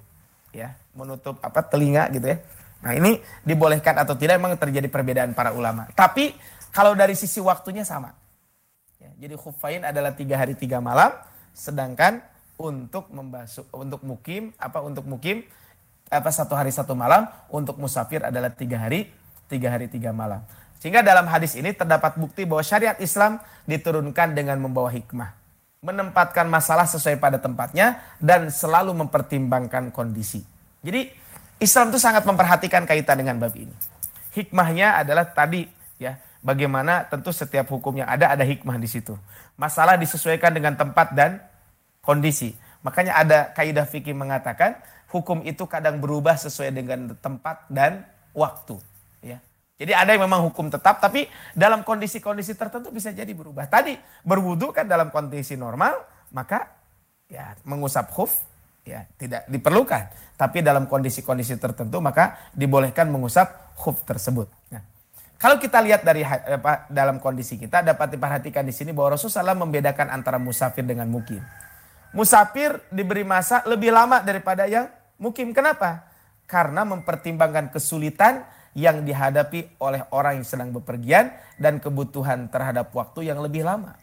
ya, 0.50 0.74
menutup 0.98 1.38
apa 1.46 1.62
telinga 1.70 2.10
gitu 2.10 2.34
ya. 2.34 2.38
Nah 2.82 2.98
ini 2.98 3.22
dibolehkan 3.46 3.94
atau 4.02 4.18
tidak 4.18 4.42
memang 4.42 4.58
terjadi 4.58 4.89
perbedaan 4.89 5.38
para 5.38 5.54
ulama. 5.54 5.86
Tapi 5.94 6.34
kalau 6.72 6.95
dari 6.95 7.15
sisi 7.15 7.43
waktunya 7.43 7.84
sama. 7.84 8.15
Ya, 8.97 9.11
jadi 9.28 9.36
khufain 9.36 9.84
adalah 9.84 10.15
tiga 10.15 10.39
hari 10.39 10.55
tiga 10.55 10.80
malam, 10.80 11.11
sedangkan 11.51 12.24
untuk 12.55 13.09
membasuh 13.09 13.65
untuk 13.74 14.05
mukim 14.05 14.53
apa 14.61 14.80
untuk 14.86 15.03
mukim 15.09 15.41
apa 16.11 16.30
satu 16.32 16.53
hari 16.55 16.72
satu 16.72 16.95
malam, 16.95 17.28
untuk 17.51 17.80
musafir 17.80 18.24
adalah 18.24 18.51
tiga 18.51 18.80
hari 18.80 19.09
tiga 19.51 19.67
hari 19.74 19.91
tiga 19.91 20.15
malam. 20.15 20.39
Sehingga 20.82 21.05
dalam 21.05 21.30
hadis 21.30 21.53
ini 21.53 21.76
terdapat 21.78 22.17
bukti 22.17 22.47
bahwa 22.47 22.65
syariat 22.65 22.97
Islam 22.97 23.38
diturunkan 23.69 24.34
dengan 24.34 24.57
membawa 24.57 24.89
hikmah. 24.89 25.30
Menempatkan 25.86 26.49
masalah 26.49 26.89
sesuai 26.89 27.22
pada 27.22 27.38
tempatnya 27.38 28.01
dan 28.17 28.49
selalu 28.49 28.93
mempertimbangkan 28.97 29.93
kondisi. 29.93 30.41
Jadi 30.82 31.09
Islam 31.61 31.93
itu 31.93 32.01
sangat 32.01 32.26
memperhatikan 32.26 32.89
kaitan 32.89 33.22
dengan 33.22 33.38
bab 33.38 33.53
ini. 33.53 33.74
Hikmahnya 34.34 34.97
adalah 35.05 35.30
tadi 35.30 35.69
ya, 36.01 36.17
bagaimana 36.42 37.08
tentu 37.08 37.30
setiap 37.30 37.70
hukum 37.70 37.96
yang 37.98 38.10
ada 38.10 38.34
ada 38.34 38.44
hikmah 38.46 38.78
di 38.82 38.89
situ. 38.89 39.16
Masalah 39.56 39.96
disesuaikan 39.96 40.52
dengan 40.52 40.76
tempat 40.76 41.14
dan 41.14 41.42
kondisi. 42.02 42.58
Makanya 42.82 43.14
ada 43.18 43.39
kaidah 43.54 43.86
fikih 43.86 44.18
mengatakan 44.18 44.78
hukum 45.14 45.46
itu 45.46 45.64
kadang 45.70 46.02
berubah 46.02 46.36
sesuai 46.36 46.74
dengan 46.74 47.14
tempat 47.22 47.70
dan 47.70 48.04
waktu. 48.34 48.82
Ya. 49.22 49.38
Jadi 49.78 49.94
ada 49.94 50.10
yang 50.14 50.26
memang 50.26 50.46
hukum 50.50 50.70
tetap, 50.70 51.02
tapi 51.02 51.30
dalam 51.54 51.86
kondisi-kondisi 51.86 52.58
tertentu 52.58 52.89
bisa 52.89 53.14
jadi 53.14 53.30
berubah. 53.34 53.70
Tadi 53.70 53.98
berwudu 54.26 54.74
kan 54.74 54.89
dalam 54.89 55.14
kondisi 55.14 55.58
normal, 55.58 55.94
maka 56.34 56.70
ya 57.30 57.54
mengusap 57.66 58.10
khuf 58.14 58.34
ya 58.82 59.06
tidak 59.18 59.46
diperlukan. 59.46 60.10
Tapi 60.38 60.66
dalam 60.66 60.89
kondisi-kondisi 60.89 61.58
tertentu 61.62 62.02
maka 62.02 62.50
dibolehkan 62.58 63.10
mengusap 63.14 63.78
khuf 63.78 64.02
tersebut. 64.06 64.50
Nah, 64.74 64.82
kalau 65.42 65.58
kita 65.58 65.82
lihat 65.82 66.06
dari 66.06 66.22
dalam 66.94 67.18
kondisi 67.18 67.58
kita 67.58 67.82
dapat 67.82 68.14
diperhatikan 68.14 68.62
di 68.62 68.70
sini 68.70 68.94
bahwa 68.94 69.18
Rasulullah 69.18 69.58
SAW 69.58 69.66
membedakan 69.66 70.14
antara 70.14 70.38
musafir 70.38 70.86
dengan 70.86 71.10
mukim. 71.10 71.42
Musafir 72.14 72.78
diberi 72.94 73.26
masa 73.26 73.66
lebih 73.66 73.89
lama 73.89 74.22
daripada 74.22 74.70
yang 74.70 74.86
mukim. 75.18 75.50
Kenapa? 75.50 76.06
Karena 76.46 76.86
mempertimbangkan 76.86 77.74
kesulitan 77.74 78.46
yang 78.78 79.02
dihadapi 79.02 79.82
oleh 79.82 80.06
orang 80.14 80.39
yang 80.39 80.46
sedang 80.46 80.70
bepergian 80.78 81.34
dan 81.58 81.82
kebutuhan 81.82 82.46
terhadap 82.54 82.94
waktu 82.94 83.34
yang 83.34 83.42
lebih 83.42 83.66
lama. 83.66 83.98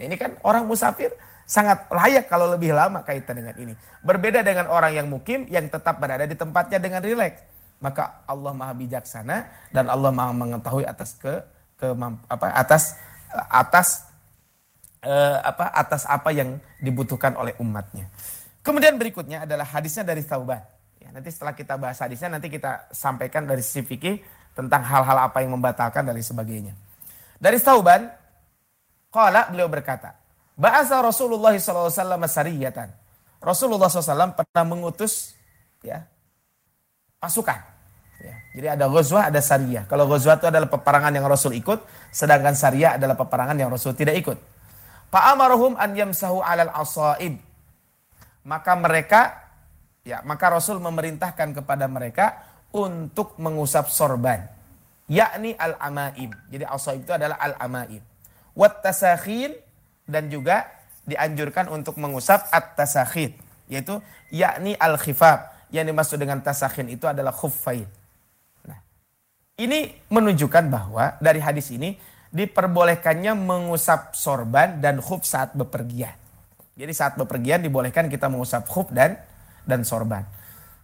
Ini 0.00 0.16
kan 0.16 0.40
orang 0.40 0.64
musafir 0.64 1.12
sangat 1.44 1.84
layak 1.92 2.32
kalau 2.32 2.48
lebih 2.48 2.72
lama 2.72 3.04
kaitan 3.04 3.44
dengan 3.44 3.52
ini. 3.60 3.76
Berbeda 4.00 4.40
dengan 4.40 4.72
orang 4.72 4.96
yang 4.96 5.06
mukim 5.12 5.44
yang 5.52 5.68
tetap 5.68 6.00
berada 6.00 6.24
di 6.24 6.32
tempatnya 6.32 6.80
dengan 6.80 7.04
rileks. 7.04 7.57
Maka 7.78 8.26
Allah 8.26 8.52
Maha 8.54 8.74
bijaksana 8.74 9.70
dan 9.70 9.86
Allah 9.86 10.10
Maha 10.10 10.34
mengetahui 10.34 10.82
atas 10.82 11.14
ke, 11.14 11.30
ke 11.78 11.86
apa 12.26 12.46
atas 12.50 12.98
atas 13.30 13.88
eh, 15.02 15.38
apa 15.42 15.70
atas 15.70 16.02
apa 16.10 16.34
yang 16.34 16.58
dibutuhkan 16.82 17.38
oleh 17.38 17.54
umatnya. 17.62 18.10
Kemudian 18.66 18.98
berikutnya 18.98 19.46
adalah 19.46 19.64
hadisnya 19.64 20.02
dari 20.02 20.26
Tauban. 20.26 20.60
Ya, 20.98 21.14
nanti 21.14 21.30
setelah 21.30 21.54
kita 21.54 21.78
bahas 21.78 22.02
hadisnya 22.02 22.34
nanti 22.34 22.50
kita 22.50 22.90
sampaikan 22.90 23.46
dari 23.46 23.62
sisi 23.62 23.86
tentang 24.52 24.82
hal-hal 24.82 25.30
apa 25.30 25.38
yang 25.38 25.54
membatalkan 25.54 26.02
dan 26.02 26.18
sebagainya. 26.18 26.74
Dari 27.38 27.62
Tauban, 27.62 28.10
qala 29.14 29.46
beliau 29.54 29.70
berkata, 29.70 30.18
Bahasa 30.58 30.98
Rasulullah 30.98 31.54
SAW 31.54 32.26
sariyatan. 32.26 32.90
Rasulullah 33.38 33.86
SAW 33.86 34.34
pernah 34.34 34.64
mengutus 34.66 35.38
ya 35.86 36.02
pasukan. 37.18 37.60
Ya, 38.18 38.34
jadi 38.50 38.66
ada 38.74 38.90
ghazwah, 38.90 39.30
ada 39.30 39.38
sariyah. 39.38 39.86
Kalau 39.86 40.10
ghazwah 40.10 40.42
itu 40.42 40.50
adalah 40.50 40.66
peperangan 40.66 41.14
yang 41.14 41.26
Rasul 41.30 41.54
ikut, 41.54 41.86
sedangkan 42.10 42.58
sariyah 42.58 42.98
adalah 42.98 43.14
peperangan 43.14 43.54
yang 43.54 43.70
Rasul 43.70 43.94
tidak 43.94 44.18
ikut. 44.18 44.38
Fa'amaruhum 45.14 45.78
an 45.78 45.94
yamsahu 45.94 46.42
alal 46.42 46.74
asaib. 46.74 47.38
Maka 48.42 48.72
mereka, 48.74 49.20
ya 50.02 50.24
maka 50.26 50.50
Rasul 50.50 50.82
memerintahkan 50.82 51.62
kepada 51.62 51.86
mereka 51.86 52.42
untuk 52.74 53.38
mengusap 53.38 53.86
sorban. 53.88 54.50
Yakni 55.08 55.54
al-amaim. 55.54 56.34
Jadi 56.50 56.64
asaib 56.66 57.06
itu 57.06 57.14
adalah 57.14 57.38
al-amaim. 57.38 58.02
Wat 58.52 58.82
tasakhin 58.82 59.54
dan 60.04 60.26
juga 60.26 60.66
dianjurkan 61.08 61.72
untuk 61.72 61.96
mengusap 61.96 62.50
at-tasakhid 62.52 63.32
yaitu 63.68 64.00
yakni 64.32 64.76
al-khifaf 64.76 65.57
yang 65.74 65.84
dimaksud 65.84 66.16
dengan 66.16 66.40
tasakhin 66.40 66.88
itu 66.88 67.04
adalah 67.04 67.32
khuffain. 67.32 67.86
Nah, 68.64 68.78
ini 69.60 69.92
menunjukkan 70.08 70.64
bahwa 70.72 71.16
dari 71.20 71.40
hadis 71.40 71.68
ini 71.72 71.96
diperbolehkannya 72.28 73.32
mengusap 73.36 74.12
sorban 74.12 74.80
dan 74.80 75.00
khuf 75.00 75.24
saat 75.24 75.56
bepergian. 75.56 76.14
Jadi 76.78 76.92
saat 76.94 77.18
bepergian 77.18 77.64
dibolehkan 77.64 78.06
kita 78.06 78.30
mengusap 78.30 78.68
khuf 78.70 78.92
dan 78.94 79.18
dan 79.66 79.82
sorban. 79.82 80.22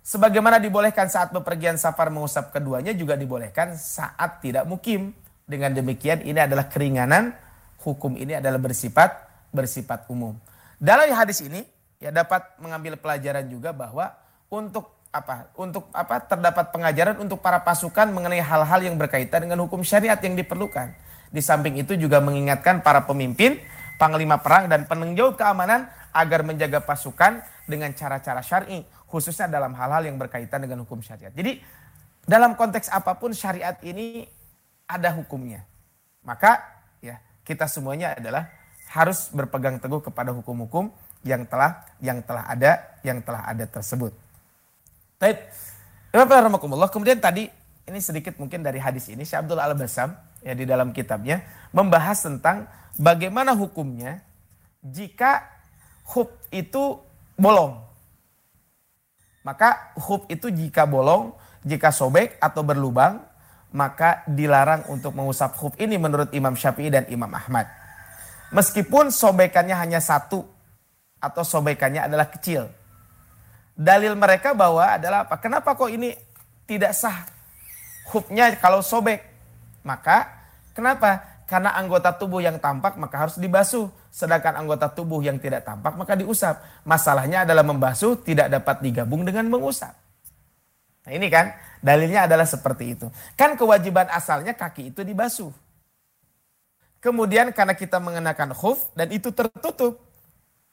Sebagaimana 0.05 0.61
dibolehkan 0.61 1.09
saat 1.09 1.33
bepergian 1.33 1.81
safar 1.81 2.13
mengusap 2.13 2.53
keduanya 2.53 2.93
juga 2.93 3.17
dibolehkan 3.17 3.77
saat 3.81 4.45
tidak 4.45 4.69
mukim. 4.69 5.17
Dengan 5.45 5.77
demikian 5.77 6.25
ini 6.25 6.41
adalah 6.41 6.73
keringanan 6.73 7.37
hukum 7.85 8.17
ini 8.17 8.41
adalah 8.41 8.57
bersifat 8.57 9.29
bersifat 9.53 10.09
umum. 10.09 10.41
Dalam 10.81 11.05
hadis 11.13 11.45
ini 11.45 11.69
ya 12.01 12.09
dapat 12.09 12.57
mengambil 12.59 12.97
pelajaran 12.97 13.45
juga 13.53 13.77
bahwa 13.77 14.09
untuk 14.51 14.97
apa? 15.15 15.53
Untuk 15.55 15.89
apa? 15.95 16.21
Terdapat 16.25 16.75
pengajaran 16.75 17.17
untuk 17.23 17.39
para 17.39 17.63
pasukan 17.63 18.11
mengenai 18.11 18.43
hal-hal 18.43 18.81
yang 18.83 18.97
berkaitan 18.99 19.47
dengan 19.47 19.63
hukum 19.65 19.81
syariat 19.87 20.19
yang 20.19 20.35
diperlukan. 20.35 20.93
Di 21.31 21.43
samping 21.43 21.79
itu 21.79 21.95
juga 21.95 22.19
mengingatkan 22.19 22.83
para 22.83 23.07
pemimpin, 23.07 23.59
panglima 23.99 24.43
perang 24.43 24.71
dan 24.71 24.87
penengjau 24.87 25.35
keamanan 25.35 25.91
agar 26.15 26.47
menjaga 26.47 26.83
pasukan 26.83 27.43
dengan 27.67 27.91
cara-cara 27.95 28.43
syar'i, 28.45 28.87
khususnya 29.11 29.51
dalam 29.51 29.75
hal-hal 29.75 30.07
yang 30.07 30.19
berkaitan 30.19 30.63
dengan 30.63 30.87
hukum 30.87 31.03
syariat. 31.03 31.35
Jadi 31.35 31.59
dalam 32.25 32.55
konteks 32.55 32.89
apa 32.91 33.19
pun 33.19 33.35
syariat 33.35 33.75
ini 33.83 34.27
ada 34.87 35.11
hukumnya. 35.17 35.67
Maka 36.25 36.75
kita 37.45 37.69
semuanya 37.69 38.17
adalah 38.17 38.49
harus 38.97 39.29
berpegang 39.29 39.77
teguh 39.77 40.01
kepada 40.01 40.33
hukum-hukum 40.33 40.89
yang 41.29 41.45
telah 41.45 41.85
yang 42.01 42.25
telah 42.25 42.49
ada 42.49 42.97
yang 43.05 43.21
telah 43.21 43.45
ada 43.45 43.69
tersebut. 43.69 44.17
Baik. 45.25 45.41
Kemudian 46.93 47.17
tadi 47.17 47.49
ini 47.89 48.01
sedikit 48.05 48.37
mungkin 48.37 48.61
dari 48.61 48.77
hadis 48.77 49.09
ini 49.09 49.25
Syekh 49.25 49.49
Abdul 49.49 49.57
Al-Basam 49.57 50.13
ya 50.45 50.53
di 50.53 50.69
dalam 50.69 50.93
kitabnya 50.93 51.41
membahas 51.73 52.29
tentang 52.29 52.69
bagaimana 53.01 53.57
hukumnya 53.57 54.21
jika 54.85 55.49
hub 56.13 56.29
itu 56.53 57.01
bolong. 57.41 57.81
Maka 59.49 59.97
hub 59.97 60.29
itu 60.29 60.53
jika 60.53 60.85
bolong, 60.85 61.33
jika 61.65 61.89
sobek 61.89 62.37
atau 62.37 62.61
berlubang, 62.61 63.25
maka 63.73 64.29
dilarang 64.29 64.93
untuk 64.93 65.17
mengusap 65.17 65.57
hub 65.57 65.73
ini 65.81 65.97
menurut 65.97 66.37
Imam 66.37 66.53
Syafi'i 66.53 66.93
dan 66.93 67.09
Imam 67.09 67.33
Ahmad. 67.33 67.65
Meskipun 68.53 69.09
sobekannya 69.09 69.73
hanya 69.73 70.05
satu 70.05 70.45
atau 71.17 71.43
sobekannya 71.49 72.05
adalah 72.05 72.29
kecil. 72.29 72.84
Dalil 73.75 74.15
mereka 74.15 74.55
bahwa 74.55 74.87
adalah 74.87 75.27
apa? 75.27 75.35
Kenapa 75.43 75.75
kok 75.75 75.91
ini 75.91 76.15
tidak 76.65 76.95
sah 76.95 77.27
hubnya 78.15 78.55
kalau 78.63 78.79
sobek? 78.81 79.19
Maka 79.83 80.31
kenapa? 80.71 81.35
Karena 81.45 81.77
anggota 81.77 82.15
tubuh 82.15 82.41
yang 82.41 82.57
tampak 82.63 82.95
maka 82.97 83.27
harus 83.27 83.37
dibasuh. 83.37 83.91
Sedangkan 84.15 84.55
anggota 84.63 84.87
tubuh 84.87 85.21
yang 85.21 85.43
tidak 85.43 85.67
tampak 85.67 85.99
maka 85.99 86.15
diusap. 86.15 86.63
Masalahnya 86.87 87.43
adalah 87.43 87.67
membasuh 87.67 88.15
tidak 88.23 88.49
dapat 88.49 88.81
digabung 88.81 89.27
dengan 89.27 89.51
mengusap. 89.51 89.93
Nah 91.05 91.13
ini 91.13 91.29
kan 91.29 91.53
dalilnya 91.85 92.25
adalah 92.31 92.49
seperti 92.49 92.97
itu. 92.97 93.07
Kan 93.37 93.61
kewajiban 93.61 94.09
asalnya 94.09 94.57
kaki 94.57 94.95
itu 94.95 95.05
dibasuh. 95.05 95.53
Kemudian 97.05 97.53
karena 97.53 97.77
kita 97.77 98.01
mengenakan 98.01 98.57
khuf 98.57 98.89
dan 98.97 99.13
itu 99.13 99.29
tertutup, 99.29 100.01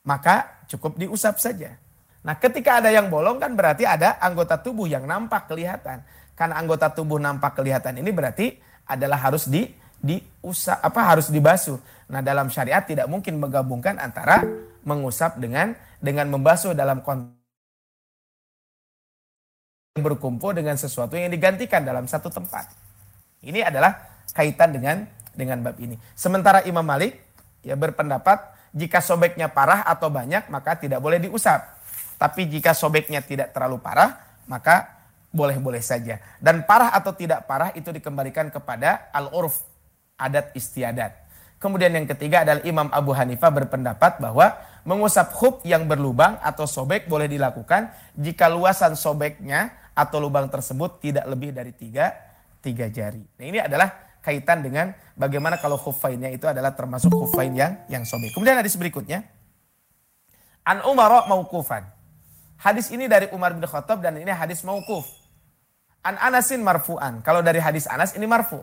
maka 0.08 0.64
cukup 0.72 0.96
diusap 0.96 1.36
saja. 1.44 1.76
Nah 2.22 2.38
ketika 2.38 2.84
ada 2.84 2.94
yang 2.94 3.10
bolong 3.10 3.42
kan 3.42 3.58
berarti 3.58 3.86
ada 3.86 4.22
anggota 4.22 4.62
tubuh 4.62 4.86
yang 4.86 5.06
nampak 5.10 5.50
kelihatan. 5.50 6.06
Karena 6.38 6.58
anggota 6.58 6.90
tubuh 6.94 7.18
nampak 7.22 7.58
kelihatan 7.58 7.98
ini 7.98 8.10
berarti 8.14 8.58
adalah 8.90 9.22
harus 9.22 9.50
di 9.50 9.70
diusap 10.02 10.82
apa 10.82 11.02
harus 11.14 11.30
dibasuh. 11.30 11.78
Nah 12.10 12.26
dalam 12.26 12.50
syariat 12.50 12.82
tidak 12.82 13.06
mungkin 13.06 13.38
menggabungkan 13.38 14.02
antara 14.02 14.42
mengusap 14.82 15.38
dengan 15.38 15.78
dengan 16.02 16.34
membasuh 16.34 16.74
dalam 16.74 17.06
konteks 17.06 17.38
berkumpul 20.02 20.56
dengan 20.58 20.80
sesuatu 20.80 21.20
yang 21.20 21.30
digantikan 21.30 21.86
dalam 21.86 22.10
satu 22.10 22.32
tempat. 22.34 22.66
Ini 23.44 23.68
adalah 23.68 24.24
kaitan 24.34 24.74
dengan 24.74 25.06
dengan 25.36 25.62
bab 25.62 25.78
ini. 25.78 26.00
Sementara 26.16 26.64
Imam 26.64 26.86
Malik 26.86 27.20
ya 27.62 27.78
berpendapat 27.78 28.40
jika 28.72 29.04
sobeknya 29.04 29.52
parah 29.52 29.84
atau 29.84 30.08
banyak 30.08 30.48
maka 30.48 30.80
tidak 30.80 31.04
boleh 31.04 31.20
diusap. 31.20 31.81
Tapi 32.22 32.46
jika 32.46 32.78
sobeknya 32.78 33.26
tidak 33.26 33.50
terlalu 33.50 33.82
parah 33.82 34.30
maka 34.46 35.02
boleh-boleh 35.34 35.82
saja. 35.82 36.22
Dan 36.38 36.68
parah 36.68 36.94
atau 36.94 37.16
tidak 37.16 37.50
parah 37.50 37.74
itu 37.74 37.90
dikembalikan 37.90 38.52
kepada 38.52 39.10
al-urf, 39.10 39.64
adat 40.20 40.54
istiadat. 40.54 41.18
Kemudian 41.58 41.94
yang 41.94 42.06
ketiga 42.06 42.44
adalah 42.44 42.62
Imam 42.68 42.90
Abu 42.92 43.16
Hanifah 43.16 43.50
berpendapat 43.50 44.20
bahwa 44.20 44.54
mengusap 44.84 45.34
hub 45.40 45.56
yang 45.64 45.86
berlubang 45.86 46.38
atau 46.42 46.66
sobek 46.66 47.06
boleh 47.06 47.30
dilakukan 47.30 47.94
jika 48.18 48.50
luasan 48.50 48.98
sobeknya 48.98 49.72
atau 49.94 50.18
lubang 50.18 50.50
tersebut 50.50 50.98
tidak 51.00 51.26
lebih 51.30 51.54
dari 51.54 51.72
tiga, 51.72 52.12
tiga 52.60 52.90
jari. 52.90 53.22
Nah 53.22 53.46
ini 53.46 53.62
adalah 53.62 54.18
kaitan 54.26 54.66
dengan 54.66 54.90
bagaimana 55.14 55.62
kalau 55.62 55.78
khufainnya 55.78 56.34
itu 56.34 56.50
adalah 56.50 56.74
termasuk 56.74 57.14
khufain 57.14 57.54
yang 57.54 57.86
yang 57.94 58.04
sobek. 58.10 58.34
Kemudian 58.34 58.58
hadis 58.58 58.74
berikutnya. 58.74 59.22
An 60.66 60.82
Umar 60.86 61.30
maukufan. 61.30 62.01
Hadis 62.62 62.94
ini 62.94 63.10
dari 63.10 63.26
Umar 63.34 63.58
bin 63.58 63.66
Khattab 63.66 64.06
dan 64.06 64.22
ini 64.22 64.30
hadis 64.30 64.62
maukuf. 64.62 65.10
An 66.06 66.14
Anasin 66.22 66.62
marfu'an. 66.62 67.26
Kalau 67.26 67.42
dari 67.42 67.58
hadis 67.58 67.90
Anas 67.90 68.14
ini 68.14 68.30
marfu. 68.30 68.62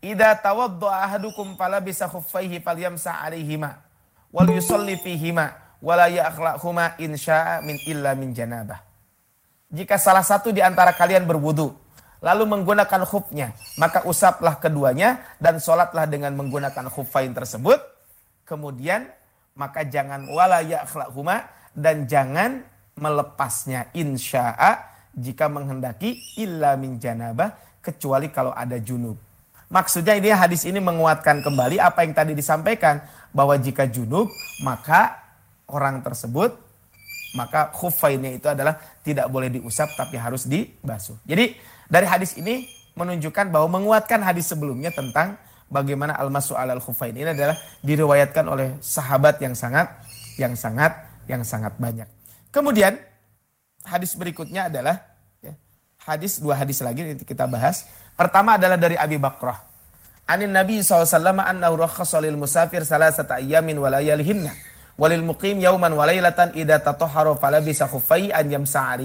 Ida 0.00 0.32
tawaddu'a 0.40 1.06
ahadukum 1.06 1.54
fala 1.60 1.84
bisa 1.84 2.08
khuffaihi 2.08 2.64
falyamsa 2.64 3.22
alaihima 3.22 3.84
wal 4.32 4.48
yusalli 4.48 4.98
fihima 4.98 5.76
wala 5.78 6.08
ya'khla'huma 6.08 6.98
insya'a 6.98 7.60
min 7.60 7.76
illa 7.84 8.16
min 8.16 8.32
janabah. 8.32 8.80
Jika 9.68 10.00
salah 10.00 10.24
satu 10.24 10.50
di 10.50 10.64
antara 10.64 10.96
kalian 10.96 11.28
berwudu 11.28 11.70
lalu 12.24 12.44
menggunakan 12.48 13.04
khufnya, 13.06 13.52
maka 13.76 14.02
usaplah 14.08 14.56
keduanya 14.56 15.22
dan 15.36 15.60
sholatlah 15.60 16.08
dengan 16.08 16.32
menggunakan 16.34 16.88
khufain 16.88 17.30
tersebut. 17.36 17.78
Kemudian 18.48 19.06
maka 19.54 19.84
jangan 19.84 20.26
wala 20.32 20.64
ya'khla'huma 20.64 21.46
dan 21.76 22.10
jangan 22.10 22.71
melepasnya 22.96 23.88
insya'a 23.96 24.92
jika 25.12 25.48
menghendaki 25.48 26.20
illa 26.40 26.76
min 26.76 26.96
janabah 26.96 27.52
kecuali 27.84 28.32
kalau 28.32 28.52
ada 28.52 28.78
junub. 28.80 29.16
Maksudnya 29.72 30.20
ini 30.20 30.28
hadis 30.28 30.68
ini 30.68 30.78
menguatkan 30.84 31.40
kembali 31.40 31.80
apa 31.80 32.04
yang 32.04 32.12
tadi 32.12 32.36
disampaikan 32.36 33.00
bahwa 33.32 33.56
jika 33.56 33.88
junub 33.88 34.28
maka 34.60 35.16
orang 35.68 36.04
tersebut 36.04 36.52
maka 37.32 37.72
khufainnya 37.72 38.36
itu 38.36 38.44
adalah 38.44 38.76
tidak 39.00 39.32
boleh 39.32 39.48
diusap 39.48 39.88
tapi 39.96 40.20
harus 40.20 40.44
dibasuh. 40.44 41.16
Jadi 41.24 41.56
dari 41.88 42.04
hadis 42.04 42.36
ini 42.36 42.68
menunjukkan 42.92 43.48
bahwa 43.48 43.80
menguatkan 43.80 44.20
hadis 44.20 44.52
sebelumnya 44.52 44.92
tentang 44.92 45.40
bagaimana 45.72 46.12
al-masu 46.20 46.52
al 46.52 46.76
khufain 46.76 47.16
ini 47.16 47.32
adalah 47.32 47.56
diriwayatkan 47.80 48.44
oleh 48.44 48.76
sahabat 48.84 49.40
yang 49.40 49.56
sangat 49.56 49.88
yang 50.36 50.52
sangat 50.52 50.92
yang 51.24 51.40
sangat 51.40 51.72
banyak. 51.80 52.08
Kemudian 52.52 53.00
hadis 53.88 54.12
berikutnya 54.12 54.68
adalah 54.68 55.00
ya, 55.40 55.56
hadis 56.04 56.36
dua 56.36 56.60
hadis 56.60 56.84
lagi 56.84 57.00
nanti 57.00 57.24
kita 57.24 57.48
bahas. 57.48 57.88
Pertama 58.12 58.60
adalah 58.60 58.76
dari 58.76 58.94
Abi 58.94 59.16
Bakrah. 59.16 59.56
Anin 60.28 60.52
Nabi 60.54 60.84
SAW 60.84 61.08
annahu 61.40 61.80
rakhasa 61.80 62.20
lil 62.22 62.36
musafir 62.38 62.84
salasata 62.86 63.40
ayyamin 63.40 63.74
wa 63.80 63.90
layalihinna 63.90 64.52
walil 65.00 65.24
muqim 65.24 65.58
yauman 65.58 65.90
wa 65.96 66.04
laylatan 66.06 66.54
idza 66.54 66.78
tatahhara 66.78 67.34
falabisa 67.40 67.88
khuffai 67.88 68.30
an 68.30 68.46
yamsa. 68.46 69.00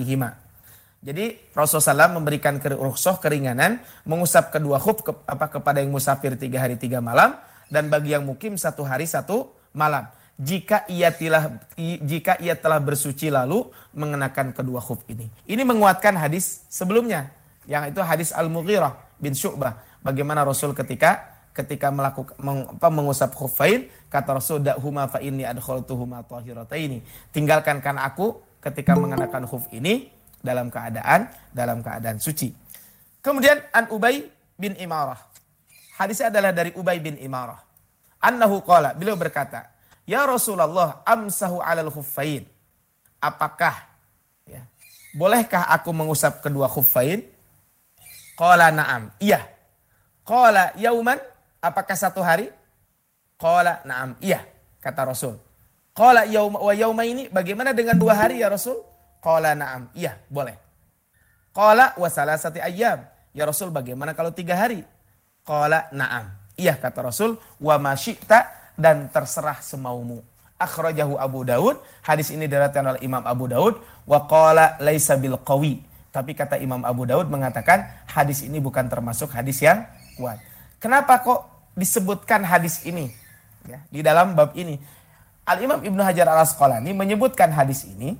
Jadi 0.97 1.55
Rasulullah 1.55 2.09
SAW 2.09 2.19
memberikan 2.19 2.59
rukhsah 2.59 3.21
keringanan 3.21 3.79
mengusap 4.03 4.51
kedua 4.51 4.81
khuf 4.81 5.05
ke, 5.05 5.13
apa 5.29 5.47
kepada 5.47 5.79
yang 5.79 5.93
musafir 5.93 6.35
tiga 6.35 6.67
hari 6.67 6.75
tiga 6.75 6.99
malam 6.99 7.37
dan 7.71 7.87
bagi 7.87 8.11
yang 8.11 8.25
mukim 8.27 8.59
satu 8.59 8.83
hari 8.83 9.07
satu 9.07 9.47
malam. 9.71 10.09
Jika 10.37 10.85
ia 10.85 11.09
telah 11.09 11.57
jika 12.05 12.37
ia 12.37 12.53
telah 12.53 12.77
bersuci 12.77 13.33
lalu 13.33 13.65
mengenakan 13.97 14.53
kedua 14.53 14.77
khuf 14.77 15.01
ini. 15.09 15.33
Ini 15.49 15.65
menguatkan 15.65 16.13
hadis 16.13 16.61
sebelumnya 16.69 17.33
yang 17.65 17.89
itu 17.89 17.97
hadis 18.05 18.29
Al-Mughirah 18.29 19.17
bin 19.17 19.33
Syu'bah. 19.33 19.81
Bagaimana 20.05 20.45
Rasul 20.45 20.77
ketika 20.77 21.41
ketika 21.57 21.89
melakukan 21.89 22.37
meng, 22.37 22.69
apa, 22.69 22.87
mengusap 22.93 23.33
khufain 23.33 23.89
kata 24.13 24.37
Rasul 24.37 24.61
da'huma 24.61 25.09
fa 25.09 25.17
inni 25.25 25.41
adkhaltuhuma 25.41 26.21
tahirataini. 26.29 27.01
Tinggalkan 27.33 27.81
kan 27.81 27.97
aku 27.97 28.37
ketika 28.61 28.93
mengenakan 28.93 29.49
khuf 29.49 29.65
ini 29.73 30.13
dalam 30.37 30.69
keadaan 30.69 31.33
dalam 31.49 31.81
keadaan 31.81 32.21
suci. 32.21 32.53
Kemudian 33.25 33.57
an 33.73 33.89
Ubay 33.89 34.21
bin 34.53 34.77
Imarah. 34.77 35.17
Hadisnya 35.97 36.29
adalah 36.29 36.53
dari 36.53 36.71
Ubay 36.77 37.01
bin 37.01 37.17
Imarah. 37.17 37.57
Annahu 38.21 38.61
qala, 38.61 38.93
beliau 38.93 39.17
berkata, 39.17 39.76
"Ya 40.07 40.23
Rasulullah, 40.23 41.03
amsahu 41.03 41.59
'alal 41.59 41.91
khuffain." 41.91 42.47
Apakah 43.19 43.75
ya, 44.47 44.63
bolehkah 45.13 45.67
aku 45.67 45.91
mengusap 45.91 46.39
kedua 46.39 46.71
khuffain? 46.71 47.27
Qala 48.37 48.69
na'am. 48.69 49.09
Iya. 49.17 49.41
Qala 50.21 50.71
yauman, 50.77 51.17
apakah 51.59 51.97
satu 51.97 52.21
hari? 52.21 52.53
Qala 53.35 53.81
na'am. 53.81 54.13
Iya, 54.21 54.45
kata 54.77 55.09
Rasul. 55.09 55.35
Qala 55.97 56.29
yauma 56.29 56.61
wa 56.61 56.73
yauma 56.77 57.03
ini 57.09 57.25
bagaimana 57.33 57.73
dengan 57.73 57.97
dua 57.97 58.13
hari 58.13 58.45
ya 58.45 58.53
Rasul? 58.53 58.77
Qala 59.17 59.57
na'am. 59.57 59.89
Iya, 59.97 60.21
boleh. 60.29 60.53
Qala 61.49 61.97
wa 61.97 62.05
salasati 62.05 62.61
ayyam. 62.61 63.01
Ya 63.33 63.49
Rasul, 63.49 63.73
bagaimana 63.73 64.13
kalau 64.13 64.29
tiga 64.29 64.53
hari? 64.53 64.85
Qala 65.41 65.89
na'am. 65.89 66.29
Iya, 66.53 66.77
kata 66.77 67.09
Rasul. 67.09 67.41
Wa 67.57 67.81
masyikta 67.81 68.56
dan 68.77 69.09
terserah 69.09 69.59
semaumu. 69.59 70.21
Akhrajahu 70.57 71.17
Abu 71.17 71.43
Daud. 71.43 71.81
Hadis 72.05 72.29
ini 72.33 72.45
diriwayatkan 72.45 72.95
oleh 72.95 73.01
Imam 73.01 73.21
Abu 73.25 73.49
Daud. 73.49 73.81
Wa 74.05 74.29
qala 74.29 74.77
laisa 74.81 75.17
bil 75.17 75.37
qawi. 75.41 75.81
Tapi 76.13 76.33
kata 76.33 76.57
Imam 76.61 76.81
Abu 76.85 77.05
Daud 77.05 77.29
mengatakan 77.29 77.83
hadis 78.09 78.41
ini 78.41 78.57
bukan 78.57 78.87
termasuk 78.89 79.33
hadis 79.33 79.61
yang 79.61 79.85
kuat. 80.17 80.41
Kenapa 80.81 81.21
kok 81.21 81.45
disebutkan 81.77 82.41
hadis 82.41 82.81
ini 82.85 83.13
ya, 83.69 83.81
di 83.91 84.01
dalam 84.01 84.33
bab 84.33 84.53
ini? 84.57 84.81
Al 85.45 85.61
Imam 85.61 85.77
Ibnu 85.81 86.01
Hajar 86.01 86.25
Al 86.25 86.41
Asqalani 86.41 86.93
menyebutkan 86.93 87.53
hadis 87.53 87.85
ini 87.85 88.17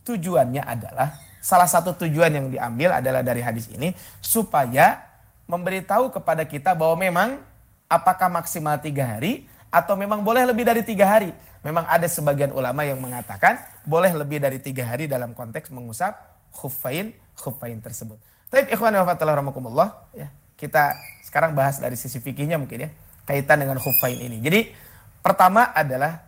Tujuannya 0.00 0.64
adalah 0.64 1.12
salah 1.44 1.68
satu 1.68 1.92
tujuan 1.92 2.32
yang 2.32 2.46
diambil 2.48 3.00
adalah 3.00 3.20
dari 3.20 3.44
hadis 3.44 3.68
ini 3.68 3.92
supaya 4.20 5.04
memberitahu 5.44 6.08
kepada 6.12 6.44
kita 6.48 6.72
bahwa 6.72 6.96
memang 6.96 7.28
apakah 7.84 8.32
maksimal 8.32 8.80
tiga 8.80 9.04
hari 9.04 9.44
atau 9.70 9.94
memang 9.94 10.26
boleh 10.26 10.44
lebih 10.44 10.66
dari 10.66 10.82
tiga 10.82 11.06
hari. 11.06 11.30
Memang 11.62 11.86
ada 11.86 12.04
sebagian 12.10 12.50
ulama 12.50 12.82
yang 12.82 12.98
mengatakan 12.98 13.58
boleh 13.86 14.10
lebih 14.12 14.42
dari 14.42 14.58
tiga 14.58 14.84
hari 14.84 15.06
dalam 15.06 15.32
konteks 15.32 15.70
mengusap 15.70 16.16
khuffain 16.50 17.14
khuffain 17.38 17.78
tersebut. 17.78 18.18
Tapi 18.50 18.74
ikhwan 18.74 18.92
wa 18.98 19.86
ya. 20.12 20.28
Kita 20.58 20.92
sekarang 21.24 21.56
bahas 21.56 21.80
dari 21.80 21.96
sisi 21.96 22.20
fikihnya 22.20 22.60
mungkin 22.60 22.84
ya 22.84 22.90
kaitan 23.24 23.62
dengan 23.62 23.78
khuffain 23.78 24.18
ini. 24.18 24.42
Jadi 24.42 24.60
pertama 25.22 25.70
adalah 25.70 26.26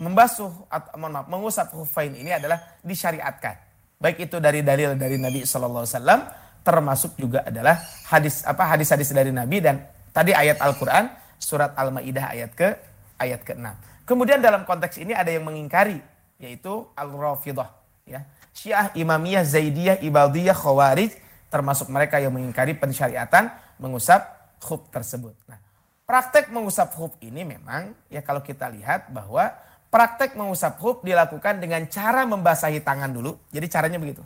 membasuh 0.00 0.48
atau 0.72 0.96
maaf, 0.96 1.28
mengusap 1.28 1.76
khuffain 1.76 2.16
ini 2.16 2.32
adalah 2.32 2.80
disyariatkan. 2.80 3.60
Baik 4.00 4.32
itu 4.32 4.40
dari 4.40 4.64
dalil 4.64 4.96
dari 4.96 5.20
Nabi 5.20 5.44
Wasallam 5.44 6.24
termasuk 6.64 7.20
juga 7.20 7.44
adalah 7.44 7.76
hadis 8.08 8.40
apa 8.48 8.64
hadis-hadis 8.64 9.12
dari 9.12 9.28
Nabi 9.28 9.60
dan 9.60 9.84
tadi 10.12 10.32
ayat 10.32 10.56
Al-Qur'an 10.56 11.19
surat 11.40 11.72
Al-Maidah 11.74 12.36
ayat 12.36 12.52
ke 12.52 12.68
ayat 13.16 13.40
ke-6. 13.42 13.66
Kemudian 14.04 14.38
dalam 14.38 14.68
konteks 14.68 15.00
ini 15.00 15.16
ada 15.16 15.32
yang 15.32 15.48
mengingkari 15.48 15.98
yaitu 16.36 16.86
Al-Rafidah 16.94 17.68
ya. 18.04 18.22
Syiah, 18.50 18.92
Imamiyah, 18.92 19.46
Zaidiyah, 19.46 20.02
Ibadiyah, 20.04 20.56
Khawarij 20.56 21.16
termasuk 21.48 21.88
mereka 21.88 22.20
yang 22.22 22.34
mengingkari 22.34 22.76
pensyariatan 22.76 23.50
mengusap 23.80 24.20
khuf 24.60 24.86
tersebut. 24.92 25.34
Nah, 25.48 25.58
praktek 26.04 26.52
mengusap 26.52 26.92
khuf 26.94 27.16
ini 27.24 27.42
memang 27.42 27.96
ya 28.12 28.20
kalau 28.20 28.44
kita 28.44 28.68
lihat 28.70 29.08
bahwa 29.10 29.50
praktek 29.90 30.38
mengusap 30.38 30.78
khuf 30.78 31.02
dilakukan 31.02 31.58
dengan 31.58 31.86
cara 31.90 32.22
membasahi 32.26 32.82
tangan 32.82 33.10
dulu. 33.10 33.38
Jadi 33.50 33.66
caranya 33.66 33.98
begitu. 33.98 34.22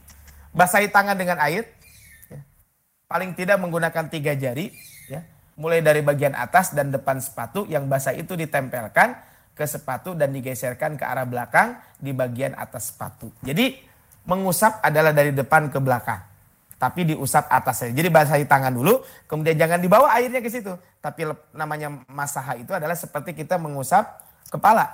Basahi 0.54 0.86
tangan 0.92 1.18
dengan 1.18 1.40
air 1.42 1.66
ya. 2.30 2.40
Paling 3.10 3.34
tidak 3.34 3.58
menggunakan 3.58 4.06
tiga 4.06 4.36
jari 4.38 4.70
ya. 5.10 5.24
Mulai 5.54 5.80
dari 5.80 6.02
bagian 6.02 6.34
atas 6.34 6.74
dan 6.74 6.90
depan 6.90 7.22
sepatu 7.22 7.66
yang 7.70 7.86
basah 7.86 8.10
itu 8.10 8.34
ditempelkan 8.34 9.14
ke 9.54 9.64
sepatu 9.70 10.18
dan 10.18 10.34
digeserkan 10.34 10.98
ke 10.98 11.06
arah 11.06 11.22
belakang 11.22 11.78
di 12.02 12.10
bagian 12.10 12.58
atas 12.58 12.90
sepatu. 12.90 13.30
Jadi 13.46 13.78
mengusap 14.26 14.82
adalah 14.82 15.14
dari 15.14 15.30
depan 15.30 15.70
ke 15.70 15.78
belakang. 15.78 16.20
Tapi 16.74 17.14
diusap 17.14 17.46
atasnya. 17.48 17.94
Jadi 17.94 18.10
basahi 18.10 18.44
tangan 18.50 18.74
dulu, 18.74 19.00
kemudian 19.30 19.54
jangan 19.54 19.78
dibawa 19.78 20.10
airnya 20.18 20.42
ke 20.42 20.50
situ. 20.50 20.74
Tapi 20.98 21.30
namanya 21.54 22.02
masaha 22.10 22.58
itu 22.58 22.74
adalah 22.74 22.98
seperti 22.98 23.32
kita 23.32 23.56
mengusap 23.56 24.04
kepala. 24.50 24.90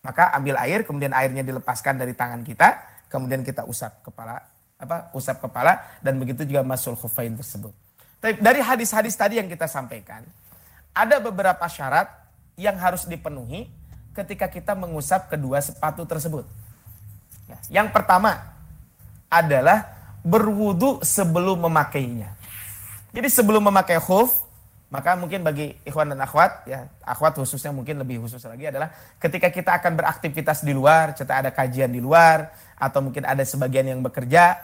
Maka 0.00 0.32
ambil 0.32 0.56
air, 0.64 0.80
kemudian 0.82 1.12
airnya 1.12 1.44
dilepaskan 1.44 2.00
dari 2.00 2.16
tangan 2.16 2.40
kita, 2.40 2.80
kemudian 3.12 3.44
kita 3.44 3.68
usap 3.68 4.00
kepala, 4.00 4.40
apa 4.80 5.12
usap 5.12 5.44
kepala 5.44 5.76
dan 6.00 6.16
begitu 6.16 6.48
juga 6.48 6.64
masul 6.64 6.96
khufain 6.96 7.36
tersebut. 7.36 7.89
Dari 8.20 8.60
hadis-hadis 8.60 9.16
tadi 9.16 9.40
yang 9.40 9.48
kita 9.48 9.64
sampaikan, 9.64 10.20
ada 10.92 11.16
beberapa 11.24 11.64
syarat 11.64 12.12
yang 12.60 12.76
harus 12.76 13.08
dipenuhi 13.08 13.72
ketika 14.12 14.52
kita 14.52 14.76
mengusap 14.76 15.32
kedua 15.32 15.64
sepatu 15.64 16.04
tersebut. 16.04 16.44
Ya, 17.48 17.80
yang 17.80 17.88
pertama 17.88 18.36
adalah 19.32 19.88
berwudu 20.20 21.00
sebelum 21.00 21.64
memakainya. 21.64 22.36
Jadi 23.16 23.28
sebelum 23.32 23.64
memakai 23.72 23.96
khuf, 23.96 24.44
maka 24.92 25.16
mungkin 25.16 25.40
bagi 25.40 25.78
ikhwan 25.86 26.12
dan 26.12 26.20
akhwat, 26.20 26.66
ya 26.66 26.90
akhwat 27.06 27.38
khususnya 27.38 27.72
mungkin 27.72 27.96
lebih 28.02 28.20
khusus 28.20 28.42
lagi 28.42 28.68
adalah 28.68 28.92
ketika 29.22 29.48
kita 29.48 29.80
akan 29.80 29.96
beraktivitas 29.96 30.60
di 30.66 30.74
luar, 30.74 31.16
cerita 31.16 31.40
ada 31.40 31.54
kajian 31.54 31.88
di 31.88 32.02
luar, 32.02 32.52
atau 32.76 33.00
mungkin 33.00 33.24
ada 33.24 33.40
sebagian 33.46 33.86
yang 33.86 34.02
bekerja, 34.02 34.58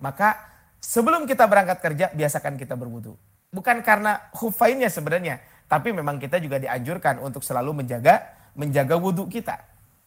maka 0.00 0.55
sebelum 0.86 1.26
kita 1.26 1.50
berangkat 1.50 1.82
kerja, 1.82 2.06
biasakan 2.14 2.54
kita 2.54 2.78
berwudu. 2.78 3.18
Bukan 3.50 3.82
karena 3.82 4.30
khufainnya 4.30 4.86
sebenarnya, 4.86 5.42
tapi 5.66 5.90
memang 5.90 6.22
kita 6.22 6.38
juga 6.38 6.62
dianjurkan 6.62 7.18
untuk 7.18 7.42
selalu 7.42 7.82
menjaga 7.82 8.22
menjaga 8.54 8.94
wudhu 8.94 9.26
kita. 9.26 9.58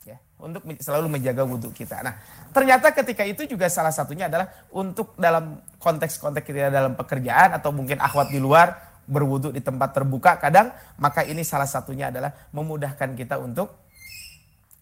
Ya, 0.08 0.16
untuk 0.40 0.64
selalu 0.80 1.20
menjaga 1.20 1.44
wudhu 1.44 1.76
kita. 1.76 2.00
Nah, 2.00 2.16
ternyata 2.56 2.96
ketika 2.96 3.28
itu 3.28 3.44
juga 3.44 3.68
salah 3.68 3.92
satunya 3.92 4.32
adalah 4.32 4.48
untuk 4.72 5.14
dalam 5.20 5.60
konteks-konteks 5.84 6.48
kita 6.48 6.72
dalam 6.72 6.96
pekerjaan 6.96 7.60
atau 7.60 7.76
mungkin 7.76 8.00
akhwat 8.00 8.32
di 8.32 8.40
luar 8.40 8.90
berwudhu 9.10 9.50
di 9.50 9.60
tempat 9.60 9.90
terbuka 9.90 10.38
kadang 10.38 10.70
maka 11.02 11.26
ini 11.26 11.42
salah 11.42 11.66
satunya 11.66 12.14
adalah 12.14 12.30
memudahkan 12.54 13.18
kita 13.18 13.42
untuk 13.42 13.90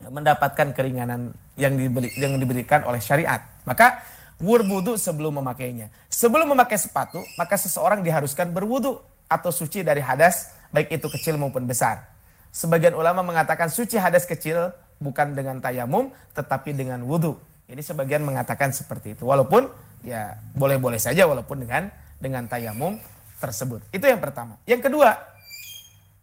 mendapatkan 0.04 0.78
keringanan 0.78 1.34
yang 1.58 1.74
diberi, 1.74 2.14
yang 2.22 2.38
diberikan 2.38 2.86
oleh 2.86 3.02
syariat. 3.02 3.42
Maka 3.66 3.98
berwudu 4.38 4.96
sebelum 4.98 5.42
memakainya. 5.42 5.90
Sebelum 6.10 6.54
memakai 6.54 6.78
sepatu, 6.78 7.22
maka 7.38 7.58
seseorang 7.58 8.06
diharuskan 8.06 8.54
berwudu 8.54 9.02
atau 9.28 9.52
suci 9.52 9.84
dari 9.84 10.00
hadas 10.00 10.54
baik 10.72 10.94
itu 11.02 11.08
kecil 11.10 11.36
maupun 11.36 11.66
besar. 11.66 12.08
Sebagian 12.54 12.96
ulama 12.96 13.22
mengatakan 13.22 13.68
suci 13.70 14.00
hadas 14.00 14.26
kecil 14.26 14.72
bukan 14.98 15.38
dengan 15.38 15.62
tayamum 15.62 16.10
tetapi 16.34 16.74
dengan 16.74 17.04
wudhu. 17.06 17.38
Jadi 17.68 17.82
sebagian 17.84 18.24
mengatakan 18.24 18.72
seperti 18.72 19.20
itu. 19.20 19.28
Walaupun 19.28 19.68
ya 20.06 20.40
boleh-boleh 20.56 20.98
saja 20.98 21.28
walaupun 21.28 21.68
dengan 21.68 21.92
dengan 22.18 22.48
tayamum 22.48 22.98
tersebut. 23.38 23.84
Itu 23.94 24.08
yang 24.08 24.24
pertama. 24.24 24.58
Yang 24.66 24.90
kedua, 24.90 25.14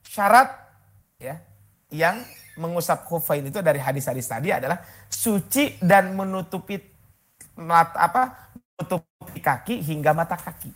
syarat 0.09 0.49
ya 1.21 1.39
yang 1.93 2.23
mengusap 2.59 3.07
khufain 3.07 3.43
itu 3.45 3.59
dari 3.63 3.83
hadis-hadis 3.83 4.27
tadi 4.31 4.55
adalah 4.55 4.83
suci 5.11 5.79
dan 5.83 6.15
menutupi 6.15 6.94
apa 7.59 8.51
menutupi 8.75 9.39
kaki 9.39 9.75
hingga 9.81 10.11
mata 10.11 10.35
kaki. 10.35 10.71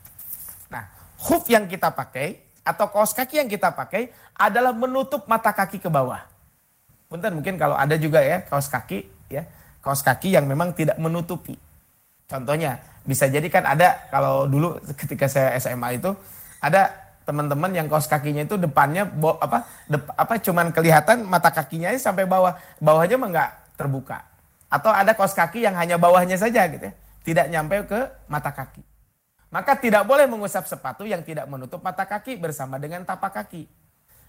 Nah, 0.70 0.86
khuf 1.18 1.46
yang 1.50 1.66
kita 1.66 1.90
pakai 1.90 2.46
atau 2.62 2.86
kaos 2.92 3.16
kaki 3.16 3.40
yang 3.42 3.48
kita 3.50 3.72
pakai 3.72 4.12
adalah 4.36 4.70
menutup 4.76 5.26
mata 5.26 5.50
kaki 5.50 5.82
ke 5.82 5.90
bawah. 5.90 6.22
Bentar 7.08 7.32
mungkin 7.32 7.56
kalau 7.56 7.74
ada 7.74 7.96
juga 7.96 8.20
ya 8.20 8.44
kaos 8.44 8.68
kaki 8.68 9.32
ya, 9.32 9.42
kaos 9.80 10.04
kaki 10.04 10.36
yang 10.36 10.44
memang 10.44 10.76
tidak 10.76 11.00
menutupi. 11.00 11.56
Contohnya 12.28 12.76
bisa 13.08 13.24
jadi 13.24 13.48
kan 13.48 13.64
ada 13.64 14.04
kalau 14.12 14.44
dulu 14.44 14.76
ketika 14.92 15.24
saya 15.24 15.56
SMA 15.56 15.96
itu 15.96 16.12
ada 16.60 16.92
teman-teman 17.24 17.72
yang 17.72 17.88
kaos 17.88 18.04
kakinya 18.04 18.44
itu 18.44 18.60
depannya 18.60 19.08
bo, 19.08 19.40
apa 19.40 19.64
dep, 19.88 20.04
apa 20.12 20.36
cuman 20.40 20.72
kelihatan 20.72 21.24
mata 21.24 21.48
kakinya 21.48 21.88
sampai 21.96 22.28
bawah, 22.28 22.52
bawahnya 22.80 23.16
mah 23.16 23.28
nggak 23.32 23.50
terbuka. 23.80 24.27
Atau 24.68 24.92
ada 24.92 25.16
kaos 25.16 25.32
kaki 25.32 25.64
yang 25.64 25.72
hanya 25.80 25.96
bawahnya 25.96 26.36
saja 26.36 26.68
gitu 26.68 26.92
ya, 26.92 26.94
tidak 27.24 27.46
nyampe 27.48 27.76
ke 27.88 28.00
mata 28.28 28.52
kaki. 28.52 28.84
Maka 29.48 29.80
tidak 29.80 30.04
boleh 30.04 30.28
mengusap 30.28 30.68
sepatu 30.68 31.08
yang 31.08 31.24
tidak 31.24 31.48
menutup 31.48 31.80
mata 31.80 32.04
kaki 32.04 32.36
bersama 32.36 32.76
dengan 32.76 33.00
tapak 33.08 33.32
kaki. 33.32 33.64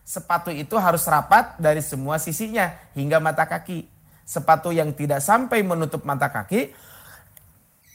Sepatu 0.08 0.48
itu 0.48 0.80
harus 0.80 1.04
rapat 1.12 1.60
dari 1.60 1.84
semua 1.84 2.16
sisinya 2.18 2.72
hingga 2.96 3.20
mata 3.20 3.44
kaki. 3.44 3.84
Sepatu 4.24 4.72
yang 4.72 4.96
tidak 4.96 5.20
sampai 5.20 5.60
menutup 5.60 6.08
mata 6.08 6.32
kaki 6.32 6.72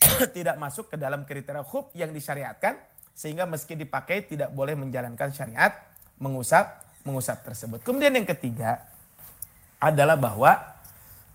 tidak 0.36 0.60
masuk 0.60 0.92
ke 0.92 0.96
dalam 1.00 1.24
kriteria 1.24 1.64
khuf 1.64 1.88
yang 1.96 2.12
disyariatkan 2.12 2.76
sehingga 3.14 3.48
meski 3.48 3.78
dipakai 3.78 4.26
tidak 4.26 4.52
boleh 4.52 4.76
menjalankan 4.76 5.32
syariat 5.32 5.72
mengusap 6.20 6.84
mengusap 7.06 7.40
tersebut. 7.46 7.80
Kemudian 7.80 8.12
yang 8.12 8.26
ketiga 8.26 8.84
adalah 9.78 10.18
bahwa 10.18 10.56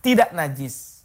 tidak 0.02 0.34
najis. 0.34 0.99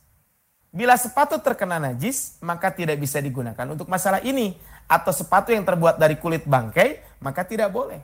Bila 0.74 0.98
sepatu 0.98 1.38
terkena 1.38 1.78
najis, 1.78 2.34
maka 2.42 2.66
tidak 2.74 2.98
bisa 2.98 3.22
digunakan 3.22 3.62
untuk 3.70 3.86
masalah 3.86 4.18
ini 4.26 4.58
atau 4.90 5.14
sepatu 5.14 5.54
yang 5.54 5.62
terbuat 5.62 6.02
dari 6.02 6.18
kulit 6.18 6.42
bangkai, 6.50 7.22
maka 7.22 7.46
tidak 7.46 7.70
boleh. 7.70 8.02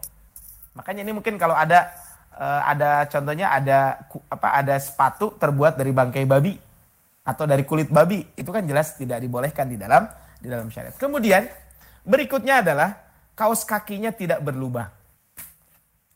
Makanya 0.79 1.03
ini 1.03 1.11
mungkin 1.11 1.35
kalau 1.35 1.59
ada 1.59 1.91
uh, 2.39 2.63
ada 2.63 3.11
contohnya 3.11 3.51
ada 3.51 4.07
apa 4.31 4.55
ada 4.55 4.79
sepatu 4.79 5.35
terbuat 5.35 5.75
dari 5.75 5.91
bangkai 5.91 6.23
babi 6.31 6.55
atau 7.27 7.43
dari 7.43 7.67
kulit 7.67 7.91
babi, 7.91 8.23
itu 8.39 8.55
kan 8.55 8.63
jelas 8.63 8.95
tidak 8.95 9.19
dibolehkan 9.19 9.67
di 9.67 9.75
dalam 9.75 10.07
di 10.39 10.47
dalam 10.47 10.71
syariat. 10.71 10.95
Kemudian 10.95 11.51
berikutnya 12.07 12.63
adalah 12.63 13.03
kaos 13.35 13.67
kakinya 13.67 14.15
tidak 14.15 14.47
berlubang. 14.47 14.95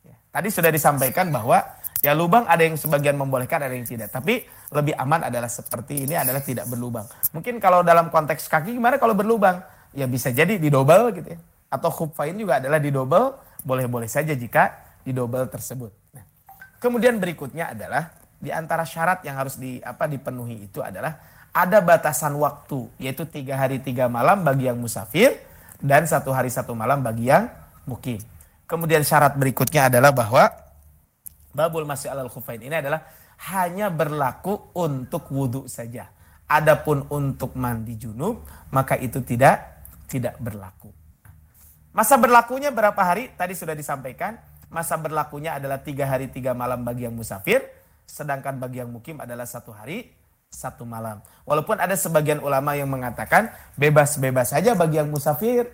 Ya, 0.07 0.15
tadi 0.31 0.55
sudah 0.55 0.71
disampaikan 0.71 1.35
bahwa 1.35 1.67
ya 1.99 2.15
lubang 2.15 2.47
ada 2.47 2.63
yang 2.63 2.79
sebagian 2.79 3.19
membolehkan, 3.19 3.59
ada 3.59 3.75
yang 3.75 3.91
tidak. 3.91 4.15
Tapi 4.15 4.47
lebih 4.75 4.99
aman 4.99 5.31
adalah 5.31 5.47
seperti 5.47 6.05
ini 6.05 6.19
adalah 6.19 6.43
tidak 6.43 6.67
berlubang. 6.67 7.07
Mungkin 7.31 7.63
kalau 7.63 7.87
dalam 7.87 8.11
konteks 8.11 8.51
kaki 8.51 8.75
gimana 8.75 8.99
kalau 8.99 9.15
berlubang? 9.15 9.63
ya 9.95 10.11
bisa 10.11 10.35
jadi 10.35 10.59
didobel 10.59 11.15
gitu 11.15 11.39
ya. 11.39 11.41
Atau 11.71 11.91
khuffain 11.91 12.35
juga 12.35 12.59
adalah 12.59 12.83
didobel, 12.83 13.35
boleh-boleh 13.63 14.11
saja 14.11 14.35
jika 14.35 14.95
didobel 15.07 15.47
tersebut. 15.49 15.91
Nah, 16.13 16.27
kemudian 16.83 17.17
berikutnya 17.19 17.73
adalah 17.73 18.13
di 18.39 18.51
antara 18.51 18.85
syarat 18.85 19.25
yang 19.25 19.39
harus 19.39 19.57
di 19.57 19.81
apa 19.81 20.05
dipenuhi 20.11 20.69
itu 20.69 20.85
adalah 20.85 21.17
ada 21.55 21.79
batasan 21.81 22.35
waktu 22.35 22.91
yaitu 22.99 23.25
tiga 23.31 23.55
hari 23.57 23.79
tiga 23.79 24.11
malam 24.11 24.43
bagi 24.43 24.67
yang 24.67 24.77
musafir 24.77 25.39
dan 25.79 26.05
satu 26.05 26.35
hari 26.35 26.51
satu 26.51 26.75
malam 26.75 27.01
bagi 27.01 27.31
yang 27.31 27.49
mukim. 27.87 28.21
Kemudian 28.67 29.07
syarat 29.07 29.39
berikutnya 29.39 29.89
adalah 29.89 30.11
bahwa 30.11 30.51
babul 31.55 31.87
masih 31.87 32.11
alal 32.11 32.31
khufain 32.31 32.59
ini 32.59 32.75
adalah 32.75 33.03
hanya 33.51 33.91
berlaku 33.91 34.73
untuk 34.77 35.29
wudhu 35.31 35.67
saja. 35.71 36.11
Adapun 36.45 37.09
untuk 37.09 37.57
mandi 37.57 37.97
junub 37.97 38.45
maka 38.71 38.95
itu 39.01 39.25
tidak 39.25 39.85
tidak 40.07 40.37
berlaku. 40.39 40.93
Masa 41.95 42.19
berlakunya 42.19 42.75
berapa 42.75 42.99
hari? 42.99 43.31
Tadi 43.35 43.55
sudah 43.55 43.75
disampaikan. 43.77 44.39
masa 44.75 44.99
berlakunya 44.99 45.55
adalah 45.55 45.79
tiga 45.79 46.03
hari 46.03 46.27
tiga 46.27 46.51
malam 46.51 46.83
bagi 46.83 47.07
yang 47.07 47.15
musafir, 47.15 47.63
sedangkan 48.11 48.59
bagi 48.59 48.83
yang 48.83 48.91
mukim 48.91 49.23
adalah 49.23 49.47
satu 49.47 49.71
hari 49.71 50.11
satu 50.55 50.87
malam. 50.87 51.19
Walaupun 51.43 51.83
ada 51.83 51.99
sebagian 51.99 52.39
ulama 52.39 52.79
yang 52.79 52.87
mengatakan 52.87 53.51
bebas-bebas 53.75 54.55
saja 54.55 54.79
bagi 54.79 55.03
yang 55.03 55.11
musafir 55.11 55.67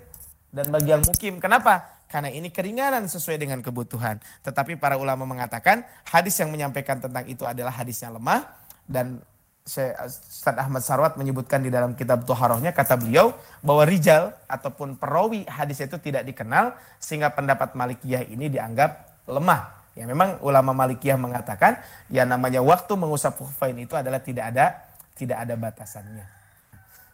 dan 0.49 0.73
bagi 0.73 0.97
yang 0.97 1.05
mukim. 1.05 1.37
Kenapa? 1.39 2.00
Karena 2.11 2.27
ini 2.27 2.51
keringanan 2.51 3.07
sesuai 3.07 3.39
dengan 3.39 3.63
kebutuhan. 3.63 4.19
Tetapi 4.43 4.75
para 4.83 4.99
ulama 4.99 5.23
mengatakan 5.23 5.87
hadis 6.11 6.35
yang 6.43 6.51
menyampaikan 6.51 6.99
tentang 6.99 7.23
itu 7.31 7.47
adalah 7.47 7.71
hadis 7.71 8.03
yang 8.03 8.19
lemah. 8.19 8.51
Dan 8.83 9.23
Ustaz 9.63 10.59
Ahmad 10.59 10.83
Sarwat 10.83 11.15
menyebutkan 11.15 11.63
di 11.63 11.71
dalam 11.71 11.95
kitab 11.95 12.27
Tuharohnya 12.27 12.75
kata 12.75 12.99
beliau 12.99 13.31
bahwa 13.63 13.87
rijal 13.87 14.35
ataupun 14.51 14.99
perawi 14.99 15.47
hadis 15.47 15.79
itu 15.87 15.95
tidak 16.03 16.27
dikenal 16.27 16.75
sehingga 16.99 17.31
pendapat 17.31 17.79
Malikiyah 17.79 18.27
ini 18.27 18.51
dianggap 18.51 19.23
lemah. 19.31 19.95
Ya 19.95 20.11
memang 20.11 20.43
ulama 20.43 20.75
Malikiyah 20.75 21.15
mengatakan 21.15 21.79
ya 22.11 22.27
namanya 22.27 22.59
waktu 22.59 22.91
mengusap 22.99 23.39
khufain 23.39 23.79
itu 23.79 23.95
adalah 23.95 24.19
tidak 24.19 24.51
ada 24.51 24.83
tidak 25.15 25.39
ada 25.47 25.55
batasannya. 25.55 26.27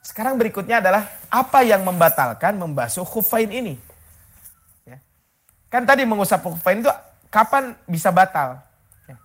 Sekarang 0.00 0.38
berikutnya 0.40 0.80
adalah 0.80 1.04
apa 1.28 1.60
yang 1.60 1.84
membatalkan 1.84 2.56
membasuh 2.56 3.04
khufain 3.04 3.52
ini? 3.52 3.76
Kan 5.66 5.82
tadi 5.82 6.06
mengusap 6.06 6.46
khufain 6.46 6.78
itu 6.78 6.90
kapan 7.30 7.74
bisa 7.90 8.14
batal? 8.14 8.62
Ya. 9.10 9.16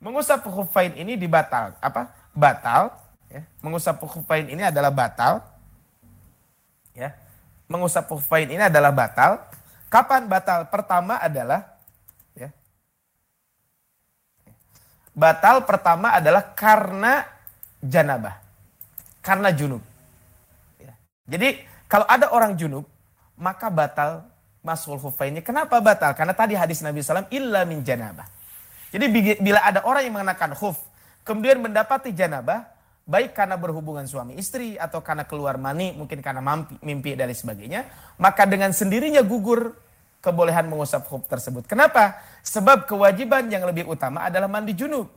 Mengusap 0.00 0.44
khufain 0.44 0.96
ini 0.96 1.16
dibatal 1.20 1.76
apa? 1.80 2.08
Batal. 2.32 2.92
Ya. 3.28 3.44
Mengusap 3.60 4.00
khufain 4.00 4.48
ini 4.48 4.64
adalah 4.64 4.88
batal. 4.88 5.44
Ya. 6.96 7.12
Mengusap 7.68 8.08
khufain 8.08 8.48
ini 8.48 8.64
adalah 8.64 8.92
batal. 8.92 9.44
Kapan 9.92 10.26
batal? 10.26 10.66
Pertama 10.72 11.20
adalah 11.20 11.76
ya. 12.32 12.48
Batal 15.12 15.62
pertama 15.68 16.16
adalah 16.16 16.56
karena 16.56 17.28
janabah. 17.84 18.40
Karena 19.20 19.52
junub. 19.52 19.84
Ya. 20.80 20.96
Jadi 21.28 21.60
kalau 21.86 22.08
ada 22.08 22.32
orang 22.32 22.56
junub, 22.56 22.88
maka 23.36 23.68
batal 23.68 24.33
masul 24.64 24.96
hufainnya. 24.96 25.44
Kenapa 25.44 25.78
batal? 25.78 26.16
Karena 26.16 26.32
tadi 26.32 26.56
hadis 26.56 26.80
Nabi 26.80 27.04
SAW, 27.04 27.28
illa 27.28 27.62
min 27.68 27.84
janabah. 27.84 28.24
Jadi 28.90 29.04
bila 29.38 29.60
ada 29.60 29.84
orang 29.84 30.08
yang 30.08 30.16
mengenakan 30.16 30.56
khuf, 30.56 30.80
kemudian 31.22 31.60
mendapati 31.60 32.16
janabah, 32.16 32.64
baik 33.04 33.36
karena 33.36 33.60
berhubungan 33.60 34.08
suami 34.08 34.40
istri 34.40 34.80
atau 34.80 35.04
karena 35.04 35.28
keluar 35.28 35.60
mani, 35.60 35.92
mungkin 35.92 36.24
karena 36.24 36.40
mimpi, 36.40 36.80
mimpi 36.80 37.10
dan 37.12 37.28
lain 37.28 37.36
sebagainya, 37.36 37.80
maka 38.16 38.48
dengan 38.48 38.72
sendirinya 38.72 39.20
gugur 39.20 39.76
kebolehan 40.24 40.64
mengusap 40.72 41.04
khuf 41.04 41.28
tersebut. 41.28 41.68
Kenapa? 41.68 42.16
Sebab 42.40 42.88
kewajiban 42.88 43.44
yang 43.52 43.68
lebih 43.68 43.84
utama 43.84 44.24
adalah 44.24 44.48
mandi 44.48 44.72
junub. 44.72 45.12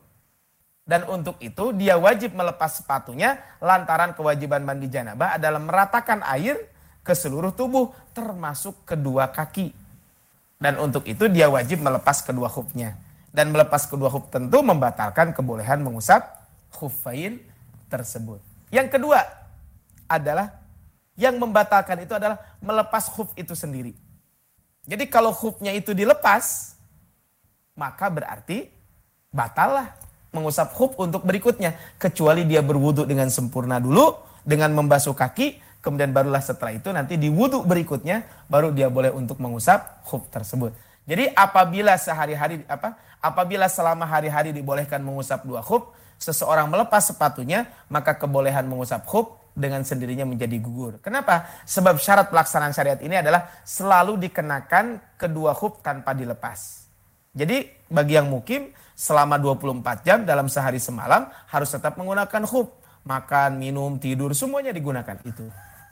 Dan 0.87 1.03
untuk 1.07 1.35
itu 1.43 1.75
dia 1.75 1.99
wajib 1.99 2.31
melepas 2.31 2.79
sepatunya 2.79 3.39
lantaran 3.59 4.15
kewajiban 4.15 4.63
mandi 4.63 4.87
janabah 4.87 5.35
adalah 5.35 5.59
meratakan 5.59 6.23
air 6.23 6.55
ke 7.07 7.15
seluruh 7.15 7.55
tubuh 7.55 7.95
termasuk 8.11 8.83
kedua 8.83 9.31
kaki. 9.31 9.71
Dan 10.59 10.75
untuk 10.83 11.07
itu 11.07 11.31
dia 11.31 11.47
wajib 11.47 11.79
melepas 11.79 12.19
kedua 12.19 12.51
hubnya. 12.51 12.99
Dan 13.31 13.55
melepas 13.55 13.87
kedua 13.87 14.11
hub 14.11 14.27
tentu 14.27 14.59
membatalkan 14.59 15.31
kebolehan 15.31 15.79
mengusap 15.79 16.25
hufain 16.81 17.39
tersebut. 17.87 18.43
Yang 18.73 18.99
kedua 18.99 19.23
adalah 20.09 20.57
yang 21.13 21.37
membatalkan 21.37 22.03
itu 22.03 22.17
adalah 22.17 22.41
melepas 22.59 23.13
hub 23.15 23.29
itu 23.37 23.53
sendiri. 23.53 23.93
Jadi 24.87 25.05
kalau 25.05 25.29
hubnya 25.35 25.71
itu 25.75 25.93
dilepas, 25.93 26.73
maka 27.77 28.09
berarti 28.09 28.73
batallah 29.29 29.93
mengusap 30.33 30.73
hub 30.73 30.97
untuk 30.97 31.21
berikutnya. 31.21 31.77
Kecuali 32.01 32.47
dia 32.47 32.65
berwudhu 32.65 33.05
dengan 33.05 33.29
sempurna 33.29 33.77
dulu, 33.77 34.17
dengan 34.47 34.73
membasuh 34.73 35.13
kaki, 35.13 35.66
kemudian 35.87 36.11
barulah 36.11 36.43
setelah 36.43 36.75
itu 36.75 36.91
nanti 36.91 37.15
di 37.15 37.31
wudhu 37.31 37.63
berikutnya 37.63 38.27
baru 38.51 38.75
dia 38.75 38.91
boleh 38.91 39.15
untuk 39.15 39.39
mengusap 39.39 40.03
khuf 40.03 40.27
tersebut. 40.27 40.75
Jadi 41.07 41.31
apabila 41.31 41.95
sehari-hari 41.95 42.67
apa? 42.67 42.99
Apabila 43.23 43.71
selama 43.71 44.03
hari-hari 44.03 44.51
dibolehkan 44.51 44.99
mengusap 44.99 45.47
dua 45.47 45.63
khuf, 45.63 45.87
seseorang 46.19 46.67
melepas 46.67 46.99
sepatunya, 46.99 47.71
maka 47.87 48.19
kebolehan 48.19 48.67
mengusap 48.67 49.07
khuf 49.07 49.31
dengan 49.55 49.81
sendirinya 49.87 50.27
menjadi 50.27 50.59
gugur. 50.59 50.99
Kenapa? 50.99 51.63
Sebab 51.63 51.97
syarat 51.97 52.27
pelaksanaan 52.27 52.75
syariat 52.75 52.99
ini 52.99 53.17
adalah 53.17 53.49
selalu 53.63 54.19
dikenakan 54.27 55.17
kedua 55.17 55.55
khuf 55.55 55.79
tanpa 55.79 56.11
dilepas. 56.11 56.85
Jadi 57.31 57.87
bagi 57.87 58.19
yang 58.19 58.27
mukim 58.27 58.69
selama 58.93 59.39
24 59.39 60.05
jam 60.05 60.19
dalam 60.27 60.51
sehari 60.51 60.77
semalam 60.77 61.25
harus 61.49 61.71
tetap 61.71 61.95
menggunakan 61.95 62.43
khuf. 62.43 62.67
Makan, 63.07 63.55
minum, 63.55 63.95
tidur 63.95 64.35
semuanya 64.35 64.75
digunakan 64.75 65.15
itu. 65.23 65.47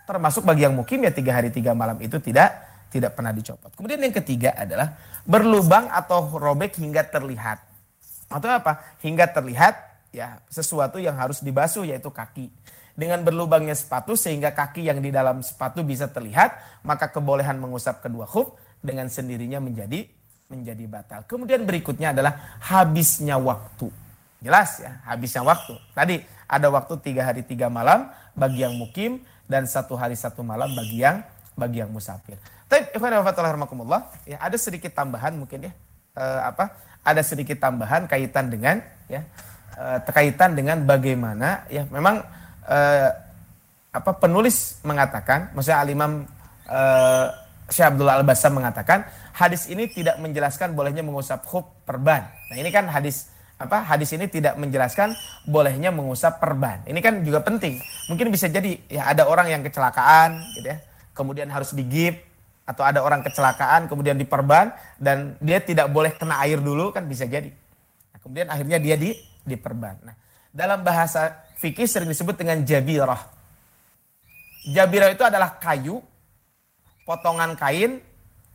Termasuk 0.06 0.46
bagi 0.46 0.64
yang 0.64 0.78
mukim 0.78 1.02
ya 1.02 1.12
tiga 1.12 1.34
hari 1.34 1.50
tiga 1.50 1.74
malam 1.74 1.98
itu 1.98 2.22
tidak 2.22 2.54
tidak 2.94 3.18
pernah 3.18 3.36
dicopot. 3.36 3.74
Kemudian 3.76 4.00
yang 4.00 4.16
ketiga 4.16 4.56
adalah 4.56 4.96
berlubang 5.26 5.92
atau 5.92 6.32
robek 6.38 6.80
hingga 6.80 7.04
terlihat. 7.04 7.60
Atau 8.32 8.48
apa? 8.48 8.96
Hingga 9.04 9.36
terlihat 9.36 9.76
ya 10.16 10.40
sesuatu 10.48 11.02
yang 11.02 11.20
harus 11.20 11.44
dibasuh 11.44 11.84
yaitu 11.84 12.08
kaki. 12.14 12.48
Dengan 12.96 13.20
berlubangnya 13.28 13.76
sepatu 13.76 14.16
sehingga 14.16 14.56
kaki 14.56 14.88
yang 14.88 15.04
di 15.04 15.12
dalam 15.12 15.44
sepatu 15.44 15.84
bisa 15.84 16.08
terlihat, 16.08 16.80
maka 16.88 17.12
kebolehan 17.12 17.60
mengusap 17.60 18.00
kedua 18.00 18.24
khuf 18.24 18.56
dengan 18.80 19.12
sendirinya 19.12 19.60
menjadi 19.60 20.08
menjadi 20.48 20.86
batal. 20.88 21.20
Kemudian 21.28 21.68
berikutnya 21.68 22.16
adalah 22.16 22.56
habisnya 22.64 23.36
waktu. 23.36 23.92
Jelas 24.40 24.80
ya, 24.80 25.04
habisnya 25.04 25.44
waktu. 25.44 25.76
Tadi 25.92 26.24
ada 26.48 26.72
waktu 26.72 26.94
tiga 27.04 27.28
hari 27.28 27.44
tiga 27.44 27.68
malam 27.68 28.08
bagi 28.38 28.64
yang 28.64 28.78
mukim 28.80 29.26
dan 29.46 29.70
satu 29.70 29.94
hari 29.94 30.18
satu 30.18 30.42
malam 30.42 30.74
bagi 30.74 31.02
yang 31.02 31.22
bagi 31.56 31.80
yang 31.82 31.90
musafir. 31.90 32.38
Tapi 32.66 32.92
ya 34.26 34.38
ada 34.42 34.58
sedikit 34.58 34.92
tambahan 34.92 35.38
mungkin 35.38 35.70
ya 35.70 35.72
eh, 36.18 36.42
apa 36.44 36.74
ada 37.06 37.22
sedikit 37.22 37.62
tambahan 37.62 38.10
kaitan 38.10 38.50
dengan 38.50 38.82
ya 39.06 39.22
eh, 39.78 39.98
terkaitan 40.04 40.58
dengan 40.58 40.82
bagaimana 40.84 41.70
ya 41.70 41.86
memang 41.94 42.26
eh, 42.66 43.10
apa 43.96 44.12
penulis 44.20 44.84
mengatakan 44.84 45.54
maksudnya 45.56 45.80
Al-Imam 45.80 46.28
eh, 46.68 47.28
Syekh 47.70 47.88
Abdullah 47.96 48.22
Al-Basam 48.22 48.58
mengatakan 48.58 49.06
hadis 49.34 49.70
ini 49.70 49.90
tidak 49.90 50.18
menjelaskan 50.22 50.74
bolehnya 50.78 51.02
mengusap 51.02 51.44
khuf 51.44 51.66
perban. 51.84 52.30
Nah, 52.52 52.56
ini 52.56 52.70
kan 52.70 52.86
hadis 52.88 53.30
apa 53.56 53.88
hadis 53.88 54.12
ini 54.12 54.28
tidak 54.28 54.60
menjelaskan 54.60 55.16
bolehnya 55.48 55.88
mengusap 55.88 56.44
perban. 56.44 56.84
Ini 56.84 57.00
kan 57.00 57.24
juga 57.24 57.40
penting. 57.40 57.80
Mungkin 58.12 58.28
bisa 58.28 58.52
jadi 58.52 58.76
ya 58.92 59.16
ada 59.16 59.32
orang 59.32 59.48
yang 59.48 59.62
kecelakaan 59.64 60.44
gitu 60.60 60.68
ya. 60.76 60.78
Kemudian 61.16 61.48
harus 61.48 61.72
digip 61.72 62.20
atau 62.66 62.84
ada 62.84 63.00
orang 63.06 63.24
kecelakaan 63.24 63.88
kemudian 63.88 64.18
diperban 64.20 64.74
dan 65.00 65.38
dia 65.40 65.62
tidak 65.62 65.88
boleh 65.88 66.12
kena 66.18 66.44
air 66.44 66.60
dulu 66.60 66.92
kan 66.92 67.08
bisa 67.08 67.24
jadi. 67.24 67.48
Nah, 68.12 68.20
kemudian 68.20 68.48
akhirnya 68.52 68.78
dia 68.82 69.00
di 69.00 69.16
diperban. 69.48 70.04
Nah, 70.04 70.16
dalam 70.52 70.84
bahasa 70.84 71.48
fikih 71.56 71.88
sering 71.88 72.12
disebut 72.12 72.36
dengan 72.36 72.60
jabirah. 72.60 73.32
Jabirah 74.66 75.14
itu 75.14 75.24
adalah 75.24 75.56
kayu, 75.62 76.02
potongan 77.06 77.54
kain 77.56 78.02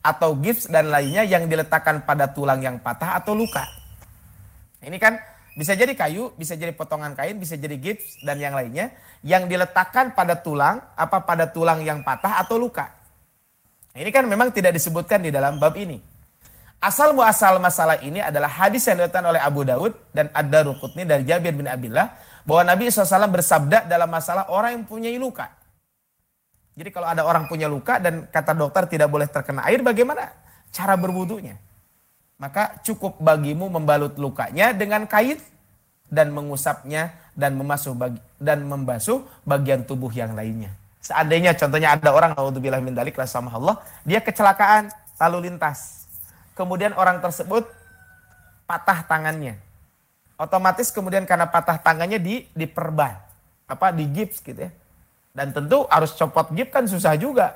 atau 0.03 0.35
gips 0.37 0.67
dan 0.67 0.91
lainnya 0.91 1.23
yang 1.23 1.47
diletakkan 1.47 2.03
pada 2.03 2.29
tulang 2.29 2.59
yang 2.61 2.77
patah 2.77 3.17
atau 3.17 3.33
luka. 3.33 3.80
Ini 4.81 4.97
kan 4.97 5.21
bisa 5.53 5.75
jadi 5.75 5.93
kayu, 5.93 6.33
bisa 6.39 6.57
jadi 6.57 6.71
potongan 6.73 7.13
kain, 7.13 7.37
bisa 7.37 7.59
jadi 7.59 7.75
gips 7.77 8.23
dan 8.25 8.39
yang 8.41 8.55
lainnya 8.55 8.95
yang 9.21 9.45
diletakkan 9.45 10.15
pada 10.17 10.39
tulang, 10.39 10.81
apa 10.97 11.21
pada 11.21 11.45
tulang 11.45 11.85
yang 11.85 12.01
patah 12.01 12.41
atau 12.41 12.57
luka. 12.57 12.89
Ini 13.91 14.07
kan 14.09 14.23
memang 14.25 14.55
tidak 14.55 14.71
disebutkan 14.73 15.19
di 15.21 15.29
dalam 15.29 15.59
bab 15.59 15.75
ini. 15.75 15.99
Asal 16.81 17.13
muasal 17.13 17.61
masalah 17.61 18.01
ini 18.01 18.23
adalah 18.23 18.49
hadis 18.49 18.89
yang 18.89 18.97
diriwayatkan 18.97 19.21
oleh 19.27 19.37
Abu 19.37 19.61
Daud 19.61 19.93
dan 20.09 20.33
Ad-Darqutni 20.33 21.05
dari 21.05 21.21
Jabir 21.29 21.53
bin 21.53 21.69
Abdullah 21.69 22.17
bahwa 22.41 22.73
Nabi 22.73 22.89
SAW 22.89 23.29
bersabda 23.29 23.85
dalam 23.85 24.09
masalah 24.09 24.49
orang 24.49 24.81
yang 24.81 24.85
punya 24.89 25.13
luka. 25.13 25.45
Jadi 26.73 26.89
kalau 26.89 27.05
ada 27.05 27.21
orang 27.21 27.45
punya 27.45 27.69
luka 27.69 28.01
dan 28.01 28.25
kata 28.31 28.57
dokter 28.57 28.89
tidak 28.89 29.13
boleh 29.13 29.29
terkena 29.29 29.67
air, 29.69 29.85
bagaimana 29.85 30.33
cara 30.73 30.97
berwudunya? 30.97 31.59
Maka 32.41 32.81
cukup 32.81 33.21
bagimu 33.21 33.69
membalut 33.69 34.17
lukanya 34.17 34.73
dengan 34.73 35.05
kain 35.05 35.37
dan 36.09 36.33
mengusapnya 36.33 37.13
dan 37.37 37.53
memasuh 37.53 37.93
bagi, 37.93 38.17
dan 38.41 38.65
membasuh 38.65 39.21
bagian 39.45 39.85
tubuh 39.85 40.09
yang 40.09 40.33
lainnya. 40.33 40.73
Seandainya 41.05 41.53
contohnya 41.53 41.93
ada 41.93 42.09
orang 42.09 42.33
naudzubillah 42.33 42.81
min 42.81 42.97
dalik 42.97 43.13
Allah, 43.21 43.77
dia 44.01 44.17
kecelakaan 44.17 44.89
lalu 45.21 45.53
lintas. 45.53 46.09
Kemudian 46.57 46.97
orang 46.97 47.21
tersebut 47.21 47.69
patah 48.65 49.05
tangannya. 49.05 49.61
Otomatis 50.41 50.89
kemudian 50.89 51.29
karena 51.29 51.45
patah 51.45 51.77
tangannya 51.77 52.17
di 52.17 52.49
diperban, 52.57 53.21
apa 53.69 53.93
di 53.93 54.09
gips 54.09 54.41
gitu 54.41 54.65
ya. 54.65 54.73
Dan 55.31 55.53
tentu 55.53 55.85
harus 55.87 56.11
copot 56.17 56.49
gips 56.51 56.73
kan 56.73 56.85
susah 56.89 57.13
juga. 57.15 57.53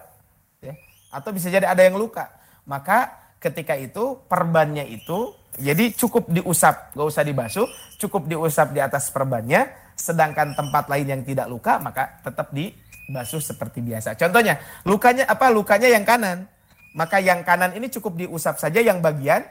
Ya. 0.61 0.77
Atau 1.09 1.33
bisa 1.33 1.49
jadi 1.49 1.65
ada 1.65 1.81
yang 1.81 1.97
luka. 1.97 2.29
Maka 2.63 3.24
ketika 3.45 3.77
itu 3.77 4.25
perbannya 4.25 4.89
itu 4.89 5.37
jadi 5.55 5.93
cukup 5.93 6.27
diusap, 6.33 6.97
gak 6.97 7.07
usah 7.07 7.23
dibasuh, 7.23 7.67
cukup 8.01 8.27
diusap 8.27 8.75
di 8.75 8.81
atas 8.83 9.07
perbannya, 9.13 9.71
sedangkan 9.95 10.57
tempat 10.57 10.89
lain 10.91 11.07
yang 11.07 11.21
tidak 11.23 11.47
luka 11.47 11.79
maka 11.79 12.19
tetap 12.25 12.51
dibasuh 12.51 13.39
seperti 13.39 13.79
biasa. 13.79 14.19
Contohnya, 14.19 14.59
lukanya 14.83 15.23
apa? 15.29 15.47
Lukanya 15.53 15.87
yang 15.87 16.03
kanan. 16.03 16.49
Maka 16.95 17.19
yang 17.19 17.43
kanan 17.43 17.75
ini 17.75 17.91
cukup 17.91 18.15
diusap 18.19 18.55
saja 18.55 18.79
yang 18.79 18.99
bagian 18.99 19.43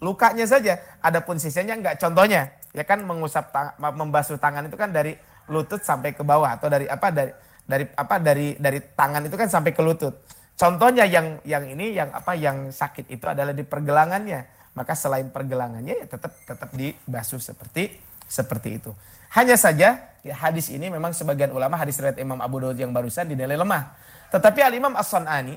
lukanya 0.00 0.48
saja. 0.48 0.80
Adapun 1.04 1.36
sisanya 1.36 1.76
enggak. 1.76 2.00
Contohnya, 2.00 2.56
ya 2.72 2.84
kan 2.88 3.04
mengusap 3.04 3.52
membasuh 3.78 4.40
tangan 4.40 4.64
itu 4.68 4.76
kan 4.80 4.88
dari 4.88 5.12
lutut 5.52 5.84
sampai 5.84 6.16
ke 6.16 6.24
bawah 6.24 6.56
atau 6.56 6.72
dari 6.72 6.88
apa 6.88 7.12
dari 7.12 7.32
dari 7.68 7.84
apa 7.84 8.16
dari 8.16 8.56
dari 8.56 8.80
tangan 8.96 9.28
itu 9.28 9.36
kan 9.36 9.48
sampai 9.48 9.72
ke 9.76 9.82
lutut. 9.84 10.39
Contohnya 10.60 11.08
yang 11.08 11.40
yang 11.48 11.64
ini 11.64 11.96
yang 11.96 12.12
apa 12.12 12.36
yang 12.36 12.68
sakit 12.68 13.08
itu 13.08 13.24
adalah 13.24 13.56
di 13.56 13.64
pergelangannya. 13.64 14.44
Maka 14.76 14.92
selain 14.92 15.32
pergelangannya 15.32 16.04
ya 16.04 16.06
tetap 16.06 16.36
tetap 16.44 16.68
dibasuh 16.76 17.40
seperti 17.40 17.96
seperti 18.28 18.76
itu. 18.76 18.92
Hanya 19.32 19.56
saja 19.56 20.12
ya, 20.20 20.34
hadis 20.36 20.68
ini 20.68 20.92
memang 20.92 21.16
sebagian 21.16 21.48
ulama 21.56 21.80
hadis 21.80 21.96
riwayat 21.96 22.20
Imam 22.20 22.36
Abu 22.44 22.60
Dawud 22.60 22.76
yang 22.76 22.92
barusan 22.92 23.32
dinilai 23.32 23.56
lemah. 23.56 23.96
Tetapi 24.28 24.60
Al 24.60 24.76
Imam 24.76 24.92
As-Sunani 25.00 25.56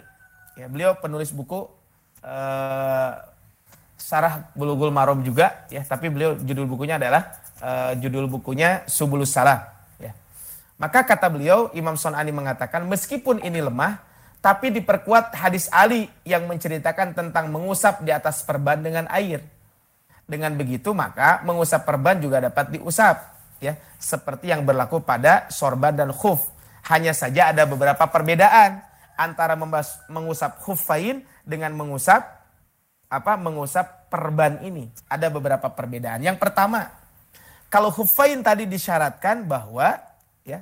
ya 0.56 0.72
beliau 0.72 0.95
penulis 0.95 1.36
buku 1.36 1.68
uh, 2.24 3.12
Sarah 3.99 4.47
Bulughul 4.56 4.89
Marom 4.89 5.20
juga 5.20 5.68
ya, 5.68 5.84
tapi 5.84 6.08
beliau 6.08 6.39
judul 6.39 6.64
bukunya 6.64 6.95
adalah 6.95 7.43
uh, 7.60 7.91
judul 7.99 8.32
bukunya 8.32 8.88
Subulus 8.88 9.36
Salah 9.36 9.68
ya. 9.99 10.16
Maka 10.80 11.04
kata 11.04 11.28
beliau 11.28 11.68
Imam 11.76 11.99
Sunani 11.99 12.32
mengatakan 12.32 12.88
meskipun 12.88 13.43
ini 13.43 13.60
lemah 13.60 14.12
tapi 14.44 14.76
diperkuat 14.76 15.39
hadis 15.39 15.72
Ali 15.72 16.12
yang 16.28 16.44
menceritakan 16.52 17.16
tentang 17.16 17.48
mengusap 17.48 18.04
di 18.04 18.12
atas 18.12 18.44
perban 18.44 18.76
dengan 18.84 19.08
air. 19.08 19.39
Dengan 20.28 20.52
begitu 20.60 20.91
maka 20.91 21.39
mengusap 21.48 21.88
perban 21.88 22.20
juga 22.20 22.44
dapat 22.44 22.76
diusap 22.76 23.24
ya 23.64 23.80
seperti 23.96 24.52
yang 24.52 24.68
berlaku 24.68 25.00
pada 25.00 25.48
sorban 25.48 25.96
dan 25.96 26.12
khuf. 26.12 26.44
Hanya 26.91 27.16
saja 27.16 27.56
ada 27.56 27.64
beberapa 27.64 28.04
perbedaan 28.12 28.84
antara 29.16 29.56
membas, 29.56 30.04
mengusap 30.12 30.60
khufain 30.60 31.24
dengan 31.48 31.72
mengusap 31.72 32.28
apa 33.08 33.39
mengusap 33.39 34.12
perban 34.12 34.60
ini. 34.60 34.91
Ada 35.08 35.32
beberapa 35.32 35.72
perbedaan. 35.72 36.20
Yang 36.20 36.44
pertama, 36.44 36.91
kalau 37.72 37.96
khufain 37.96 38.44
tadi 38.44 38.68
disyaratkan 38.68 39.48
bahwa 39.48 39.96
ya 40.44 40.60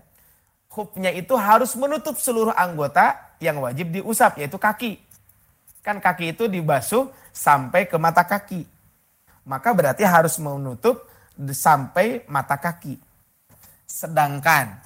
khufnya 0.70 1.10
itu 1.10 1.34
harus 1.34 1.74
menutup 1.74 2.22
seluruh 2.22 2.54
anggota 2.54 3.31
yang 3.42 3.58
wajib 3.60 3.90
diusap 3.90 4.38
yaitu 4.38 4.62
kaki. 4.62 5.02
Kan 5.82 5.98
kaki 5.98 6.38
itu 6.38 6.46
dibasuh 6.46 7.10
sampai 7.34 7.90
ke 7.90 7.98
mata 7.98 8.22
kaki. 8.22 8.64
Maka 9.50 9.74
berarti 9.74 10.06
harus 10.06 10.38
menutup 10.38 11.10
sampai 11.50 12.22
mata 12.30 12.56
kaki. 12.62 13.02
Sedangkan 13.90 14.78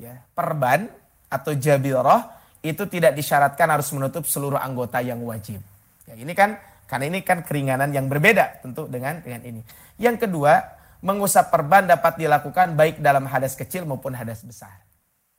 ya, 0.00 0.16
perban 0.32 0.88
atau 1.28 1.52
jabiroh 1.52 2.24
itu 2.64 2.88
tidak 2.88 3.12
disyaratkan 3.14 3.68
harus 3.68 3.92
menutup 3.92 4.24
seluruh 4.24 4.56
anggota 4.56 5.04
yang 5.04 5.20
wajib. 5.20 5.60
Ya, 6.08 6.16
ini 6.16 6.32
kan 6.32 6.56
karena 6.88 7.04
ini 7.06 7.20
kan 7.22 7.44
keringanan 7.44 7.92
yang 7.92 8.08
berbeda 8.08 8.64
tentu 8.64 8.88
dengan 8.88 9.20
dengan 9.20 9.44
ini. 9.44 9.60
Yang 10.00 10.26
kedua, 10.26 10.58
mengusap 11.04 11.52
perban 11.52 11.84
dapat 11.84 12.16
dilakukan 12.16 12.74
baik 12.74 13.04
dalam 13.04 13.28
hadas 13.28 13.54
kecil 13.54 13.84
maupun 13.84 14.16
hadas 14.16 14.40
besar. 14.42 14.72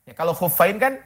Ya, 0.05 0.13
kalau 0.13 0.33
khufain 0.33 0.77
kan 0.77 1.01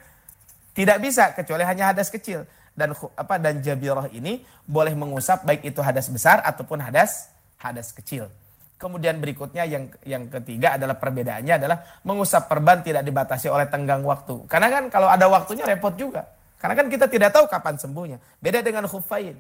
tidak 0.76 1.00
bisa 1.00 1.32
kecuali 1.32 1.64
hanya 1.64 1.96
hadas 1.96 2.12
kecil 2.12 2.44
dan 2.76 2.92
apa 3.16 3.40
dan 3.40 3.64
jabirah 3.64 4.12
ini 4.12 4.44
boleh 4.68 4.92
mengusap 4.92 5.48
baik 5.48 5.64
itu 5.64 5.80
hadas 5.80 6.12
besar 6.12 6.44
ataupun 6.44 6.84
hadas 6.84 7.32
hadas 7.56 7.96
kecil. 7.96 8.28
Kemudian 8.76 9.24
berikutnya 9.24 9.64
yang 9.64 9.88
yang 10.04 10.28
ketiga 10.28 10.76
adalah 10.76 11.00
perbedaannya 11.00 11.56
adalah 11.56 12.04
mengusap 12.04 12.52
perban 12.52 12.84
tidak 12.84 13.08
dibatasi 13.08 13.48
oleh 13.48 13.72
tenggang 13.72 14.04
waktu. 14.04 14.44
Karena 14.52 14.68
kan 14.68 14.84
kalau 14.92 15.08
ada 15.08 15.32
waktunya 15.32 15.64
repot 15.64 15.96
juga. 15.96 16.28
Karena 16.60 16.76
kan 16.76 16.92
kita 16.92 17.08
tidak 17.08 17.32
tahu 17.32 17.48
kapan 17.48 17.80
sembuhnya. 17.80 18.18
Beda 18.44 18.60
dengan 18.60 18.84
khufain. 18.84 19.40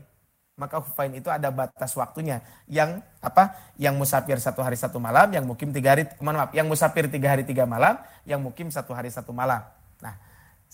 Maka 0.56 0.80
khufain 0.80 1.12
itu 1.20 1.28
ada 1.28 1.52
batas 1.52 1.92
waktunya. 2.00 2.40
Yang 2.72 3.04
apa? 3.20 3.60
Yang 3.76 4.00
musafir 4.00 4.40
satu 4.40 4.64
hari 4.64 4.80
satu 4.80 5.04
malam, 5.04 5.28
yang 5.36 5.44
mukim 5.44 5.76
tiga 5.76 6.00
hari, 6.00 6.08
maaf, 6.24 6.56
yang 6.56 6.72
musafir 6.72 7.12
tiga 7.12 7.36
hari 7.36 7.44
tiga 7.44 7.68
malam, 7.68 8.00
yang 8.24 8.40
mukim 8.40 8.72
satu 8.72 8.96
hari 8.96 9.12
satu 9.12 9.36
malam. 9.36 9.68
Nah, 10.00 10.16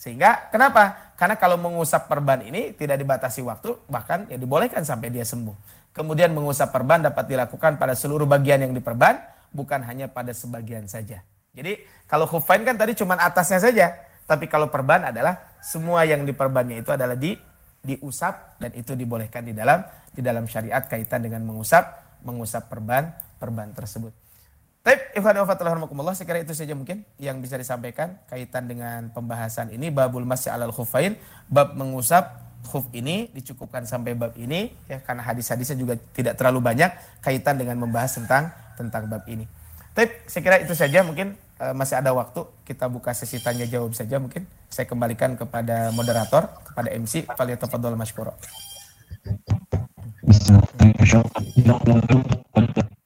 sehingga 0.02 0.50
kenapa? 0.50 1.14
Karena 1.14 1.38
kalau 1.38 1.62
mengusap 1.62 2.10
perban 2.10 2.42
ini 2.42 2.74
tidak 2.74 2.98
dibatasi 2.98 3.46
waktu, 3.46 3.78
bahkan 3.86 4.26
ya 4.34 4.42
dibolehkan 4.42 4.82
sampai 4.82 5.14
dia 5.14 5.22
sembuh. 5.22 5.54
Kemudian 5.94 6.34
mengusap 6.34 6.74
perban 6.74 7.06
dapat 7.06 7.30
dilakukan 7.30 7.78
pada 7.78 7.94
seluruh 7.94 8.26
bagian 8.26 8.66
yang 8.66 8.74
diperban, 8.74 9.22
bukan 9.54 9.86
hanya 9.86 10.10
pada 10.10 10.34
sebagian 10.34 10.90
saja. 10.90 11.22
Jadi 11.54 11.86
kalau 12.10 12.26
khufain 12.26 12.66
kan 12.66 12.82
tadi 12.82 12.98
cuma 12.98 13.14
atasnya 13.14 13.62
saja, 13.62 13.94
tapi 14.26 14.50
kalau 14.50 14.74
perban 14.74 15.14
adalah 15.14 15.38
semua 15.62 16.02
yang 16.02 16.26
diperbannya 16.26 16.82
itu 16.82 16.90
adalah 16.90 17.14
di 17.14 17.38
diusap 17.86 18.58
dan 18.58 18.74
itu 18.74 18.98
dibolehkan 18.98 19.46
di 19.46 19.54
dalam 19.54 19.86
di 20.10 20.26
dalam 20.26 20.50
syariat 20.50 20.82
kaitan 20.86 21.22
dengan 21.22 21.46
mengusap 21.46 22.18
mengusap 22.26 22.74
perban 22.74 23.14
perban 23.38 23.70
tersebut. 23.70 24.21
Rahmatullah, 24.82 26.18
saya 26.18 26.26
kira 26.26 26.42
itu 26.42 26.58
saja 26.58 26.74
mungkin 26.74 27.06
yang 27.22 27.38
bisa 27.38 27.54
disampaikan 27.54 28.18
kaitan 28.26 28.66
dengan 28.66 29.14
pembahasan 29.14 29.70
ini 29.70 29.94
babul 29.94 30.26
masih 30.26 30.50
alal 30.50 30.74
khufain, 30.74 31.22
bab 31.54 31.78
mengusap 31.78 32.42
khuf 32.66 32.90
ini 32.90 33.30
dicukupkan 33.30 33.86
sampai 33.86 34.18
bab 34.18 34.34
ini 34.38 34.74
ya 34.90 34.98
karena 35.06 35.22
hadis-hadisnya 35.22 35.78
juga 35.78 36.02
tidak 36.18 36.34
terlalu 36.34 36.66
banyak 36.66 36.90
kaitan 37.22 37.62
dengan 37.62 37.78
membahas 37.78 38.18
tentang 38.18 38.50
tentang 38.74 39.06
bab 39.06 39.22
ini. 39.30 39.46
Baik, 39.94 40.26
saya 40.26 40.42
kira 40.42 40.58
itu 40.66 40.74
saja 40.74 41.06
mungkin 41.06 41.38
uh, 41.62 41.78
masih 41.78 42.02
ada 42.02 42.10
waktu 42.18 42.42
kita 42.66 42.90
buka 42.90 43.14
sesi 43.14 43.38
tanya 43.38 43.70
jawab 43.70 43.94
saja 43.94 44.18
mungkin. 44.18 44.50
Saya 44.72 44.90
kembalikan 44.90 45.38
kepada 45.38 45.94
moderator, 45.94 46.48
kepada 46.66 46.90
MC, 46.96 47.30
Faliyatafadhol 47.30 48.00
Mashkuro. 48.00 48.34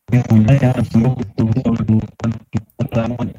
Wilayah 0.05 0.77
seluruh 0.93 1.17
kehidupan 1.33 2.31
kita 2.53 2.83
bangun. 2.93 3.33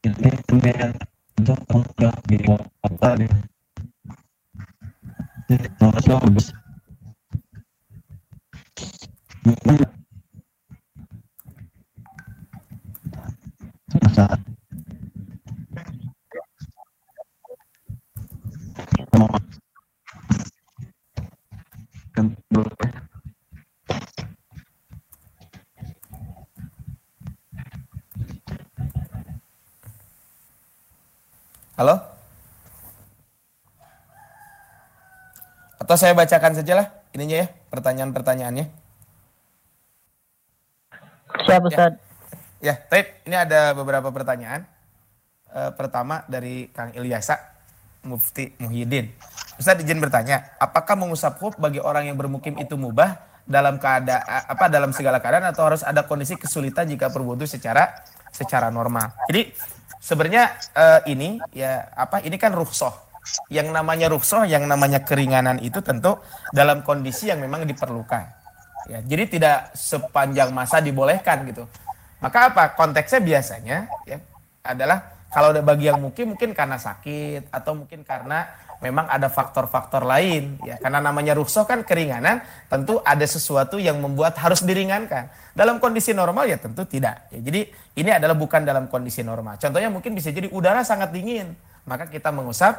Ini 0.00 0.30
punya 0.48 0.88
untuk 1.36 1.60
enggak 1.68 2.16
di 2.24 2.40
apa 2.80 3.08
nih? 3.20 3.28
Terus 5.52 6.04
bagus. 6.08 6.46
Masa 13.92 14.24
kan 22.12 22.26
Halo? 31.82 31.98
Atau 35.82 35.98
saya 35.98 36.14
bacakan 36.14 36.54
saja 36.54 36.78
lah 36.78 36.86
ininya 37.10 37.42
ya, 37.42 37.46
pertanyaan-pertanyaannya. 37.74 38.70
Siap 41.42 41.62
Ustaz. 41.66 41.98
Ya, 42.62 42.78
ya 42.86 43.02
Ini 43.26 43.34
ada 43.34 43.74
beberapa 43.74 44.14
pertanyaan. 44.14 44.62
E, 45.50 45.74
pertama 45.74 46.22
dari 46.30 46.70
Kang 46.70 46.94
Ilyasa, 46.94 47.34
Mufti 48.06 48.54
Muhyiddin. 48.62 49.10
Ustaz 49.58 49.82
izin 49.82 49.98
bertanya, 49.98 50.54
apakah 50.62 50.94
mengusap 50.94 51.42
hub 51.42 51.58
bagi 51.58 51.82
orang 51.82 52.06
yang 52.06 52.14
bermukim 52.14 52.62
itu 52.62 52.78
mubah 52.78 53.18
dalam 53.42 53.82
keadaan 53.82 54.22
apa 54.22 54.70
dalam 54.70 54.94
segala 54.94 55.18
keadaan 55.18 55.50
atau 55.50 55.66
harus 55.66 55.82
ada 55.82 56.06
kondisi 56.06 56.38
kesulitan 56.38 56.86
jika 56.86 57.10
berwudu 57.10 57.42
secara 57.42 58.06
secara 58.30 58.70
normal. 58.70 59.10
Jadi 59.26 59.50
sebenarnya 59.98 60.56
uh, 60.72 61.00
ini 61.04 61.42
ya 61.52 61.90
apa 61.92 62.22
ini 62.24 62.38
kan 62.38 62.54
rukhsah. 62.54 62.94
Yang 63.46 63.70
namanya 63.70 64.10
rukhsah, 64.10 64.50
yang 64.50 64.66
namanya 64.66 65.06
keringanan 65.06 65.62
itu 65.62 65.78
tentu 65.78 66.18
dalam 66.50 66.82
kondisi 66.82 67.30
yang 67.30 67.38
memang 67.38 67.62
diperlukan. 67.62 68.24
Ya, 68.90 68.98
jadi 68.98 69.30
tidak 69.30 69.58
sepanjang 69.78 70.50
masa 70.50 70.82
dibolehkan 70.82 71.46
gitu. 71.46 71.70
Maka 72.18 72.50
apa? 72.50 72.74
Konteksnya 72.74 73.22
biasanya 73.22 73.86
ya 74.06 74.18
adalah 74.66 75.22
kalau 75.30 75.54
ada 75.54 75.62
bagi 75.62 75.86
yang 75.86 76.02
mungkin 76.02 76.34
mungkin 76.34 76.50
karena 76.52 76.76
sakit 76.76 77.50
atau 77.50 77.72
mungkin 77.78 78.02
karena 78.04 78.46
memang 78.82 79.06
ada 79.06 79.30
faktor-faktor 79.30 80.02
lain 80.02 80.58
ya. 80.66 80.76
Karena 80.82 80.98
namanya 80.98 81.38
rukhsah 81.38 81.64
kan 81.64 81.86
keringanan 81.86 82.42
tentu 82.66 82.98
ada 83.06 83.22
sesuatu 83.22 83.78
yang 83.78 84.02
membuat 84.02 84.34
harus 84.42 84.66
diringankan. 84.66 85.30
Dalam 85.54 85.78
kondisi 85.78 86.10
normal 86.10 86.50
ya 86.50 86.58
tentu 86.58 86.82
tidak. 86.84 87.30
Ya, 87.30 87.38
jadi 87.38 87.70
ini 87.96 88.10
adalah 88.10 88.34
bukan 88.34 88.66
dalam 88.66 88.90
kondisi 88.90 89.22
normal. 89.22 89.56
Contohnya 89.62 89.88
mungkin 89.88 90.12
bisa 90.18 90.34
jadi 90.34 90.50
udara 90.50 90.82
sangat 90.82 91.14
dingin 91.14 91.54
maka 91.86 92.06
kita 92.06 92.30
mengusap 92.30 92.78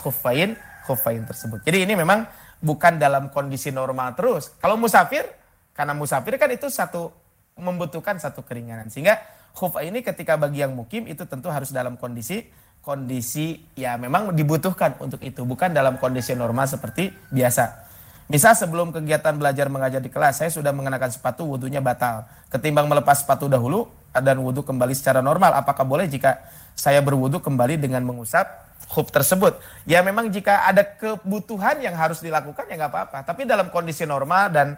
khufain 0.00 0.56
khufain 0.88 1.22
tersebut. 1.24 1.62
Jadi 1.62 1.86
ini 1.86 1.94
memang 1.94 2.26
bukan 2.58 2.98
dalam 2.98 3.30
kondisi 3.32 3.70
normal 3.70 4.14
terus. 4.18 4.52
Kalau 4.58 4.76
musafir, 4.76 5.24
karena 5.72 5.94
musafir 5.96 6.36
kan 6.36 6.50
itu 6.52 6.68
satu 6.68 7.12
membutuhkan 7.56 8.18
satu 8.18 8.42
keringanan. 8.44 8.88
Sehingga 8.88 9.20
khuf 9.52 9.76
ini 9.80 10.00
ketika 10.00 10.36
bagi 10.36 10.64
yang 10.64 10.72
mukim 10.72 11.04
itu 11.08 11.24
tentu 11.28 11.52
harus 11.52 11.70
dalam 11.70 11.96
kondisi 12.00 12.48
kondisi 12.82 13.62
ya 13.78 13.94
memang 13.94 14.34
dibutuhkan 14.34 14.98
untuk 14.98 15.22
itu, 15.22 15.46
bukan 15.46 15.70
dalam 15.70 15.96
kondisi 16.02 16.34
normal 16.34 16.66
seperti 16.66 17.14
biasa. 17.30 17.82
Misal 18.26 18.58
sebelum 18.58 18.90
kegiatan 18.90 19.38
belajar 19.38 19.70
mengajar 19.70 20.02
di 20.02 20.10
kelas, 20.10 20.42
saya 20.42 20.50
sudah 20.50 20.74
mengenakan 20.74 21.10
sepatu, 21.14 21.46
wudhunya 21.46 21.78
batal. 21.78 22.26
Ketimbang 22.50 22.90
melepas 22.90 23.22
sepatu 23.22 23.46
dahulu 23.46 23.86
dan 24.10 24.40
wudhu 24.42 24.66
kembali 24.66 24.92
secara 24.98 25.22
normal, 25.22 25.54
apakah 25.54 25.86
boleh 25.86 26.10
jika 26.10 26.42
saya 26.74 27.04
berwudhu 27.04 27.38
kembali 27.44 27.78
dengan 27.78 28.02
mengusap 28.02 28.44
khuf 28.90 29.12
tersebut? 29.14 29.60
Ya 29.86 30.00
memang 30.00 30.32
jika 30.32 30.64
ada 30.64 30.82
kebutuhan 30.82 31.80
yang 31.84 31.94
harus 31.94 32.18
dilakukan 32.24 32.66
ya 32.66 32.80
nggak 32.80 32.92
apa-apa. 32.92 33.18
Tapi 33.22 33.44
dalam 33.44 33.68
kondisi 33.68 34.08
normal 34.08 34.48
dan 34.48 34.68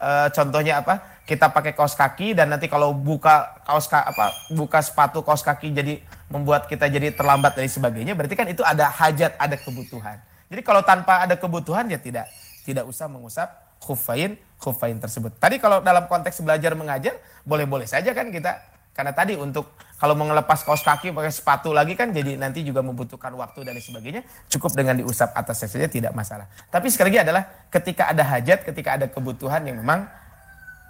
e, 0.00 0.10
contohnya 0.32 0.80
apa? 0.80 1.22
Kita 1.28 1.52
pakai 1.52 1.76
kaos 1.76 1.92
kaki 1.92 2.32
dan 2.32 2.48
nanti 2.48 2.66
kalau 2.66 2.96
buka 2.96 3.60
kaos 3.62 3.92
apa 3.92 4.32
buka 4.50 4.80
sepatu 4.80 5.20
kaos 5.20 5.44
kaki 5.44 5.70
jadi 5.70 6.00
membuat 6.32 6.64
kita 6.64 6.88
jadi 6.88 7.12
terlambat 7.12 7.52
dan 7.60 7.68
sebagainya, 7.68 8.16
berarti 8.16 8.32
kan 8.32 8.48
itu 8.48 8.64
ada 8.64 8.88
hajat, 8.88 9.36
ada 9.36 9.56
kebutuhan. 9.60 10.16
Jadi 10.48 10.60
kalau 10.64 10.80
tanpa 10.80 11.20
ada 11.28 11.36
kebutuhan 11.36 11.84
ya 11.92 12.00
tidak 12.00 12.28
tidak 12.64 12.88
usah 12.88 13.08
mengusap 13.08 13.48
khufain 13.84 14.40
khufain 14.56 14.96
tersebut. 14.96 15.36
Tadi 15.36 15.60
kalau 15.60 15.84
dalam 15.84 16.08
konteks 16.08 16.40
belajar 16.40 16.72
mengajar 16.72 17.18
boleh-boleh 17.44 17.84
saja 17.84 18.16
kan 18.16 18.32
kita 18.32 18.60
karena 18.92 19.12
tadi 19.16 19.34
untuk 19.36 19.72
kalau 19.96 20.12
mengelepas 20.18 20.66
kaos 20.66 20.82
kaki 20.82 21.14
pakai 21.14 21.32
sepatu 21.32 21.70
lagi 21.70 21.94
kan 21.94 22.10
jadi 22.10 22.34
nanti 22.34 22.66
juga 22.66 22.82
membutuhkan 22.82 23.32
waktu 23.38 23.62
dan 23.64 23.78
sebagainya. 23.78 24.22
Cukup 24.50 24.74
dengan 24.74 24.98
diusap 24.98 25.30
atasnya 25.32 25.68
saja 25.70 25.86
tidak 25.86 26.12
masalah. 26.12 26.50
Tapi 26.68 26.90
sekali 26.90 27.14
lagi 27.14 27.28
adalah 27.28 27.42
ketika 27.70 28.10
ada 28.10 28.22
hajat, 28.26 28.66
ketika 28.66 28.98
ada 28.98 29.06
kebutuhan 29.08 29.62
yang 29.62 29.78
memang 29.78 30.10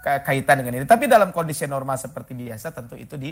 kaitan 0.02 0.58
dengan 0.64 0.82
ini. 0.82 0.86
Tapi 0.88 1.06
dalam 1.06 1.30
kondisi 1.30 1.62
normal 1.70 1.94
seperti 1.94 2.34
biasa 2.34 2.74
tentu 2.74 2.98
itu 2.98 3.14
di, 3.14 3.30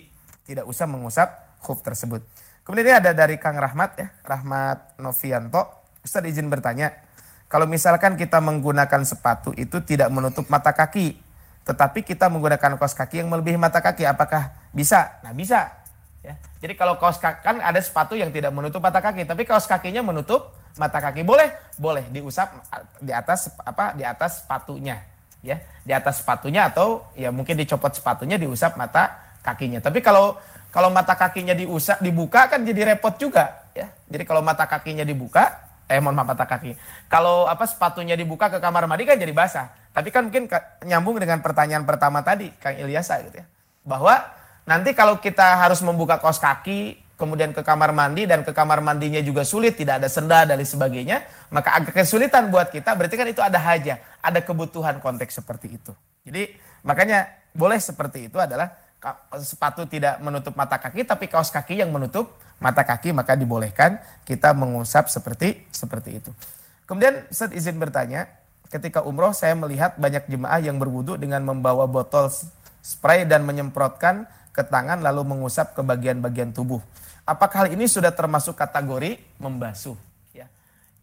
tidak 0.50 0.66
usah 0.66 0.90
mengusap 0.90 1.28
khuf 1.62 1.78
tersebut. 1.86 2.26
Kemudian 2.66 2.90
ini 2.90 2.94
ada 2.98 3.14
dari 3.14 3.38
Kang 3.38 3.54
Rahmat 3.54 3.90
ya, 3.94 4.10
Rahmat 4.26 4.98
Novianto. 4.98 5.62
Ustaz 6.02 6.26
izin 6.26 6.50
bertanya, 6.50 6.90
kalau 7.46 7.70
misalkan 7.70 8.18
kita 8.18 8.42
menggunakan 8.42 9.06
sepatu 9.06 9.54
itu 9.54 9.78
tidak 9.86 10.10
menutup 10.10 10.50
mata 10.50 10.74
kaki, 10.74 11.14
tetapi 11.62 12.02
kita 12.02 12.26
menggunakan 12.26 12.74
kaos 12.74 12.98
kaki 12.98 13.22
yang 13.22 13.30
melebihi 13.30 13.54
mata 13.60 13.78
kaki, 13.78 14.02
apakah 14.10 14.50
bisa? 14.74 15.22
Nah 15.22 15.30
bisa. 15.30 15.70
Ya. 16.26 16.34
Jadi 16.58 16.74
kalau 16.74 16.98
kaos 16.98 17.22
kaki, 17.22 17.46
kan 17.46 17.62
ada 17.62 17.78
sepatu 17.78 18.18
yang 18.18 18.34
tidak 18.34 18.50
menutup 18.50 18.82
mata 18.82 18.98
kaki, 18.98 19.22
tapi 19.28 19.46
kaos 19.46 19.70
kakinya 19.70 20.02
menutup 20.02 20.50
mata 20.74 20.98
kaki 20.98 21.22
boleh, 21.22 21.52
boleh 21.78 22.10
diusap 22.10 22.58
di 22.98 23.14
atas 23.14 23.54
apa 23.62 23.94
di 23.94 24.02
atas 24.02 24.42
sepatunya, 24.42 24.98
ya 25.46 25.62
di 25.86 25.92
atas 25.94 26.24
sepatunya 26.24 26.66
atau 26.66 27.06
ya 27.14 27.30
mungkin 27.30 27.54
dicopot 27.54 27.92
sepatunya 27.94 28.34
diusap 28.40 28.74
mata 28.74 29.29
kakinya. 29.44 29.80
Tapi 29.80 30.00
kalau 30.04 30.36
kalau 30.70 30.88
mata 30.88 31.18
kakinya 31.18 31.52
diusap, 31.52 31.98
dibuka 31.98 32.46
kan 32.46 32.62
jadi 32.62 32.94
repot 32.94 33.18
juga 33.18 33.66
ya. 33.74 33.90
Jadi 34.06 34.22
kalau 34.22 34.40
mata 34.40 34.70
kakinya 34.70 35.02
dibuka, 35.02 35.70
eh 35.90 35.98
mohon 35.98 36.14
maaf 36.14 36.30
mata 36.30 36.46
kaki. 36.46 36.78
Kalau 37.10 37.50
apa 37.50 37.66
sepatunya 37.66 38.14
dibuka 38.14 38.46
ke 38.46 38.62
kamar 38.62 38.86
mandi 38.86 39.02
kan 39.02 39.18
jadi 39.18 39.34
basah. 39.34 39.74
Tapi 39.90 40.14
kan 40.14 40.30
mungkin 40.30 40.46
nyambung 40.86 41.18
dengan 41.18 41.42
pertanyaan 41.42 41.82
pertama 41.82 42.22
tadi 42.22 42.54
Kang 42.62 42.78
Ilyasa 42.78 43.26
gitu 43.26 43.42
ya. 43.42 43.46
Bahwa 43.82 44.22
nanti 44.62 44.94
kalau 44.94 45.18
kita 45.18 45.58
harus 45.58 45.82
membuka 45.82 46.22
kaos 46.22 46.38
kaki, 46.38 47.02
kemudian 47.18 47.50
ke 47.50 47.66
kamar 47.66 47.90
mandi 47.90 48.30
dan 48.30 48.46
ke 48.46 48.54
kamar 48.54 48.78
mandinya 48.78 49.18
juga 49.18 49.42
sulit, 49.42 49.74
tidak 49.74 49.98
ada 49.98 50.08
senda 50.08 50.46
dan 50.46 50.62
sebagainya, 50.62 51.26
maka 51.50 51.76
agak 51.76 51.98
kesulitan 51.98 52.48
buat 52.48 52.70
kita, 52.70 52.94
berarti 52.94 53.14
kan 53.18 53.26
itu 53.26 53.42
ada 53.42 53.58
haja, 53.58 53.98
ada 54.22 54.40
kebutuhan 54.40 55.02
konteks 55.02 55.42
seperti 55.42 55.74
itu. 55.74 55.92
Jadi 56.22 56.54
makanya 56.86 57.28
boleh 57.50 57.82
seperti 57.82 58.30
itu 58.30 58.38
adalah 58.38 58.70
sepatu 59.40 59.88
tidak 59.88 60.20
menutup 60.20 60.52
mata 60.52 60.76
kaki 60.76 61.08
tapi 61.08 61.24
kaos 61.24 61.48
kaki 61.48 61.80
yang 61.80 61.88
menutup 61.88 62.36
mata 62.60 62.84
kaki 62.84 63.16
maka 63.16 63.32
dibolehkan 63.32 63.96
kita 64.28 64.52
mengusap 64.52 65.08
seperti 65.08 65.64
seperti 65.72 66.20
itu. 66.20 66.30
Kemudian 66.84 67.24
saya 67.30 67.54
izin 67.54 67.78
bertanya, 67.78 68.28
ketika 68.68 69.06
umroh 69.06 69.32
saya 69.32 69.56
melihat 69.56 69.96
banyak 69.96 70.26
jemaah 70.26 70.60
yang 70.60 70.76
berwudu 70.76 71.16
dengan 71.16 71.40
membawa 71.46 71.86
botol 71.86 72.28
spray 72.84 73.24
dan 73.24 73.46
menyemprotkan 73.46 74.28
ke 74.50 74.66
tangan 74.66 75.00
lalu 75.00 75.22
mengusap 75.22 75.72
ke 75.72 75.80
bagian-bagian 75.86 76.50
tubuh. 76.50 76.82
Apakah 77.22 77.66
hal 77.66 77.68
ini 77.70 77.86
sudah 77.86 78.10
termasuk 78.10 78.58
kategori 78.58 79.22
membasuh? 79.38 79.94
Ya. 80.34 80.50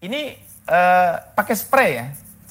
Ini 0.03 0.35
uh, 0.67 1.23
pakai 1.33 1.55
spray 1.55 1.89
ya. 1.95 2.05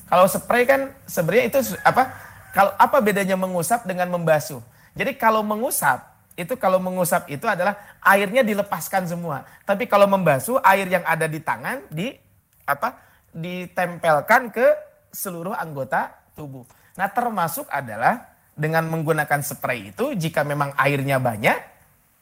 Kalau 0.09 0.25
spray 0.33 0.65
kan 0.65 0.91
sebenarnya 1.05 1.45
itu 1.53 1.59
apa? 1.85 2.09
Kalau 2.57 2.73
apa 2.81 2.97
bedanya 3.05 3.37
mengusap 3.37 3.85
dengan 3.85 4.09
membasuh? 4.09 4.65
Jadi 4.97 5.13
kalau 5.21 5.45
mengusap, 5.45 6.01
itu 6.35 6.57
kalau 6.57 6.81
mengusap 6.81 7.29
itu 7.29 7.45
adalah 7.45 7.77
airnya 8.01 8.41
dilepaskan 8.41 9.05
semua. 9.05 9.45
Tapi 9.69 9.85
kalau 9.85 10.09
membasuh, 10.09 10.57
air 10.65 10.89
yang 10.89 11.05
ada 11.05 11.29
di 11.29 11.39
tangan 11.39 11.85
di 11.93 12.17
apa? 12.65 13.05
ditempelkan 13.37 14.49
ke 14.49 14.65
seluruh 15.13 15.53
anggota 15.53 16.09
tubuh. 16.33 16.65
Nah, 16.97 17.05
termasuk 17.13 17.69
adalah 17.69 18.33
dengan 18.57 18.89
menggunakan 18.89 19.45
spray 19.45 19.93
itu 19.93 20.17
jika 20.17 20.41
memang 20.41 20.73
airnya 20.81 21.21
banyak, 21.21 21.59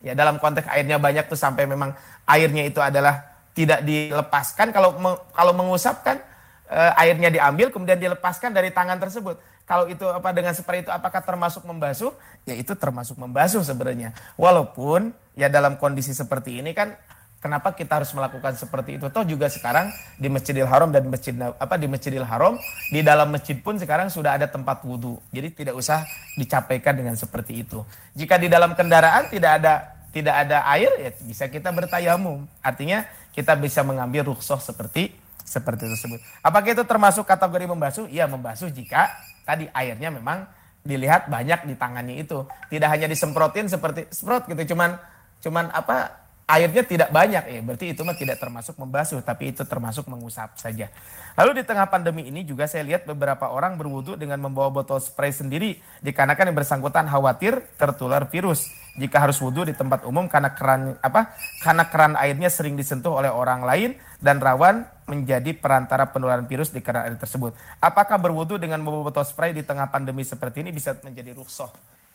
ya 0.03 0.12
dalam 0.18 0.43
konteks 0.43 0.66
airnya 0.66 0.99
banyak 0.99 1.31
tuh 1.31 1.39
sampai 1.39 1.70
memang 1.70 1.95
airnya 2.27 2.66
itu 2.66 2.83
adalah 2.83 3.22
tidak 3.55 3.87
dilepaskan 3.87 4.75
kalau 4.75 4.99
kalau 5.31 5.53
mengusap 5.55 6.03
kan 6.03 6.18
e, 6.66 6.81
airnya 7.01 7.31
diambil 7.31 7.70
kemudian 7.70 7.97
dilepaskan 7.97 8.51
dari 8.51 8.75
tangan 8.75 8.99
tersebut 8.99 9.39
kalau 9.65 9.89
itu 9.89 10.05
apa 10.05 10.29
dengan 10.37 10.53
spray 10.53 10.85
itu 10.85 10.93
apakah 10.93 11.25
termasuk 11.25 11.65
membasuh? 11.65 12.12
Ya 12.45 12.53
itu 12.53 12.77
termasuk 12.77 13.17
membasuh 13.17 13.65
sebenarnya. 13.65 14.12
Walaupun 14.37 15.17
ya 15.33 15.49
dalam 15.49 15.81
kondisi 15.81 16.12
seperti 16.12 16.61
ini 16.61 16.77
kan 16.77 16.93
kenapa 17.41 17.73
kita 17.73 17.97
harus 17.97 18.12
melakukan 18.12 18.61
seperti 18.61 19.01
itu? 19.01 19.09
Toh 19.09 19.25
juga 19.25 19.49
sekarang 19.49 19.89
di 20.21 20.29
Masjidil 20.29 20.69
Haram 20.69 20.93
dan 20.93 21.09
masjid 21.09 21.33
apa 21.41 21.81
di 21.81 21.89
Masjidil 21.89 22.29
Haram 22.29 22.61
di 22.93 23.01
dalam 23.01 23.33
masjid 23.33 23.57
pun 23.57 23.81
sekarang 23.81 24.12
sudah 24.12 24.37
ada 24.37 24.53
tempat 24.53 24.85
wudhu. 24.85 25.17
Jadi 25.33 25.65
tidak 25.65 25.81
usah 25.81 26.05
dicapaikan 26.37 27.01
dengan 27.01 27.17
seperti 27.17 27.65
itu. 27.65 27.81
Jika 28.12 28.37
di 28.37 28.53
dalam 28.53 28.77
kendaraan 28.77 29.33
tidak 29.33 29.65
ada 29.65 29.97
tidak 30.12 30.45
ada 30.45 30.61
air 30.77 30.93
ya 31.01 31.11
bisa 31.25 31.49
kita 31.49 31.73
bertayamum. 31.73 32.45
Artinya 32.61 33.09
kita 33.33 33.57
bisa 33.57 33.81
mengambil 33.81 34.29
rukhsah 34.29 34.61
seperti 34.61 35.24
seperti 35.45 35.86
tersebut. 35.86 36.18
Apakah 36.40 36.72
itu 36.72 36.82
termasuk 36.88 37.28
kategori 37.28 37.68
membasuh? 37.68 38.09
Iya 38.09 38.24
membasuh 38.24 38.72
jika 38.72 39.12
tadi 39.45 39.68
airnya 39.70 40.09
memang 40.09 40.49
dilihat 40.84 41.28
banyak 41.28 41.68
di 41.68 41.74
tangannya 41.76 42.16
itu. 42.24 42.49
Tidak 42.72 42.88
hanya 42.88 43.07
disemprotin 43.07 43.69
seperti 43.69 44.09
semprot 44.09 44.48
gitu, 44.48 44.74
cuman 44.74 44.97
cuman 45.44 45.69
apa 45.77 46.23
airnya 46.45 46.85
tidak 46.85 47.09
banyak 47.09 47.45
ya, 47.49 47.61
berarti 47.65 47.97
itu 47.97 48.01
mah 48.05 48.16
tidak 48.16 48.37
termasuk 48.37 48.77
membasuh, 48.77 49.21
tapi 49.25 49.53
itu 49.57 49.65
termasuk 49.65 50.05
mengusap 50.09 50.57
saja. 50.61 50.93
Lalu 51.35 51.61
di 51.61 51.62
tengah 51.65 51.89
pandemi 51.89 52.29
ini 52.29 52.45
juga 52.45 52.69
saya 52.69 52.85
lihat 52.85 53.09
beberapa 53.09 53.49
orang 53.49 53.81
berwudu 53.81 54.15
dengan 54.15 54.39
membawa 54.39 54.69
botol 54.69 55.01
spray 55.01 55.33
sendiri, 55.33 55.81
dikarenakan 56.05 56.53
yang 56.53 56.57
bersangkutan 56.57 57.09
khawatir 57.09 57.65
tertular 57.81 58.29
virus 58.29 58.69
jika 58.95 59.19
harus 59.19 59.43
wudhu 59.43 59.66
di 59.66 59.75
tempat 59.75 60.07
umum 60.07 60.31
karena 60.31 60.55
keran 60.55 60.95
apa 61.03 61.35
karena 61.59 61.91
keran 61.91 62.15
airnya 62.15 62.47
sering 62.47 62.79
disentuh 62.79 63.11
oleh 63.19 63.27
orang 63.27 63.66
lain 63.66 63.99
dan 64.23 64.39
rawan 64.39 64.87
menjadi 65.11 65.51
perantara 65.59 66.15
penularan 66.15 66.47
virus 66.47 66.71
di 66.71 66.79
keran 66.79 67.11
air 67.11 67.19
tersebut. 67.19 67.59
Apakah 67.83 68.16
berwudhu 68.23 68.57
dengan 68.57 68.81
membawa 68.81 69.11
botol 69.11 69.27
spray 69.27 69.51
di 69.51 69.66
tengah 69.66 69.91
pandemi 69.91 70.23
seperti 70.23 70.62
ini 70.62 70.71
bisa 70.71 70.95
menjadi 71.03 71.35
rukhsah? 71.35 71.75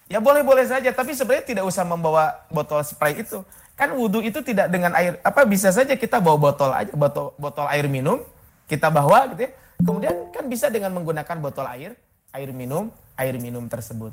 Ya 0.09 0.17
boleh-boleh 0.17 0.65
saja, 0.65 0.89
tapi 0.89 1.13
sebenarnya 1.13 1.53
tidak 1.53 1.63
usah 1.69 1.85
membawa 1.85 2.41
botol 2.49 2.81
spray 2.81 3.21
itu. 3.21 3.45
Kan 3.79 3.95
wudhu 3.95 4.19
itu 4.19 4.43
tidak 4.43 4.67
dengan 4.67 4.91
air, 4.91 5.23
apa 5.23 5.47
bisa 5.47 5.71
saja 5.71 5.95
kita 5.95 6.19
bawa 6.19 6.35
botol 6.35 6.75
aja, 6.75 6.91
botol, 6.91 7.31
botol 7.39 7.63
air 7.71 7.87
minum, 7.87 8.19
kita 8.67 8.91
bawa 8.91 9.31
gitu 9.31 9.47
ya. 9.47 9.51
Kemudian 9.79 10.35
kan 10.35 10.43
bisa 10.51 10.67
dengan 10.67 10.91
menggunakan 10.91 11.39
botol 11.39 11.63
air, 11.71 11.95
air 12.35 12.49
minum, 12.51 12.91
air 13.15 13.39
minum 13.39 13.63
tersebut. 13.71 14.11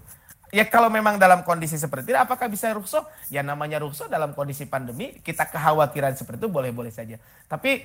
Ya 0.54 0.62
kalau 0.62 0.86
memang 0.86 1.18
dalam 1.18 1.42
kondisi 1.42 1.74
seperti 1.74 2.14
itu, 2.14 2.18
apakah 2.22 2.46
bisa 2.46 2.70
rukhsah? 2.70 3.02
Ya 3.26 3.42
namanya 3.42 3.82
rukhsah 3.82 4.06
dalam 4.06 4.30
kondisi 4.38 4.62
pandemi, 4.70 5.18
kita 5.18 5.50
kekhawatiran 5.50 6.14
seperti 6.14 6.46
itu 6.46 6.50
boleh-boleh 6.50 6.94
saja. 6.94 7.18
Tapi 7.50 7.82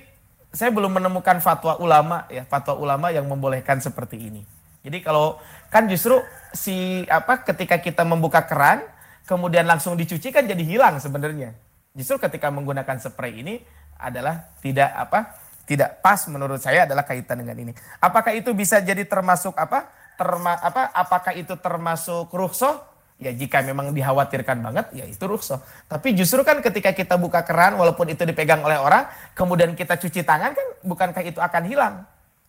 saya 0.54 0.70
belum 0.70 1.02
menemukan 1.02 1.42
fatwa 1.42 1.74
ulama 1.82 2.30
ya, 2.30 2.46
fatwa 2.46 2.78
ulama 2.78 3.10
yang 3.10 3.26
membolehkan 3.26 3.82
seperti 3.82 4.30
ini. 4.30 4.46
Jadi 4.86 5.02
kalau 5.02 5.42
kan 5.74 5.90
justru 5.90 6.22
si 6.54 7.02
apa 7.10 7.42
ketika 7.42 7.82
kita 7.82 8.06
membuka 8.06 8.46
keran, 8.46 8.86
kemudian 9.26 9.66
langsung 9.66 9.98
dicuci 9.98 10.30
kan 10.30 10.46
jadi 10.46 10.62
hilang 10.62 11.02
sebenarnya. 11.02 11.58
Justru 11.92 12.16
ketika 12.20 12.48
menggunakan 12.48 12.96
spray 13.00 13.44
ini 13.44 13.60
adalah 14.00 14.52
tidak 14.60 14.90
apa? 14.92 15.20
tidak 15.62 16.02
pas 16.02 16.18
menurut 16.26 16.58
saya 16.58 16.84
adalah 16.84 17.06
kaitan 17.06 17.38
dengan 17.38 17.54
ini. 17.54 17.72
Apakah 18.02 18.34
itu 18.34 18.50
bisa 18.50 18.82
jadi 18.82 19.06
termasuk 19.06 19.54
apa? 19.54 20.02
terma, 20.12 20.60
apa 20.60 20.92
apakah 20.92 21.32
itu 21.34 21.56
termasuk 21.56 22.28
rukhsah? 22.30 22.84
Ya 23.22 23.30
jika 23.30 23.62
memang 23.62 23.94
dikhawatirkan 23.94 24.58
banget 24.58 24.86
ya 24.98 25.06
itu 25.06 25.22
rukhsah. 25.22 25.62
Tapi 25.86 26.12
justru 26.18 26.42
kan 26.42 26.58
ketika 26.58 26.90
kita 26.90 27.14
buka 27.14 27.46
keran 27.46 27.78
walaupun 27.78 28.10
itu 28.10 28.26
dipegang 28.26 28.60
oleh 28.66 28.76
orang, 28.76 29.06
kemudian 29.32 29.78
kita 29.78 29.94
cuci 29.94 30.26
tangan 30.26 30.52
kan 30.52 30.68
bukankah 30.82 31.22
itu 31.22 31.38
akan 31.38 31.62
hilang? 31.64 31.94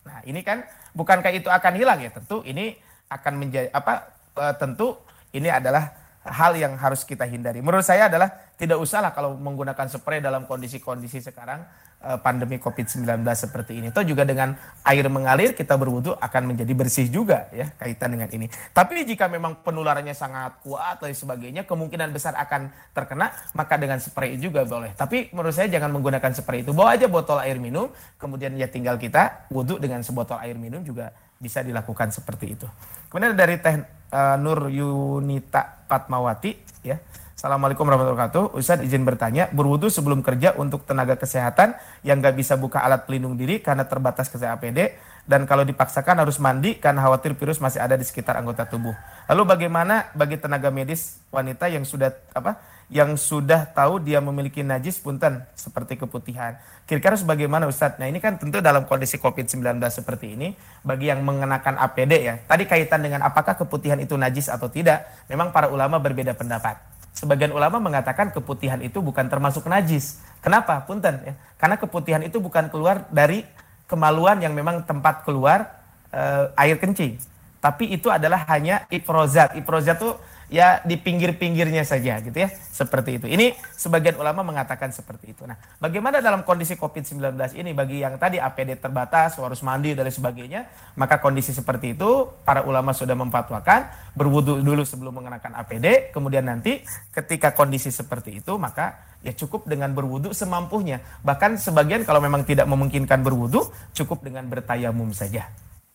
Nah, 0.04 0.18
ini 0.26 0.42
kan 0.42 0.66
bukankah 0.92 1.30
itu 1.30 1.46
akan 1.46 1.72
hilang 1.78 1.98
ya? 2.02 2.10
Tentu 2.10 2.42
ini 2.42 2.74
akan 3.06 3.32
menjadi 3.38 3.68
apa? 3.70 4.12
E, 4.34 4.44
tentu 4.58 4.98
ini 5.30 5.46
adalah 5.46 5.94
hal 6.24 6.56
yang 6.56 6.74
harus 6.80 7.04
kita 7.04 7.28
hindari. 7.28 7.60
Menurut 7.60 7.84
saya 7.84 8.08
adalah 8.08 8.32
tidak 8.56 8.80
usahlah 8.80 9.12
kalau 9.12 9.36
menggunakan 9.36 9.86
spray 9.92 10.24
dalam 10.24 10.48
kondisi-kondisi 10.48 11.20
sekarang 11.20 11.60
eh, 12.00 12.18
pandemi 12.24 12.56
COVID-19 12.56 13.04
seperti 13.36 13.76
ini. 13.76 13.92
Itu 13.92 14.00
juga 14.08 14.24
dengan 14.24 14.56
air 14.88 15.04
mengalir 15.12 15.52
kita 15.52 15.76
berwudu 15.76 16.16
akan 16.16 16.42
menjadi 16.54 16.72
bersih 16.72 17.06
juga 17.12 17.52
ya 17.52 17.68
kaitan 17.76 18.16
dengan 18.16 18.32
ini. 18.32 18.48
Tapi 18.72 19.04
jika 19.04 19.28
memang 19.28 19.60
penularannya 19.60 20.16
sangat 20.16 20.64
kuat 20.64 21.04
dan 21.04 21.12
sebagainya, 21.12 21.68
kemungkinan 21.68 22.08
besar 22.16 22.32
akan 22.40 22.72
terkena, 22.96 23.28
maka 23.52 23.76
dengan 23.76 24.00
spray 24.00 24.40
juga 24.40 24.64
boleh. 24.64 24.96
Tapi 24.96 25.28
menurut 25.36 25.52
saya 25.52 25.68
jangan 25.68 25.92
menggunakan 25.92 26.32
spray 26.32 26.64
itu. 26.64 26.72
Bawa 26.72 26.96
aja 26.96 27.04
botol 27.04 27.44
air 27.44 27.60
minum, 27.60 27.92
kemudian 28.16 28.56
ya 28.56 28.70
tinggal 28.70 28.96
kita 28.96 29.50
wudhu 29.52 29.76
dengan 29.76 30.00
sebotol 30.00 30.40
air 30.40 30.56
minum 30.56 30.80
juga 30.80 31.12
bisa 31.44 31.60
dilakukan 31.60 32.08
seperti 32.08 32.56
itu. 32.56 32.64
Kemudian 33.12 33.36
dari 33.36 33.60
Teh 33.60 33.84
uh, 34.08 34.36
Nur 34.40 34.72
Yunita 34.72 35.84
Fatmawati 35.84 36.56
ya. 36.80 36.96
Assalamualaikum 37.36 37.84
warahmatullahi 37.84 38.16
wabarakatuh. 38.16 38.56
Ustaz 38.56 38.80
izin 38.80 39.04
bertanya, 39.04 39.52
berwudu 39.52 39.92
sebelum 39.92 40.24
kerja 40.24 40.56
untuk 40.56 40.88
tenaga 40.88 41.20
kesehatan 41.20 41.76
yang 42.00 42.24
nggak 42.24 42.40
bisa 42.40 42.56
buka 42.56 42.80
alat 42.80 43.04
pelindung 43.04 43.36
diri 43.36 43.60
karena 43.60 43.84
terbatas 43.84 44.32
ke 44.32 44.40
APD 44.40 44.96
dan 45.28 45.44
kalau 45.44 45.60
dipaksakan 45.68 46.24
harus 46.24 46.40
mandi 46.40 46.80
karena 46.80 47.04
khawatir 47.04 47.36
virus 47.36 47.60
masih 47.60 47.84
ada 47.84 48.00
di 48.00 48.04
sekitar 48.08 48.40
anggota 48.40 48.64
tubuh. 48.64 48.96
Lalu 49.28 49.42
bagaimana 49.44 50.08
bagi 50.16 50.40
tenaga 50.40 50.72
medis 50.72 51.20
wanita 51.28 51.68
yang 51.68 51.84
sudah 51.84 52.16
apa 52.32 52.56
yang 52.92 53.16
sudah 53.16 53.64
tahu 53.72 54.00
dia 54.00 54.20
memiliki 54.20 54.60
najis 54.60 55.00
punten 55.00 55.40
seperti 55.56 55.96
keputihan. 55.96 56.60
Kira-kira 56.84 57.16
bagaimana 57.24 57.64
Ustadz? 57.64 57.96
Nah 57.96 58.08
ini 58.08 58.20
kan 58.20 58.36
tentu 58.36 58.60
dalam 58.60 58.84
kondisi 58.84 59.16
COVID-19 59.16 59.80
seperti 59.88 60.36
ini, 60.36 60.52
bagi 60.84 61.08
yang 61.08 61.24
mengenakan 61.24 61.80
APD 61.80 62.12
ya, 62.20 62.34
tadi 62.44 62.68
kaitan 62.68 63.00
dengan 63.00 63.24
apakah 63.24 63.56
keputihan 63.56 63.96
itu 63.96 64.14
najis 64.20 64.52
atau 64.52 64.68
tidak, 64.68 65.08
memang 65.32 65.48
para 65.48 65.72
ulama 65.72 65.96
berbeda 65.96 66.36
pendapat. 66.36 66.76
Sebagian 67.14 67.54
ulama 67.54 67.78
mengatakan 67.78 68.34
keputihan 68.34 68.82
itu 68.82 68.98
bukan 68.98 69.30
termasuk 69.30 69.64
najis. 69.70 70.18
Kenapa? 70.42 70.82
Punten 70.82 71.22
ya. 71.22 71.34
Karena 71.56 71.78
keputihan 71.78 72.20
itu 72.26 72.42
bukan 72.42 72.68
keluar 72.68 73.06
dari 73.08 73.46
kemaluan 73.86 74.42
yang 74.42 74.50
memang 74.50 74.82
tempat 74.82 75.22
keluar 75.22 75.78
e, 76.10 76.22
air 76.58 76.76
kencing. 76.76 77.16
Tapi 77.62 77.96
itu 77.96 78.10
adalah 78.10 78.44
hanya 78.50 78.84
ifrozat. 78.92 79.56
Ifrozat 79.56 79.96
itu 80.02 80.10
ya 80.52 80.80
di 80.84 80.96
pinggir-pinggirnya 81.00 81.84
saja 81.84 82.20
gitu 82.20 82.34
ya. 82.34 82.48
Seperti 82.52 83.22
itu. 83.22 83.26
Ini 83.30 83.54
sebagian 83.78 84.18
ulama 84.18 84.42
mengatakan 84.42 84.90
seperti 84.90 85.32
itu. 85.32 85.46
Nah, 85.46 85.54
bagaimana 85.78 86.18
dalam 86.18 86.42
kondisi 86.42 86.74
COVID-19 86.74 87.36
ini 87.54 87.70
bagi 87.70 88.02
yang 88.02 88.18
tadi 88.18 88.42
APD 88.42 88.80
terbatas, 88.80 89.38
harus 89.38 89.60
mandi 89.62 89.94
dan 89.94 90.10
sebagainya, 90.10 90.66
maka 90.98 91.22
kondisi 91.22 91.54
seperti 91.54 91.94
itu 91.94 92.28
para 92.42 92.66
ulama 92.66 92.90
sudah 92.90 93.14
memfatwakan 93.14 94.12
berwudu 94.14 94.62
dulu 94.62 94.82
sebelum 94.86 95.22
mengenakan 95.22 95.58
APD, 95.58 96.10
kemudian 96.14 96.46
nanti 96.46 96.82
ketika 97.10 97.54
kondisi 97.54 97.90
seperti 97.90 98.38
itu 98.42 98.54
maka 98.58 99.18
ya 99.24 99.32
cukup 99.32 99.66
dengan 99.66 99.90
berwudu 99.90 100.30
semampunya. 100.36 101.00
Bahkan 101.24 101.58
sebagian 101.58 102.04
kalau 102.04 102.20
memang 102.20 102.44
tidak 102.44 102.68
memungkinkan 102.68 103.24
berwudu, 103.24 103.72
cukup 103.96 104.22
dengan 104.22 104.46
bertayamum 104.46 105.10
saja. 105.16 105.48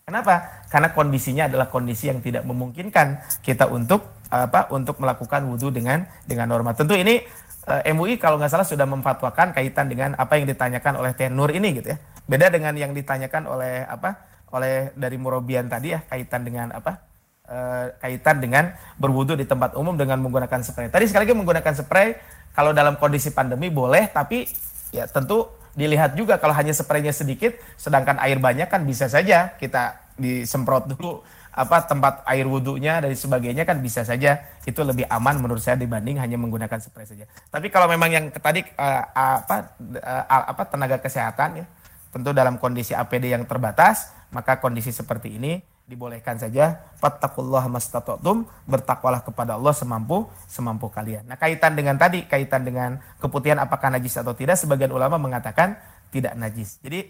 Kenapa? 0.09 0.65
Karena 0.73 0.89
kondisinya 0.89 1.45
adalah 1.45 1.69
kondisi 1.69 2.09
yang 2.09 2.17
tidak 2.17 2.41
memungkinkan 2.41 3.21
kita 3.45 3.69
untuk 3.69 4.18
apa 4.29 4.69
untuk 4.69 5.01
melakukan 5.01 5.41
wudhu 5.49 5.73
dengan 5.73 6.05
dengan 6.25 6.49
norma. 6.49 6.77
Tentu 6.77 6.93
ini 6.93 7.21
eh, 7.65 7.91
MUI 7.93 8.21
kalau 8.21 8.37
nggak 8.37 8.51
salah 8.53 8.67
sudah 8.67 8.85
memfatwakan 8.85 9.57
kaitan 9.57 9.89
dengan 9.89 10.13
apa 10.15 10.37
yang 10.37 10.45
ditanyakan 10.45 11.01
oleh 11.01 11.11
Tenur 11.17 11.49
ini 11.49 11.81
gitu 11.81 11.93
ya. 11.93 11.97
Beda 12.29 12.53
dengan 12.53 12.77
yang 12.77 12.93
ditanyakan 12.93 13.49
oleh 13.49 13.83
apa 13.89 14.29
oleh 14.53 14.93
dari 14.97 15.17
Murobian 15.17 15.69
tadi 15.69 15.93
ya 15.93 16.01
kaitan 16.05 16.45
dengan 16.45 16.73
apa 16.73 17.01
uh, 17.49 17.93
kaitan 18.01 18.41
dengan 18.41 18.73
berwudhu 18.97 19.37
di 19.37 19.45
tempat 19.45 19.73
umum 19.77 19.97
dengan 19.97 20.21
menggunakan 20.21 20.61
spray. 20.61 20.89
Tadi 20.93 21.05
sekali 21.09 21.29
lagi 21.29 21.35
menggunakan 21.37 21.73
spray 21.73 22.17
kalau 22.53 22.73
dalam 22.73 22.97
kondisi 22.97 23.33
pandemi 23.33 23.69
boleh 23.73 24.09
tapi 24.09 24.45
ya 24.93 25.05
tentu 25.05 25.49
dilihat 25.77 26.17
juga 26.17 26.41
kalau 26.41 26.53
hanya 26.57 26.73
spraynya 26.73 27.13
sedikit 27.13 27.53
sedangkan 27.77 28.17
air 28.21 28.41
banyak 28.41 28.67
kan 28.67 28.83
bisa 28.83 29.05
saja 29.05 29.53
kita 29.61 30.01
disemprot 30.17 30.89
dulu 30.91 31.23
apa 31.49 31.83
tempat 31.85 32.21
air 32.29 32.45
wudhunya 32.45 33.01
dan 33.01 33.11
sebagainya 33.13 33.65
kan 33.65 33.81
bisa 33.81 34.05
saja 34.05 34.39
itu 34.63 34.79
lebih 34.85 35.09
aman 35.09 35.41
menurut 35.41 35.59
saya 35.59 35.75
dibanding 35.75 36.21
hanya 36.21 36.37
menggunakan 36.37 36.77
spray 36.77 37.09
saja. 37.09 37.25
Tapi 37.49 37.67
kalau 37.73 37.89
memang 37.89 38.09
yang 38.09 38.25
tadi 38.29 38.61
uh, 38.77 39.03
apa 39.13 39.77
uh, 39.79 40.23
apa 40.27 40.63
tenaga 40.69 40.97
kesehatan 41.01 41.63
ya 41.63 41.65
tentu 42.09 42.33
dalam 42.33 42.57
kondisi 42.57 42.93
APD 42.93 43.33
yang 43.33 43.45
terbatas 43.45 44.09
maka 44.29 44.61
kondisi 44.61 44.93
seperti 44.93 45.37
ini 45.37 45.61
dibolehkan 45.89 46.37
saja 46.37 46.85
fattakullah 47.01 47.65
mastata'tum 47.65 48.45
bertakwalah 48.69 49.25
kepada 49.25 49.57
Allah 49.57 49.73
semampu 49.73 50.29
semampu 50.45 50.85
kalian. 50.93 51.25
Nah, 51.25 51.33
kaitan 51.33 51.73
dengan 51.73 51.97
tadi 51.97 52.29
kaitan 52.29 52.61
dengan 52.61 53.01
keputihan 53.17 53.57
apakah 53.57 53.89
najis 53.89 54.21
atau 54.21 54.37
tidak 54.37 54.61
sebagian 54.61 54.93
ulama 54.93 55.17
mengatakan 55.17 55.81
tidak 56.13 56.37
najis. 56.37 56.77
Jadi 56.85 57.09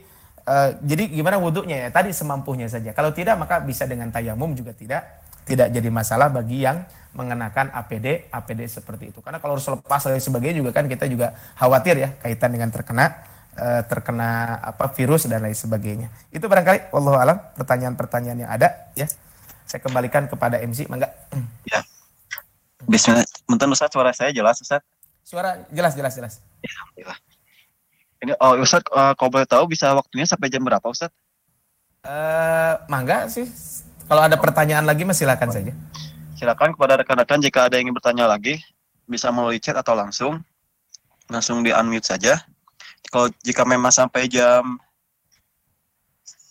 uh, 0.50 0.70
jadi 0.82 1.06
gimana 1.14 1.38
wudhunya 1.38 1.86
ya? 1.86 1.90
Tadi 1.94 2.10
semampunya 2.10 2.66
saja. 2.66 2.90
Kalau 2.98 3.14
tidak 3.14 3.38
maka 3.38 3.62
bisa 3.62 3.86
dengan 3.86 4.10
tayamum 4.10 4.58
juga 4.58 4.74
tidak 4.74 5.22
tidak 5.46 5.70
jadi 5.70 5.90
masalah 5.94 6.34
bagi 6.34 6.66
yang 6.66 6.82
mengenakan 7.14 7.70
APD 7.70 8.34
APD 8.34 8.66
seperti 8.66 9.14
itu. 9.14 9.22
Karena 9.22 9.38
kalau 9.38 9.54
harus 9.58 9.70
lepas 9.70 10.02
dan 10.02 10.18
sebagainya 10.18 10.66
juga 10.66 10.74
kan 10.74 10.90
kita 10.90 11.06
juga 11.06 11.38
khawatir 11.58 12.02
ya 12.02 12.10
kaitan 12.22 12.54
dengan 12.54 12.74
terkena 12.74 13.30
Eh, 13.60 13.84
terkena 13.92 14.56
apa 14.64 14.88
virus 14.96 15.28
dan 15.28 15.44
lain 15.44 15.58
sebagainya. 15.58 16.08
Itu 16.32 16.48
barangkali 16.48 16.96
Allah 16.96 17.16
alam 17.20 17.38
pertanyaan-pertanyaan 17.60 18.48
yang 18.48 18.52
ada 18.56 18.88
ya. 18.96 19.04
Saya 19.68 19.84
kembalikan 19.84 20.32
kepada 20.32 20.64
MC, 20.64 20.88
mangga. 20.88 21.12
Ya. 21.68 21.84
Bismillah. 22.88 23.28
Mungkin 23.52 23.68
Ustaz 23.76 23.92
suara 23.92 24.16
saya 24.16 24.32
jelas 24.32 24.64
Ustaz? 24.64 24.80
Suara 25.28 25.60
jelas 25.76 25.92
jelas 25.92 26.16
jelas. 26.16 26.34
Ya, 26.64 26.72
alhamdulillah. 26.72 27.20
Ini 28.20 28.36
oh 28.36 28.60
Ustaz 28.60 28.84
uh, 28.92 29.16
kalau 29.16 29.30
boleh 29.32 29.48
tahu 29.48 29.72
bisa 29.72 29.92
waktunya 29.96 30.28
sampai 30.28 30.52
jam 30.52 30.64
berapa 30.64 30.84
Ustaz? 30.84 31.12
Uh, 32.04 32.80
mangga 32.92 33.28
sih. 33.32 33.48
Kalau 34.10 34.26
ada 34.26 34.36
pertanyaan 34.36 34.84
lagi 34.84 35.08
mas 35.08 35.20
silakan 35.20 35.52
saja. 35.54 35.72
Silakan 36.36 36.76
kepada 36.76 37.00
rekan-rekan 37.00 37.40
jika 37.40 37.68
ada 37.68 37.80
yang 37.80 37.92
ingin 37.92 37.96
bertanya 37.96 38.26
lagi 38.28 38.60
bisa 39.10 39.34
melalui 39.34 39.58
chat 39.58 39.74
atau 39.74 39.98
langsung 39.98 40.38
langsung 41.30 41.62
di 41.62 41.74
unmute 41.74 42.06
saja 42.06 42.42
kalau 43.10 43.30
jika 43.42 43.66
memang 43.66 43.94
sampai 43.94 44.30
jam 44.30 44.78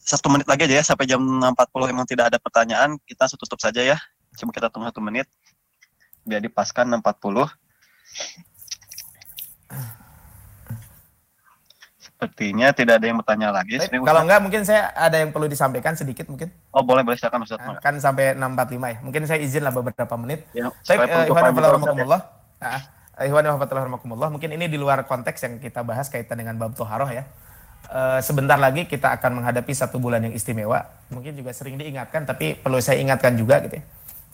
satu 0.03 0.31
menit 0.33 0.47
lagi 0.51 0.67
aja 0.67 0.81
ya 0.81 0.85
sampai 0.87 1.05
jam 1.07 1.21
6.40 1.21 1.91
memang 1.93 2.07
tidak 2.09 2.35
ada 2.35 2.39
pertanyaan 2.43 2.99
kita 3.07 3.31
tutup 3.39 3.63
saja 3.63 3.83
ya 3.83 3.99
coba 4.39 4.51
kita 4.55 4.67
tunggu 4.71 4.91
satu 4.91 5.03
menit 5.03 5.27
biar 6.27 6.43
dipaskan 6.43 6.99
6.40 6.99 7.47
sepertinya 12.19 12.75
tidak 12.75 12.99
ada 12.99 13.07
yang 13.07 13.23
bertanya 13.23 13.55
lagi 13.55 13.79
Baik, 13.79 14.03
kalau 14.03 14.27
enggak 14.27 14.43
mungkin 14.43 14.67
saya 14.67 14.91
ada 14.91 15.23
yang 15.23 15.31
perlu 15.31 15.47
disampaikan 15.47 15.95
sedikit 15.95 16.27
mungkin. 16.27 16.51
Oh 16.75 16.83
boleh 16.83 17.07
boleh 17.07 17.15
silakan 17.15 17.47
Ustaz. 17.47 17.63
Nah, 17.63 17.79
kan 17.79 17.95
sampai 18.03 18.35
6.45 18.35 18.75
ya. 18.91 18.99
Mungkin 19.07 19.23
saya 19.31 19.39
izin 19.39 19.63
lah 19.63 19.71
beberapa 19.71 20.15
menit. 20.19 20.43
Ya, 20.51 20.67
Baik, 20.83 21.07
uh, 21.07 21.31
Ikhwan 21.31 21.55
Rahmatullah 21.55 22.21
Ikhwan 23.19 23.43
warahmatullahi 23.43 24.31
Mungkin 24.31 24.51
ini 24.55 24.71
di 24.71 24.79
luar 24.79 25.03
konteks 25.03 25.43
yang 25.43 25.55
kita 25.59 25.83
bahas 25.83 26.07
kaitan 26.07 26.39
dengan 26.39 26.55
bab 26.55 26.79
toharoh 26.79 27.11
ya. 27.11 27.27
E, 27.91 28.23
sebentar 28.23 28.55
lagi 28.55 28.87
kita 28.87 29.11
akan 29.19 29.43
menghadapi 29.43 29.75
satu 29.75 29.99
bulan 29.99 30.23
yang 30.23 30.35
istimewa. 30.35 30.87
Mungkin 31.11 31.35
juga 31.35 31.51
sering 31.51 31.75
diingatkan, 31.75 32.23
tapi 32.31 32.55
perlu 32.55 32.79
saya 32.79 33.03
ingatkan 33.03 33.35
juga 33.35 33.59
gitu 33.67 33.83
ya. 33.83 33.85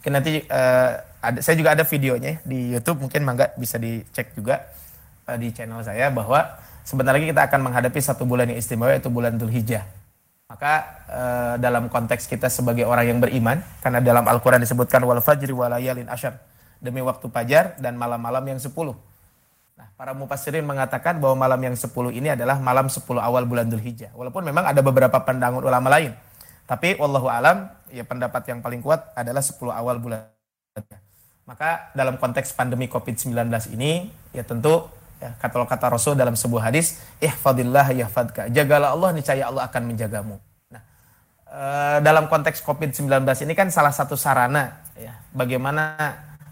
Mungkin 0.00 0.12
nanti 0.12 0.32
e, 0.44 0.60
ada, 1.00 1.38
saya 1.40 1.56
juga 1.56 1.72
ada 1.72 1.84
videonya 1.88 2.36
ya, 2.36 2.36
di 2.44 2.76
YouTube, 2.76 3.08
mungkin 3.08 3.24
mangga 3.24 3.56
bisa 3.56 3.80
dicek 3.80 4.36
juga 4.36 4.68
e, 5.24 5.32
di 5.40 5.48
channel 5.56 5.80
saya 5.80 6.12
bahwa 6.12 6.44
sebentar 6.84 7.16
lagi 7.16 7.32
kita 7.32 7.48
akan 7.48 7.60
menghadapi 7.64 7.98
satu 7.98 8.28
bulan 8.28 8.52
yang 8.52 8.60
istimewa 8.60 8.92
yaitu 8.92 9.08
bulan 9.08 9.34
Dhul 9.40 9.50
Hijjah. 9.50 9.82
Maka 10.44 10.72
e, 11.08 11.22
dalam 11.58 11.88
konteks 11.88 12.28
kita 12.28 12.52
sebagai 12.52 12.84
orang 12.84 13.08
yang 13.08 13.18
beriman, 13.18 13.64
karena 13.80 14.04
dalam 14.04 14.28
Al-Quran 14.28 14.60
disebutkan 14.60 15.00
wal 15.02 15.24
fajri 15.24 15.50
walayalin 15.50 16.06
asyar 16.06 16.36
demi 16.78 17.00
waktu 17.00 17.26
fajar 17.32 17.80
dan 17.80 17.96
malam-malam 17.96 18.44
yang 18.54 18.60
sepuluh. 18.60 18.92
Nah, 19.74 19.90
para 19.98 20.12
mufassirin 20.14 20.62
mengatakan 20.62 21.18
bahwa 21.18 21.48
malam 21.48 21.58
yang 21.58 21.74
sepuluh 21.74 22.14
ini 22.14 22.30
adalah 22.30 22.60
malam 22.60 22.86
sepuluh 22.92 23.24
awal 23.24 23.48
bulan 23.48 23.66
Dhul 23.66 23.82
Hijjah. 23.82 24.12
Walaupun 24.12 24.44
memang 24.44 24.68
ada 24.68 24.78
beberapa 24.84 25.18
pandangan 25.18 25.64
ulama 25.64 25.88
lain. 25.90 26.12
Tapi 26.68 27.00
wallahu 27.00 27.26
alam, 27.26 27.66
ya 27.90 28.04
pendapat 28.06 28.44
yang 28.52 28.60
paling 28.60 28.84
kuat 28.84 29.16
adalah 29.16 29.42
sepuluh 29.42 29.72
awal 29.72 29.98
bulan. 29.98 30.28
Maka 31.44 31.92
dalam 31.92 32.16
konteks 32.16 32.56
pandemi 32.56 32.88
Covid-19 32.88 33.34
ini, 33.74 34.08
ya 34.32 34.44
tentu 34.46 34.88
ya, 35.24 35.30
kata 35.40 35.64
kata 35.64 35.86
Rasul 35.88 36.12
dalam 36.12 36.36
sebuah 36.36 36.68
hadis, 36.68 37.00
ihfadillah 37.24 37.96
yahfadka. 37.96 38.52
Jagalah 38.52 38.92
Allah, 38.92 39.16
niscaya 39.16 39.48
Allah 39.48 39.64
akan 39.64 39.82
menjagamu. 39.88 40.36
Nah, 40.68 40.82
e, 41.48 41.60
dalam 42.04 42.28
konteks 42.28 42.60
Covid-19 42.60 43.08
ini 43.48 43.56
kan 43.56 43.72
salah 43.72 43.96
satu 43.96 44.20
sarana 44.20 44.84
ya, 45.00 45.16
bagaimana 45.32 45.96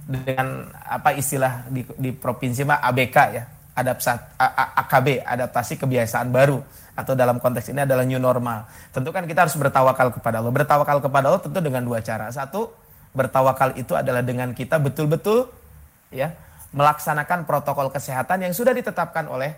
dengan 0.08 0.72
apa 0.72 1.12
istilah 1.12 1.68
di, 1.68 1.84
di 2.00 2.10
provinsi 2.16 2.64
mah 2.64 2.80
ABK 2.80 3.16
ya 3.36 3.44
adaptasi 3.72 4.36
AKB, 4.76 5.24
adaptasi 5.24 5.80
kebiasaan 5.80 6.28
baru 6.28 6.60
atau 6.92 7.16
dalam 7.16 7.40
konteks 7.40 7.72
ini 7.72 7.88
adalah 7.88 8.04
new 8.04 8.20
normal. 8.20 8.68
Tentu 8.92 9.08
kan 9.08 9.24
kita 9.24 9.48
harus 9.48 9.56
bertawakal 9.56 10.12
kepada 10.12 10.44
Allah. 10.44 10.52
Bertawakal 10.52 11.00
kepada 11.00 11.24
Allah 11.32 11.40
tentu 11.40 11.58
dengan 11.64 11.80
dua 11.80 12.04
cara. 12.04 12.28
Satu, 12.28 12.68
bertawakal 13.16 13.76
itu 13.80 13.96
adalah 13.96 14.20
dengan 14.20 14.52
kita 14.52 14.76
betul-betul 14.76 15.48
ya 16.12 16.36
melaksanakan 16.72 17.44
protokol 17.44 17.92
kesehatan 17.92 18.48
yang 18.48 18.52
sudah 18.56 18.72
ditetapkan 18.72 19.28
oleh 19.28 19.52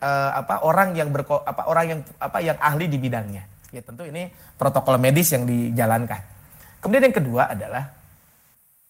uh, 0.00 0.30
apa 0.40 0.64
orang 0.64 0.96
yang 0.96 1.12
berko, 1.12 1.44
apa 1.44 1.68
orang 1.68 1.84
yang 1.86 2.00
apa 2.20 2.38
yang 2.40 2.56
ahli 2.58 2.88
di 2.88 2.96
bidangnya. 2.96 3.44
Ya 3.70 3.80
tentu 3.84 4.02
ini 4.02 4.26
protokol 4.58 4.98
medis 4.98 5.30
yang 5.30 5.46
dijalankan. 5.46 6.18
Kemudian 6.82 7.12
yang 7.12 7.16
kedua 7.16 7.52
adalah 7.52 7.84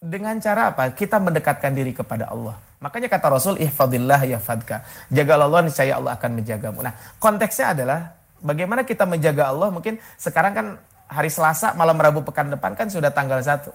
dengan 0.01 0.41
cara 0.41 0.73
apa? 0.73 0.89
Kita 0.95 1.21
mendekatkan 1.21 1.71
diri 1.75 1.93
kepada 1.93 2.31
Allah. 2.31 2.57
Makanya 2.81 3.13
kata 3.13 3.29
Rasul, 3.29 3.61
ihfadillah 3.61 4.25
ya 4.25 4.41
fadka. 4.41 4.81
Jagalah 5.13 5.45
Allah, 5.45 5.69
niscaya 5.69 6.01
Allah 6.01 6.17
akan 6.17 6.41
menjagamu. 6.41 6.81
Nah, 6.81 6.97
konteksnya 7.21 7.77
adalah 7.77 8.17
bagaimana 8.41 8.81
kita 8.81 9.05
menjaga 9.05 9.53
Allah. 9.53 9.69
Mungkin 9.69 10.01
sekarang 10.17 10.53
kan 10.57 10.67
hari 11.05 11.29
Selasa, 11.29 11.77
malam 11.77 11.93
Rabu 12.01 12.25
pekan 12.25 12.49
depan 12.49 12.73
kan 12.73 12.89
sudah 12.89 13.13
tanggal 13.13 13.37
1. 13.37 13.69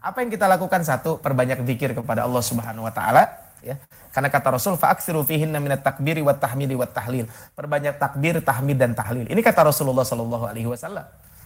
Apa 0.00 0.24
yang 0.24 0.30
kita 0.32 0.48
lakukan? 0.48 0.80
Satu, 0.82 1.20
perbanyak 1.20 1.62
zikir 1.62 1.94
kepada 1.94 2.24
Allah 2.24 2.42
Subhanahu 2.42 2.86
wa 2.86 2.92
taala, 2.94 3.28
ya. 3.60 3.76
Karena 4.14 4.30
kata 4.30 4.54
Rasul, 4.54 4.78
fa'aksiru 4.78 5.26
fihinna 5.26 5.58
minat 5.58 5.82
takbiri 5.82 6.22
wa 6.22 6.30
tahmidi 6.34 6.78
wa 6.78 6.86
tahlil. 6.86 7.26
Perbanyak 7.58 7.98
takbir, 7.98 8.38
tahmid 8.38 8.78
dan 8.78 8.94
tahlil. 8.94 9.26
Ini 9.26 9.40
kata 9.42 9.66
Rasulullah 9.66 10.06
sallallahu 10.06 10.46
alaihi 10.46 10.70
wasallam. 10.70 11.02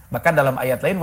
Bahkan 0.09 0.33
dalam 0.37 0.57
ayat 0.57 0.81
lain 0.81 1.01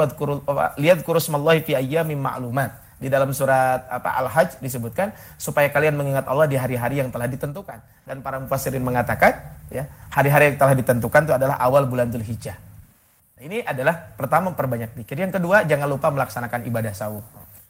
lihat 0.79 1.03
kurusmallahi 1.03 1.63
fi 1.63 1.79
ayyamin 1.79 2.19
ma'lumat. 2.19 2.87
Di 2.97 3.13
dalam 3.13 3.29
surat 3.37 3.85
apa 3.93 4.09
Al-Hajj 4.25 4.57
disebutkan 4.65 5.13
supaya 5.37 5.69
kalian 5.69 6.01
mengingat 6.01 6.25
Allah 6.33 6.49
di 6.49 6.57
hari-hari 6.57 7.05
yang 7.05 7.13
telah 7.13 7.29
ditentukan. 7.29 7.77
Dan 8.09 8.25
para 8.25 8.41
mufassirin 8.41 8.81
mengatakan 8.81 9.37
ya, 9.69 9.85
hari-hari 10.09 10.55
yang 10.55 10.59
telah 10.59 10.73
ditentukan 10.73 11.29
itu 11.29 11.35
adalah 11.37 11.61
awal 11.61 11.85
bulan 11.85 12.09
Dzulhijjah. 12.09 12.57
Ini 13.37 13.69
adalah 13.69 14.17
pertama 14.17 14.57
perbanyak 14.57 14.97
pikir. 14.97 15.21
Yang 15.21 15.37
kedua 15.37 15.69
jangan 15.69 15.89
lupa 15.93 16.09
melaksanakan 16.09 16.65
ibadah 16.73 16.97
saum. 16.97 17.21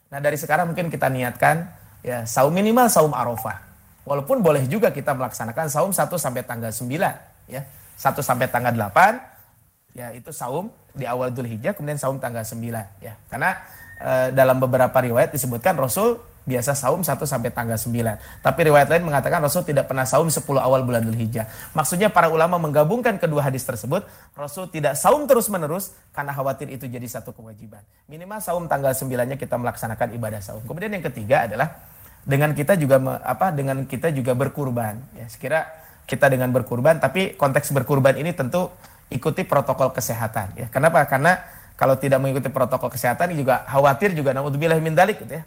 Nah, 0.06 0.22
dari 0.22 0.38
sekarang 0.38 0.70
mungkin 0.70 0.86
kita 0.86 1.10
niatkan 1.10 1.66
ya 2.06 2.22
saum 2.22 2.54
minimal 2.54 2.86
saum 2.86 3.10
Arafah. 3.10 3.66
Walaupun 4.06 4.38
boleh 4.46 4.62
juga 4.70 4.94
kita 4.94 5.10
melaksanakan 5.18 5.66
saum 5.66 5.90
1 5.90 6.06
sampai 6.14 6.46
tanggal 6.46 6.70
9 6.70 7.50
ya. 7.50 7.66
1 7.98 8.22
sampai 8.22 8.46
tanggal 8.46 8.70
8 8.70 9.98
ya 9.98 10.14
itu 10.14 10.30
saum 10.30 10.70
di 10.94 11.02
awal 11.02 11.34
Dhul 11.34 11.50
Hijjah, 11.50 11.74
kemudian 11.74 11.98
saum 11.98 12.22
tanggal 12.22 12.46
9 12.46 13.02
ya. 13.02 13.18
Karena 13.26 13.58
e, 13.98 14.10
dalam 14.30 14.62
beberapa 14.62 14.94
riwayat 14.94 15.34
disebutkan 15.34 15.74
Rasul 15.74 16.22
biasa 16.46 16.78
saum 16.78 17.02
1 17.02 17.18
sampai 17.26 17.50
tanggal 17.50 17.74
9. 17.74 18.40
Tapi 18.40 18.60
riwayat 18.70 18.86
lain 18.86 19.02
mengatakan 19.02 19.42
Rasul 19.42 19.66
tidak 19.66 19.90
pernah 19.90 20.06
saum 20.06 20.30
10 20.30 20.40
awal 20.56 20.86
bulan 20.86 21.02
Dhul 21.02 21.18
Hijjah. 21.18 21.50
Maksudnya 21.74 22.08
para 22.08 22.30
ulama 22.30 22.56
menggabungkan 22.56 23.18
kedua 23.18 23.42
hadis 23.42 23.66
tersebut, 23.66 24.06
Rasul 24.38 24.70
tidak 24.70 24.94
saum 24.94 25.26
terus-menerus 25.26 25.90
karena 26.14 26.30
khawatir 26.30 26.70
itu 26.70 26.86
jadi 26.86 27.04
satu 27.04 27.34
kewajiban. 27.34 27.82
Minimal 28.06 28.38
saum 28.38 28.70
tanggal 28.70 28.94
9-nya 28.94 29.34
kita 29.34 29.58
melaksanakan 29.58 30.14
ibadah 30.14 30.38
saum. 30.38 30.62
Kemudian 30.62 30.94
yang 30.94 31.04
ketiga 31.04 31.50
adalah 31.50 31.74
dengan 32.22 32.54
kita 32.54 32.78
juga 32.78 32.98
apa 33.22 33.54
dengan 33.54 33.86
kita 33.86 34.10
juga 34.10 34.34
berkurban 34.34 34.98
ya 35.14 35.30
sekira 35.30 35.62
kita 36.10 36.26
dengan 36.26 36.50
berkurban 36.50 36.98
tapi 36.98 37.38
konteks 37.38 37.70
berkurban 37.70 38.18
ini 38.18 38.34
tentu 38.34 38.70
ikuti 39.10 39.46
protokol 39.46 39.94
kesehatan 39.94 40.58
ya. 40.58 40.66
Kenapa? 40.66 41.06
Karena 41.06 41.38
kalau 41.78 41.94
tidak 41.94 42.18
mengikuti 42.18 42.50
protokol 42.50 42.90
kesehatan 42.90 43.30
juga 43.38 43.62
khawatir 43.70 44.10
juga 44.16 44.34
naudzubillah 44.34 44.78
min 44.82 44.98
dalik 44.98 45.22
gitu 45.22 45.38
ya. 45.38 45.44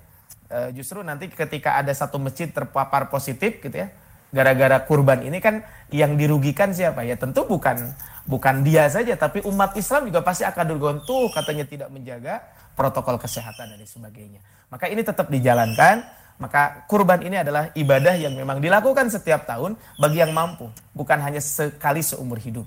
E, 0.50 0.74
justru 0.74 1.06
nanti 1.06 1.30
ketika 1.30 1.78
ada 1.78 1.94
satu 1.94 2.18
masjid 2.18 2.50
terpapar 2.50 3.08
positif 3.14 3.62
gitu 3.62 3.74
ya, 3.74 3.94
gara-gara 4.34 4.82
kurban 4.82 5.22
ini 5.22 5.38
kan 5.38 5.62
yang 5.94 6.18
dirugikan 6.18 6.74
siapa 6.74 7.06
ya? 7.06 7.16
Tentu 7.16 7.46
bukan 7.46 7.94
bukan 8.26 8.62
dia 8.66 8.90
saja 8.90 9.14
tapi 9.14 9.46
umat 9.46 9.78
Islam 9.78 10.10
juga 10.10 10.26
pasti 10.26 10.46
akan 10.46 10.66
dirugikan 10.66 11.00
tuh 11.06 11.30
katanya 11.34 11.66
tidak 11.66 11.90
menjaga 11.94 12.42
protokol 12.74 13.22
kesehatan 13.22 13.78
dan 13.78 13.82
sebagainya. 13.86 14.42
Maka 14.74 14.90
ini 14.90 15.02
tetap 15.06 15.30
dijalankan 15.30 16.20
maka 16.40 16.88
kurban 16.88 17.20
ini 17.20 17.36
adalah 17.36 17.68
ibadah 17.76 18.16
yang 18.16 18.32
memang 18.32 18.64
dilakukan 18.64 19.12
setiap 19.12 19.44
tahun 19.44 19.76
bagi 20.00 20.24
yang 20.24 20.32
mampu, 20.32 20.72
bukan 20.96 21.20
hanya 21.20 21.44
sekali 21.44 22.00
seumur 22.00 22.40
hidup. 22.40 22.64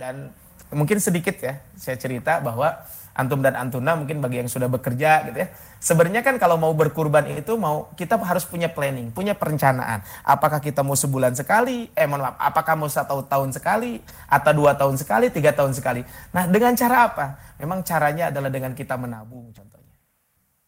Dan 0.00 0.32
mungkin 0.72 0.96
sedikit 0.96 1.36
ya 1.36 1.60
saya 1.76 2.00
cerita 2.00 2.40
bahwa 2.40 2.80
antum 3.12 3.44
dan 3.44 3.56
antuna 3.56 3.92
mungkin 3.96 4.24
bagi 4.24 4.40
yang 4.44 4.48
sudah 4.48 4.68
bekerja 4.68 5.28
gitu 5.28 5.38
ya. 5.44 5.48
Sebenarnya 5.82 6.22
kan 6.22 6.38
kalau 6.38 6.54
mau 6.54 6.70
berkurban 6.72 7.26
itu 7.34 7.58
mau 7.58 7.90
kita 7.98 8.14
harus 8.22 8.46
punya 8.46 8.70
planning, 8.70 9.10
punya 9.10 9.34
perencanaan. 9.34 10.06
Apakah 10.22 10.62
kita 10.62 10.86
mau 10.86 10.94
sebulan 10.94 11.34
sekali, 11.34 11.90
eh 11.92 12.06
mohon 12.06 12.30
maaf, 12.30 12.38
apakah 12.38 12.78
mau 12.78 12.86
satu 12.86 13.26
tahun 13.26 13.50
sekali, 13.50 13.98
atau 14.30 14.52
dua 14.54 14.78
tahun 14.78 14.94
sekali, 14.94 15.28
tiga 15.34 15.50
tahun 15.50 15.74
sekali. 15.74 16.06
Nah 16.30 16.46
dengan 16.46 16.78
cara 16.78 17.10
apa? 17.10 17.26
Memang 17.58 17.82
caranya 17.82 18.30
adalah 18.30 18.48
dengan 18.48 18.72
kita 18.78 18.94
menabung 18.94 19.50
contohnya. 19.50 19.94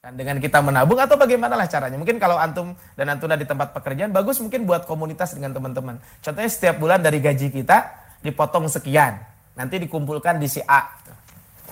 Dan 0.04 0.20
dengan 0.20 0.36
kita 0.36 0.60
menabung 0.60 1.00
atau 1.00 1.16
bagaimana 1.16 1.56
lah 1.56 1.64
caranya? 1.64 1.96
Mungkin 1.96 2.20
kalau 2.20 2.36
antum 2.36 2.76
dan 2.92 3.08
antuna 3.08 3.40
di 3.40 3.48
tempat 3.48 3.72
pekerjaan 3.72 4.12
bagus 4.12 4.36
mungkin 4.42 4.68
buat 4.68 4.84
komunitas 4.84 5.32
dengan 5.32 5.56
teman-teman. 5.56 5.96
Contohnya 6.20 6.50
setiap 6.50 6.76
bulan 6.76 7.00
dari 7.00 7.24
gaji 7.24 7.48
kita 7.48 8.02
dipotong 8.20 8.68
sekian, 8.68 9.16
nanti 9.56 9.80
dikumpulkan 9.80 10.36
di 10.36 10.48
si 10.50 10.60
A. 10.64 10.90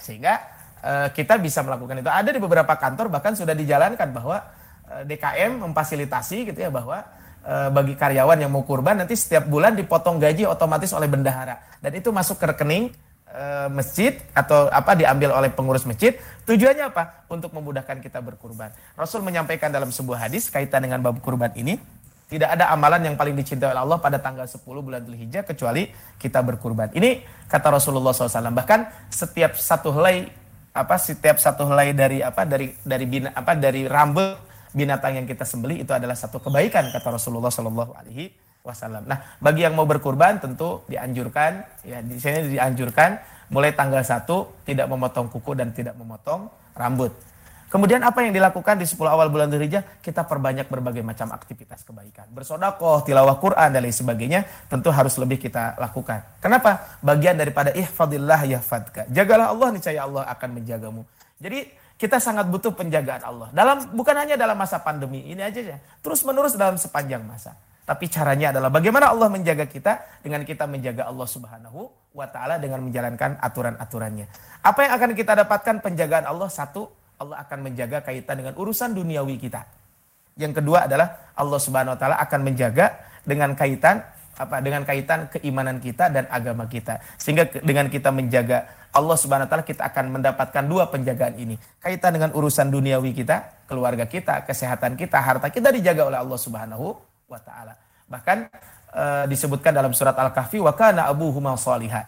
Sehingga 0.00 0.51
e, 0.82 0.92
kita 1.14 1.38
bisa 1.38 1.62
melakukan 1.62 2.02
itu. 2.02 2.10
Ada 2.10 2.34
di 2.34 2.40
beberapa 2.42 2.74
kantor 2.74 3.08
bahkan 3.08 3.38
sudah 3.38 3.54
dijalankan 3.54 4.10
bahwa 4.10 4.42
eh, 4.90 5.02
DKM 5.06 5.62
memfasilitasi 5.62 6.52
gitu 6.52 6.58
ya 6.58 6.68
bahwa 6.68 7.00
e, 7.46 7.54
bagi 7.70 7.94
karyawan 7.94 8.42
yang 8.42 8.50
mau 8.50 8.66
kurban 8.66 8.98
nanti 8.98 9.14
setiap 9.14 9.46
bulan 9.46 9.78
dipotong 9.78 10.18
gaji 10.18 10.44
otomatis 10.44 10.90
oleh 10.92 11.06
bendahara 11.06 11.78
dan 11.78 11.92
itu 11.94 12.10
masuk 12.10 12.42
ke 12.42 12.46
rekening 12.50 12.90
masjid 13.72 14.20
atau 14.36 14.68
apa 14.68 14.92
diambil 14.92 15.32
oleh 15.32 15.48
pengurus 15.48 15.88
masjid. 15.88 16.20
Tujuannya 16.44 16.92
apa? 16.92 17.24
Untuk 17.32 17.56
memudahkan 17.56 18.04
kita 18.04 18.20
berkurban. 18.20 18.76
Rasul 18.92 19.24
menyampaikan 19.24 19.72
dalam 19.72 19.88
sebuah 19.88 20.28
hadis 20.28 20.52
kaitan 20.52 20.84
dengan 20.84 21.00
bab 21.00 21.16
kurban 21.24 21.48
ini 21.56 21.80
tidak 22.32 22.48
ada 22.56 22.72
amalan 22.72 23.12
yang 23.12 23.16
paling 23.20 23.36
dicintai 23.36 23.76
oleh 23.76 23.84
Allah 23.84 24.00
pada 24.00 24.16
tanggal 24.16 24.48
10 24.48 24.64
bulan 24.64 25.04
Dzulhijjah 25.04 25.44
kecuali 25.44 25.92
kita 26.16 26.40
berkurban. 26.40 26.88
Ini 26.96 27.20
kata 27.44 27.76
Rasulullah 27.76 28.16
SAW. 28.16 28.56
Bahkan 28.56 29.12
setiap 29.12 29.52
satu 29.60 29.92
helai 29.92 30.32
apa 30.72 30.96
setiap 30.96 31.36
satu 31.36 31.68
helai 31.68 31.92
dari 31.92 32.24
apa 32.24 32.48
dari 32.48 32.72
dari 32.80 33.04
bina, 33.04 33.28
apa 33.36 33.52
dari 33.52 33.84
rambut 33.84 34.40
binatang 34.72 35.20
yang 35.20 35.26
kita 35.28 35.44
sembelih 35.44 35.84
itu 35.84 35.92
adalah 35.92 36.16
satu 36.16 36.40
kebaikan 36.40 36.88
kata 36.88 37.12
Rasulullah 37.12 37.52
Shallallahu 37.52 37.92
Alaihi 37.92 38.32
Wasallam. 38.64 39.04
Nah, 39.04 39.36
bagi 39.36 39.68
yang 39.68 39.76
mau 39.76 39.84
berkurban 39.84 40.40
tentu 40.40 40.80
dianjurkan 40.88 41.84
ya 41.84 42.00
di 42.00 42.16
sini 42.16 42.56
dianjurkan 42.56 43.20
mulai 43.52 43.76
tanggal 43.76 44.00
1 44.00 44.24
tidak 44.64 44.86
memotong 44.88 45.28
kuku 45.28 45.52
dan 45.52 45.76
tidak 45.76 45.92
memotong 46.00 46.48
rambut. 46.72 47.12
Kemudian 47.72 48.04
apa 48.04 48.20
yang 48.20 48.36
dilakukan 48.36 48.76
di 48.76 48.84
10 48.84 49.00
awal 49.08 49.32
bulan 49.32 49.48
Dzulhijjah? 49.48 50.04
Kita 50.04 50.28
perbanyak 50.28 50.68
berbagai 50.68 51.00
macam 51.00 51.32
aktivitas 51.32 51.88
kebaikan. 51.88 52.28
Bersodakoh, 52.28 53.00
tilawah 53.00 53.40
Quran 53.40 53.72
dan 53.72 53.80
lain 53.80 53.96
sebagainya 53.96 54.44
tentu 54.68 54.92
harus 54.92 55.16
lebih 55.16 55.40
kita 55.40 55.80
lakukan. 55.80 56.36
Kenapa? 56.44 57.00
Bagian 57.00 57.32
daripada 57.32 57.72
ihfadillah 57.72 58.44
yahfadka. 58.44 59.08
Jagalah 59.08 59.56
Allah 59.56 59.72
niscaya 59.72 60.04
Allah 60.04 60.28
akan 60.28 60.60
menjagamu. 60.60 61.00
Jadi 61.40 61.64
kita 61.96 62.20
sangat 62.20 62.44
butuh 62.52 62.76
penjagaan 62.76 63.24
Allah. 63.24 63.48
Dalam 63.56 63.96
bukan 63.96 64.20
hanya 64.20 64.36
dalam 64.36 64.60
masa 64.60 64.76
pandemi 64.84 65.24
ini 65.32 65.40
aja 65.40 65.64
ya. 65.64 65.80
Terus 66.04 66.20
menerus 66.28 66.52
dalam 66.52 66.76
sepanjang 66.76 67.24
masa. 67.24 67.56
Tapi 67.88 68.04
caranya 68.12 68.52
adalah 68.52 68.68
bagaimana 68.68 69.08
Allah 69.08 69.32
menjaga 69.32 69.64
kita 69.64 70.20
dengan 70.20 70.44
kita 70.44 70.68
menjaga 70.68 71.08
Allah 71.08 71.24
Subhanahu 71.24 72.12
wa 72.12 72.28
taala 72.28 72.60
dengan 72.60 72.84
menjalankan 72.84 73.40
aturan-aturannya. 73.40 74.28
Apa 74.60 74.86
yang 74.86 74.92
akan 75.00 75.10
kita 75.16 75.32
dapatkan 75.40 75.80
penjagaan 75.80 76.28
Allah 76.28 76.52
satu 76.52 77.01
Allah 77.22 77.38
akan 77.46 77.58
menjaga 77.70 78.02
kaitan 78.02 78.42
dengan 78.42 78.58
urusan 78.58 78.90
duniawi 78.98 79.38
kita. 79.38 79.62
Yang 80.34 80.58
kedua 80.58 80.90
adalah 80.90 81.30
Allah 81.38 81.60
Subhanahu 81.62 81.94
wa 81.94 81.98
taala 82.00 82.16
akan 82.18 82.40
menjaga 82.42 82.98
dengan 83.22 83.54
kaitan 83.54 84.02
apa 84.32 84.58
dengan 84.64 84.82
kaitan 84.82 85.30
keimanan 85.30 85.78
kita 85.78 86.10
dan 86.10 86.26
agama 86.26 86.66
kita. 86.66 86.98
Sehingga 87.20 87.46
dengan 87.62 87.86
kita 87.86 88.10
menjaga 88.10 88.66
Allah 88.90 89.16
Subhanahu 89.16 89.46
wa 89.46 89.50
taala 89.54 89.62
kita 89.62 89.86
akan 89.86 90.04
mendapatkan 90.18 90.64
dua 90.66 90.90
penjagaan 90.90 91.38
ini. 91.38 91.54
Kaitan 91.78 92.18
dengan 92.18 92.34
urusan 92.34 92.72
duniawi 92.74 93.14
kita, 93.14 93.68
keluarga 93.70 94.08
kita, 94.08 94.42
kesehatan 94.42 94.98
kita, 94.98 95.22
harta 95.22 95.46
kita 95.46 95.70
dijaga 95.70 96.10
oleh 96.10 96.18
Allah 96.18 96.38
Subhanahu 96.40 96.96
wa 97.30 97.38
taala. 97.38 97.78
Bahkan 98.10 98.38
e, 98.92 99.04
disebutkan 99.30 99.72
dalam 99.72 99.94
surat 99.96 100.16
Al-Kahfi 100.16 100.60
wa 100.60 100.74
kana 100.76 101.08
abuhuma 101.08 101.54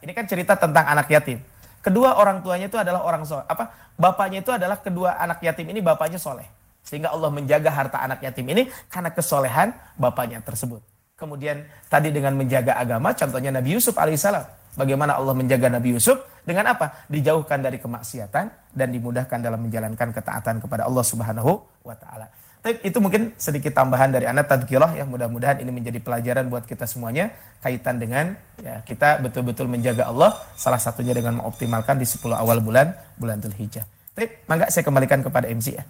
Ini 0.04 0.12
kan 0.12 0.24
cerita 0.28 0.58
tentang 0.58 0.84
anak 0.84 1.08
yatim. 1.08 1.40
Kedua 1.84 2.16
orang 2.16 2.40
tuanya 2.40 2.72
itu 2.72 2.80
adalah 2.80 3.04
orang 3.04 3.28
soleh. 3.28 3.44
Apa? 3.44 3.92
Bapaknya 4.00 4.40
itu 4.40 4.48
adalah 4.48 4.80
kedua 4.80 5.20
anak 5.20 5.44
yatim 5.44 5.68
ini 5.68 5.84
bapaknya 5.84 6.16
soleh. 6.16 6.48
Sehingga 6.80 7.12
Allah 7.12 7.28
menjaga 7.28 7.68
harta 7.68 8.00
anak 8.00 8.24
yatim 8.24 8.48
ini 8.48 8.72
karena 8.88 9.12
kesolehan 9.12 9.76
bapaknya 10.00 10.40
tersebut. 10.40 10.80
Kemudian 11.14 11.68
tadi 11.92 12.08
dengan 12.08 12.40
menjaga 12.40 12.80
agama, 12.80 13.12
contohnya 13.12 13.52
Nabi 13.52 13.76
Yusuf 13.76 13.92
alaihissalam. 14.00 14.64
Bagaimana 14.80 15.14
Allah 15.14 15.36
menjaga 15.36 15.68
Nabi 15.70 15.94
Yusuf? 15.94 16.18
Dengan 16.42 16.72
apa? 16.72 17.06
Dijauhkan 17.06 17.62
dari 17.62 17.78
kemaksiatan 17.78 18.74
dan 18.74 18.88
dimudahkan 18.90 19.38
dalam 19.38 19.62
menjalankan 19.62 20.10
ketaatan 20.10 20.58
kepada 20.58 20.88
Allah 20.88 21.04
subhanahu 21.04 21.52
wa 21.86 21.94
ta'ala. 21.94 22.26
Itu 22.64 22.96
mungkin 23.04 23.36
sedikit 23.36 23.76
tambahan 23.76 24.08
dari 24.08 24.24
anak 24.24 24.48
tadkirah 24.48 24.96
yang 24.96 25.12
mudah-mudahan 25.12 25.60
ini 25.60 25.68
menjadi 25.68 26.00
pelajaran 26.00 26.48
buat 26.48 26.64
kita 26.64 26.88
semuanya 26.88 27.28
kaitan 27.60 28.00
dengan 28.00 28.40
ya 28.56 28.80
kita 28.80 29.20
betul-betul 29.20 29.68
menjaga 29.68 30.08
Allah 30.08 30.32
salah 30.56 30.80
satunya 30.80 31.12
dengan 31.12 31.44
mengoptimalkan 31.44 32.00
di 32.00 32.08
10 32.08 32.24
awal 32.32 32.64
bulan 32.64 32.96
bulan 33.20 33.36
Dzulhijjah. 33.44 33.84
Tapi 34.16 34.48
mangga 34.48 34.72
saya 34.72 34.80
kembalikan 34.80 35.20
kepada 35.20 35.44
MC 35.52 35.76
ya. 35.76 35.84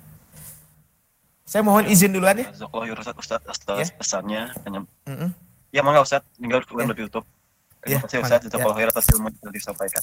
Saya 1.46 1.62
mohon 1.62 1.86
izin 1.86 2.10
duluan 2.10 2.42
ya. 2.42 2.50
Ustaz 2.50 3.38
Ustaz 3.46 3.76
Ya. 3.78 3.86
pesannya. 3.94 4.42
Mm. 5.06 5.30
Ya 5.70 5.80
mangga 5.86 6.02
Ustaz, 6.02 6.26
tinggal 6.34 6.58
Ya. 6.66 6.90
lebih 6.90 7.06
tutup. 7.06 7.24
Ya, 7.86 8.02
Terima 8.02 8.26
kasih 8.26 8.50
mangga. 8.50 8.82
Ustaz, 8.82 8.90
atas 8.90 9.06
ilmu 9.14 9.28
yang 9.30 9.52
disampaikan. 9.54 10.02